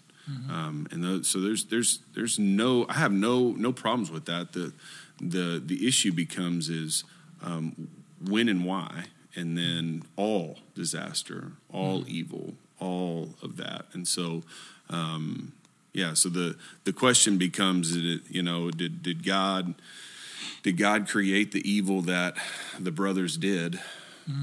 Um, 0.51 0.87
and 0.91 1.03
those, 1.03 1.29
so 1.29 1.41
there's 1.41 1.65
there's 1.65 2.01
there's 2.15 2.39
no 2.39 2.87
I 2.89 2.95
have 2.95 3.13
no 3.13 3.51
no 3.53 3.73
problems 3.73 4.11
with 4.11 4.27
that. 4.27 4.53
The 4.53 4.73
the 5.21 5.63
the 5.65 5.87
issue 5.87 6.13
becomes 6.13 6.69
is 6.69 7.05
um, 7.43 7.89
when 8.25 8.49
and 8.49 8.65
why, 8.65 9.07
and 9.35 9.57
then 9.57 10.03
all 10.17 10.59
disaster, 10.75 11.53
all 11.73 12.05
evil, 12.07 12.55
all 12.79 13.35
of 13.43 13.57
that, 13.57 13.87
and 13.93 14.07
so. 14.07 14.43
Um, 14.91 15.53
yeah, 15.95 16.15
so 16.15 16.29
the 16.29 16.57
the 16.85 16.93
question 16.93 17.39
becomes, 17.39 17.93
did 17.93 18.05
it, 18.05 18.21
you 18.29 18.43
know, 18.43 18.71
did 18.71 19.03
did 19.03 19.25
God 19.25 19.75
did 20.63 20.77
God 20.77 21.09
create 21.09 21.53
the 21.53 21.69
evil 21.69 22.03
that 22.03 22.37
the 22.79 22.93
brothers 22.93 23.37
did 23.37 23.81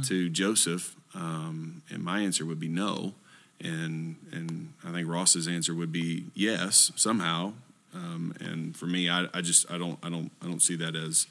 to 0.03 0.29
Joseph? 0.29 0.95
Um, 1.13 1.81
and 1.89 2.03
my 2.03 2.19
answer 2.21 2.45
would 2.45 2.59
be 2.59 2.67
no, 2.67 3.13
and 3.61 4.15
and 4.31 4.73
I 4.83 4.91
think 4.91 5.07
Ross's 5.07 5.47
answer 5.47 5.73
would 5.73 5.91
be 5.91 6.25
yes 6.33 6.91
somehow. 6.95 7.53
Um, 7.93 8.33
and 8.41 8.75
for 8.75 8.87
me, 8.87 9.09
I, 9.09 9.27
I 9.33 9.41
just 9.41 9.69
I 9.71 9.77
don't 9.77 9.97
I 10.03 10.09
don't 10.09 10.31
I 10.41 10.47
don't 10.47 10.61
see 10.61 10.75
that 10.75 10.95
as 10.95 11.27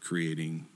creating 0.00 0.66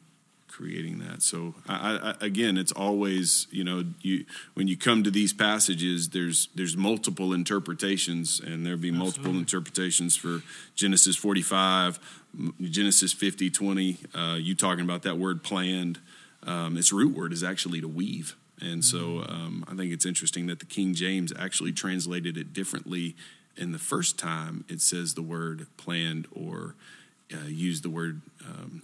creating 0.55 1.01
that. 1.01 1.21
So 1.21 1.55
I, 1.69 2.15
I, 2.21 2.25
again, 2.25 2.57
it's 2.57 2.71
always 2.73 3.49
you 3.51 3.65
know 3.65 3.85
you 4.03 4.25
when 4.55 4.69
you 4.69 4.77
come 4.77 5.03
to 5.03 5.11
these 5.11 5.33
passages, 5.33 6.11
there's 6.11 6.49
there's 6.55 6.77
multiple 6.77 7.33
interpretations, 7.33 8.41
and 8.41 8.65
there'll 8.65 8.79
be 8.79 8.93
multiple 8.93 9.33
interpretations 9.33 10.15
for 10.15 10.43
Genesis 10.75 11.17
45, 11.17 11.99
Genesis 12.61 13.13
50, 13.13 13.51
20. 13.51 13.97
Uh, 14.15 14.37
you 14.39 14.55
talking 14.55 14.85
about 14.85 15.03
that 15.03 15.19
word 15.19 15.43
planned? 15.43 15.99
Um, 16.47 16.77
its 16.77 16.93
root 16.93 17.17
word 17.17 17.33
is 17.33 17.43
actually 17.43 17.81
to 17.81 17.89
weave. 17.89 18.37
And 18.65 18.85
so 18.85 19.25
um, 19.29 19.65
I 19.69 19.75
think 19.75 19.93
it's 19.93 20.07
interesting 20.07 20.47
that 20.47 20.59
the 20.59 20.67
King 20.67 20.95
James 20.95 21.33
actually 21.39 21.73
translated 21.73 22.37
it 22.37 22.53
differently. 22.53 23.15
In 23.57 23.73
the 23.73 23.79
first 23.79 24.19
time, 24.19 24.65
it 24.69 24.81
says 24.81 25.15
the 25.15 25.23
word 25.23 25.67
planned 25.77 26.27
or 26.33 26.75
uh, 27.33 27.47
used 27.47 27.85
the 27.85 27.91
word 27.91 28.23
um, 28.45 28.83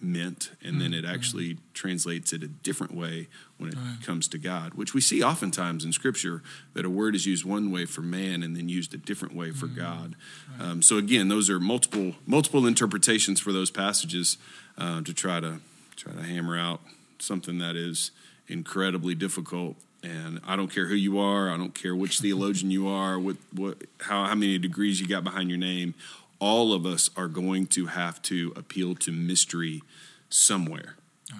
meant, 0.00 0.50
and 0.62 0.80
then 0.80 0.92
it 0.92 1.04
actually 1.04 1.58
translates 1.72 2.32
it 2.32 2.42
a 2.42 2.48
different 2.48 2.94
way 2.94 3.28
when 3.58 3.70
it 3.70 3.76
comes 4.04 4.28
to 4.28 4.38
God, 4.38 4.74
which 4.74 4.92
we 4.92 5.00
see 5.00 5.22
oftentimes 5.22 5.84
in 5.84 5.92
Scripture 5.92 6.42
that 6.74 6.84
a 6.84 6.90
word 6.90 7.14
is 7.14 7.26
used 7.26 7.44
one 7.44 7.70
way 7.70 7.86
for 7.86 8.02
man 8.02 8.42
and 8.42 8.56
then 8.56 8.68
used 8.68 8.92
a 8.92 8.98
different 8.98 9.34
way 9.34 9.50
for 9.52 9.66
God. 9.66 10.14
Um, 10.60 10.82
so 10.82 10.98
again, 10.98 11.28
those 11.28 11.48
are 11.48 11.58
multiple 11.60 12.14
multiple 12.26 12.66
interpretations 12.66 13.40
for 13.40 13.52
those 13.52 13.70
passages 13.70 14.36
uh, 14.76 15.00
to 15.02 15.14
try 15.14 15.40
to 15.40 15.60
try 15.96 16.12
to 16.12 16.22
hammer 16.22 16.58
out 16.58 16.80
something 17.18 17.58
that 17.58 17.76
is 17.76 18.10
incredibly 18.48 19.14
difficult. 19.14 19.76
And 20.02 20.40
I 20.46 20.54
don't 20.56 20.68
care 20.68 20.86
who 20.86 20.94
you 20.94 21.18
are. 21.18 21.50
I 21.50 21.56
don't 21.56 21.74
care 21.74 21.96
which 21.96 22.18
theologian 22.20 22.70
you 22.70 22.88
are. 22.88 23.18
What 23.18 23.36
what 23.52 23.82
how 24.00 24.24
how 24.26 24.34
many 24.34 24.58
degrees 24.58 25.00
you 25.00 25.06
got 25.06 25.24
behind 25.24 25.50
your 25.50 25.58
name 25.58 25.94
all 26.38 26.72
of 26.72 26.84
us 26.84 27.10
are 27.16 27.28
going 27.28 27.66
to 27.66 27.86
have 27.86 28.20
to 28.22 28.52
appeal 28.56 28.94
to 28.96 29.12
mystery 29.12 29.82
somewhere. 30.28 30.96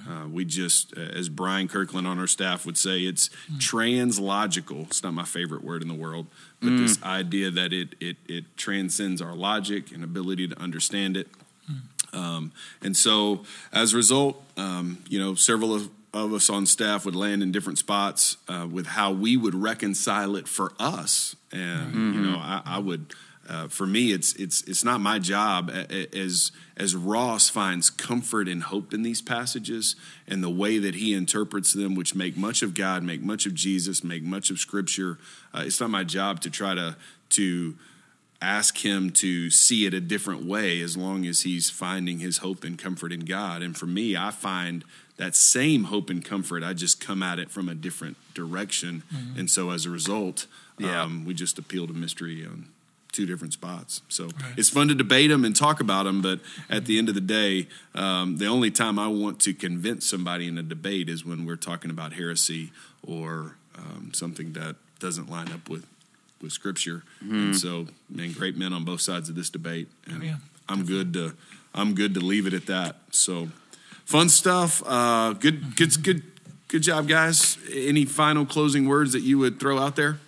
Uh, 0.09 0.27
we 0.29 0.45
just, 0.45 0.97
uh, 0.97 1.01
as 1.01 1.29
Brian 1.29 1.69
Kirkland 1.69 2.07
on 2.07 2.19
our 2.19 2.27
staff 2.27 2.67
would 2.67 2.77
say, 2.77 3.03
it's 3.03 3.31
translogical. 3.53 4.87
It's 4.87 5.03
not 5.03 5.15
my 5.15 5.25
favorite 5.25 5.63
word 5.63 5.81
in 5.81 5.89
the 5.89 5.95
world, 5.95 6.27
but 6.61 6.77
this 6.77 7.01
idea 7.05 7.53
that 7.53 7.73
it, 7.73 7.95
it 8.01 8.17
it 8.27 8.45
transcends 8.57 9.23
our 9.23 9.35
logic 9.35 9.93
and 9.93 10.03
ability 10.03 10.49
to 10.49 10.61
understand 10.61 11.17
it. 11.17 11.29
Um, 12.13 12.51
and 12.83 12.97
so, 12.97 13.45
as 13.73 13.93
a 13.93 13.97
result, 13.97 14.43
um, 14.57 15.05
you 15.09 15.21
know, 15.21 15.37
several 15.37 15.73
of, 15.73 15.89
of 16.13 16.33
us 16.33 16.49
on 16.49 16.67
staff 16.67 17.05
would 17.05 17.17
land 17.17 17.43
in 17.43 17.53
different 17.53 17.79
spots 17.79 18.37
uh, 18.49 18.67
with 18.71 18.87
how 18.87 19.13
we 19.13 19.37
would 19.37 19.55
reconcile 19.55 20.37
it 20.37 20.49
for 20.49 20.73
us. 20.79 21.37
And 21.53 22.15
you 22.15 22.21
know, 22.21 22.37
I, 22.39 22.63
I 22.65 22.79
would, 22.79 23.15
uh, 23.49 23.69
for 23.69 23.87
me, 23.87 24.13
it's 24.13 24.35
it's 24.35 24.63
it's 24.63 24.85
not 24.85 25.01
my 25.01 25.19
job 25.19 25.71
as 25.71 26.53
as 26.77 26.95
Ross 26.95 27.49
finds 27.49 27.91
comfort 27.91 28.49
and 28.49 28.63
hope 28.65 28.93
in 28.93 29.03
these 29.03 29.23
passages 29.23 29.97
and 30.27 30.43
the 30.43 30.51
way 30.51 30.79
that 30.79 30.97
he 30.97 31.15
interprets 31.15 31.73
them, 31.73 31.95
which 31.95 32.15
make 32.15 32.37
much 32.37 32.63
of 32.63 32.75
God, 32.75 33.03
make 33.03 33.23
much 33.23 33.47
of 33.47 33.55
Jesus, 33.55 34.03
make 34.03 34.23
much 34.23 34.51
of 34.51 34.59
Scripture. 34.59 35.19
Uh, 35.55 35.63
it's 35.65 35.81
not 35.81 35.91
my 35.91 36.05
job 36.05 36.41
to 36.41 36.51
try 36.51 36.75
to 36.75 36.97
to 37.31 37.77
ask 38.43 38.85
him 38.85 39.11
to 39.11 39.51
see 39.51 39.87
it 39.87 39.95
a 39.95 40.01
different 40.01 40.45
way 40.45 40.81
as 40.81 40.97
long 40.97 41.25
as 41.27 41.43
he's 41.43 41.71
finding 41.71 42.19
his 42.19 42.39
hope 42.39 42.65
and 42.65 42.79
comfort 42.79 43.13
in 43.13 43.21
God. 43.21 43.63
And 43.63 43.77
for 43.77 43.87
me, 43.87 44.17
I 44.17 44.31
find 44.31 44.85
that 45.17 45.35
same 45.35 45.85
hope 45.85 46.11
and 46.11 46.25
comfort, 46.25 46.63
I 46.63 46.73
just 46.75 47.01
come 47.01 47.23
at 47.23 47.39
it 47.39 47.51
from 47.51 47.69
a 47.69 47.75
different 47.75 48.17
direction. 48.35 49.03
And 49.37 49.51
so 49.51 49.71
as 49.71 49.87
a 49.87 49.91
result, 49.91 50.47
Yeah. 50.79 51.03
um, 51.03 51.25
we 51.25 51.33
just 51.35 51.59
appeal 51.59 51.87
to 51.87 51.93
mystery 51.95 52.45
on 52.45 52.69
two 53.13 53.25
different 53.25 53.55
spots. 53.55 54.03
So 54.11 54.29
it's 54.59 54.69
fun 54.69 54.89
to 54.89 54.95
debate 54.95 55.31
them 55.31 55.43
and 55.45 55.57
talk 55.57 55.81
about 55.81 56.03
them, 56.05 56.21
but 56.21 56.41
at 56.69 56.85
the 56.85 56.99
end 56.99 57.09
of 57.09 57.15
the 57.15 57.23
day, 57.23 57.67
um, 57.95 58.37
the 58.37 58.45
only 58.47 58.71
time 58.71 58.99
I 58.99 59.09
want 59.09 59.41
to 59.41 59.55
convince 59.55 60.07
somebody 60.07 60.47
in 60.49 60.59
a 60.59 60.63
debate 60.63 61.09
is 61.09 61.25
when 61.25 61.47
we're 61.47 61.57
talking 61.57 61.91
about 61.91 62.13
heresy 62.13 62.73
or 63.03 63.57
um, 63.75 64.11
something 64.13 64.53
that 64.53 64.77
doesn't 64.99 65.31
line 65.31 65.51
up 65.51 65.69
with 65.71 65.87
with 66.43 66.53
scripture. 66.53 67.03
And 67.23 67.57
so, 67.57 67.87
man, 68.11 68.33
great 68.33 68.59
men 68.59 68.75
on 68.75 68.85
both 68.85 69.01
sides 69.01 69.31
of 69.31 69.35
this 69.35 69.49
debate. 69.49 69.89
And 70.07 70.23
Yeah. 70.23 70.37
I'm 70.69 70.85
good 70.85 71.15
to 71.15 71.33
I'm 71.75 71.95
good 71.95 72.13
to 72.15 72.21
leave 72.21 72.47
it 72.47 72.53
at 72.53 72.67
that. 72.67 72.97
So 73.11 73.49
fun 74.07 74.31
stuff. 74.31 74.83
Uh, 74.87 75.35
good 75.35 75.77
good 75.77 76.03
good 76.03 76.23
good 76.69 76.83
job, 76.83 77.07
guys. 77.07 77.59
Any 77.71 78.07
final 78.07 78.47
closing 78.47 78.89
words 78.89 79.13
that 79.13 79.21
you 79.21 79.39
would 79.39 79.61
throw 79.61 79.79
out 79.79 79.97
there? 79.97 80.19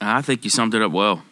I 0.00 0.22
think 0.22 0.44
you 0.44 0.50
summed 0.50 0.74
it 0.74 0.82
up 0.82 0.90
well. 0.90 1.22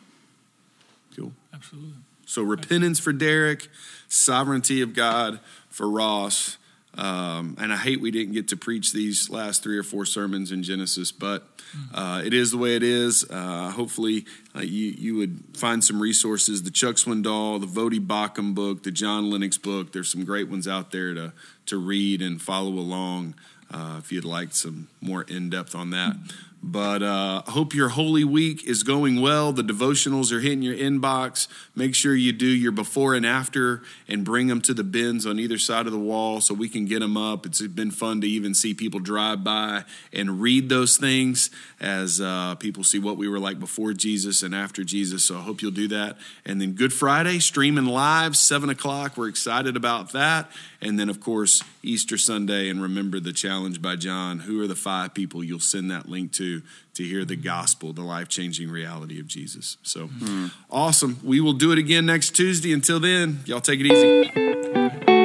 Cool. 1.17 1.33
Absolutely. 1.53 1.95
So 2.27 2.43
repentance 2.43 3.01
for 3.01 3.13
Derek, 3.13 3.69
sovereignty 4.09 4.81
of 4.81 4.95
God 4.95 5.41
for 5.71 5.89
Ross. 5.89 6.57
Um, 6.97 7.57
and 7.59 7.73
I 7.73 7.77
hate 7.77 8.01
we 8.01 8.11
didn't 8.11 8.35
get 8.35 8.49
to 8.49 8.57
preach 8.57 8.93
these 8.93 9.31
last 9.31 9.63
three 9.63 9.79
or 9.79 9.83
four 9.83 10.05
sermons 10.05 10.51
in 10.51 10.63
Genesis, 10.63 11.13
but 11.13 11.47
uh, 11.95 12.21
it 12.25 12.35
is 12.35 12.51
the 12.51 12.59
way 12.59 12.75
it 12.75 12.83
is. 12.83 13.25
Uh, 13.31 13.71
hopefully, 13.71 14.27
uh, 14.57 14.61
you 14.61 14.89
you 14.89 15.17
would 15.17 15.41
find 15.55 15.85
some 15.85 16.03
resources: 16.03 16.65
the 16.65 16.71
Chuck 16.71 16.97
Swindoll, 16.97 17.61
the 17.61 17.67
Voddie 17.67 18.05
Baucham 18.05 18.55
book, 18.55 18.83
the 18.83 18.91
John 18.91 19.31
Lennox 19.31 19.57
book. 19.57 19.93
There's 19.93 20.11
some 20.11 20.25
great 20.25 20.49
ones 20.49 20.67
out 20.67 20.91
there 20.91 21.15
to 21.15 21.33
to 21.67 21.79
read 21.79 22.23
and 22.23 22.43
follow 22.43 22.73
along 22.73 23.35
uh, 23.73 23.97
if 23.99 24.11
you'd 24.11 24.25
like 24.25 24.53
some 24.53 24.89
more 25.01 25.23
in 25.23 25.51
depth 25.51 25.75
on 25.75 25.91
that. 25.91 26.17
But 26.63 27.03
uh, 27.03 27.43
hope 27.47 27.75
your 27.75 27.89
Holy 27.89 28.23
Week 28.23 28.65
is 28.67 28.83
going 28.83 29.23
well. 29.23 29.51
The 29.51 29.63
devotionals 29.63 30.31
are 30.31 30.41
hitting 30.41 30.61
your 30.61 30.75
inbox. 30.75 31.49
Make 31.75 31.95
sure 31.95 32.15
you 32.15 32.33
do 32.33 32.47
your 32.47 32.73
before 32.73 33.15
and 33.15 33.25
after 33.25 33.83
and 34.07 34.25
bring 34.25 34.49
them 34.49 34.61
to 34.63 34.75
the 34.75 34.85
bins 34.85 35.25
on 35.25 35.39
either 35.39 35.57
side 35.57 35.87
of 35.87 35.93
the 35.93 35.99
wall 35.99 36.43
so 36.43 36.53
we 36.53 36.69
can 36.69 36.85
get 36.85 37.01
them 37.01 37.17
up. 37.17 37.47
It's 37.47 37.63
been 37.63 37.91
fun 37.91 38.21
to 38.21 38.27
even 38.27 38.53
see 38.53 38.75
people 38.75 39.01
drive 39.01 39.43
by 39.43 39.85
and 40.13 40.43
read 40.43 40.69
those 40.69 40.99
things 40.99 41.49
as 41.81 42.21
uh, 42.21 42.57
people 42.57 42.85
see 42.85 42.99
what 42.99 43.17
we 43.17 43.27
were 43.27 43.41
like 43.41 43.59
before 43.59 43.95
Jesus 43.95 44.43
and 44.43 44.55
after 44.55 44.85
Jesus. 44.85 45.25
So 45.25 45.39
I 45.39 45.41
hope 45.41 45.63
you'll 45.63 45.71
do 45.71 45.89
that. 45.89 46.19
And 46.45 46.61
then 46.61 46.73
Good 46.73 46.93
Friday, 46.93 47.39
streaming 47.39 47.87
live, 47.87 48.37
7 48.37 48.69
o'clock. 48.69 49.17
We're 49.17 49.29
excited 49.29 49.77
about 49.77 50.13
that. 50.13 50.51
And 50.83 50.99
then, 50.99 51.09
of 51.09 51.21
course, 51.21 51.63
Easter 51.83 52.19
Sunday. 52.19 52.69
And 52.69 52.83
remember 52.83 53.21
the 53.21 53.33
challenge 53.33 53.81
by 53.81 53.97
John 53.97 54.41
who 54.41 54.61
are 54.63 54.67
the 54.67 54.75
five 54.75 55.15
people 55.15 55.43
you'll 55.43 55.61
send 55.61 55.91
that 55.91 56.09
link 56.09 56.33
to? 56.59 56.63
hear 57.07 57.25
the 57.25 57.37
gospel, 57.37 57.93
the 57.93 58.03
life 58.03 58.29
changing 58.29 58.71
reality 58.71 59.21
of 59.21 59.27
Jesus. 59.27 59.79
So 59.83 60.09
mm. 60.09 60.53
awesome. 60.71 61.19
We 61.25 61.41
will 61.41 61.55
do 61.55 61.73
it 61.73 61.79
again 61.79 62.07
next 62.07 62.31
Tuesday. 62.31 62.73
Until 62.73 63.01
then, 63.01 63.41
y'all 63.47 63.61
take 63.61 63.81
it 63.81 63.87
easy. 63.87 65.20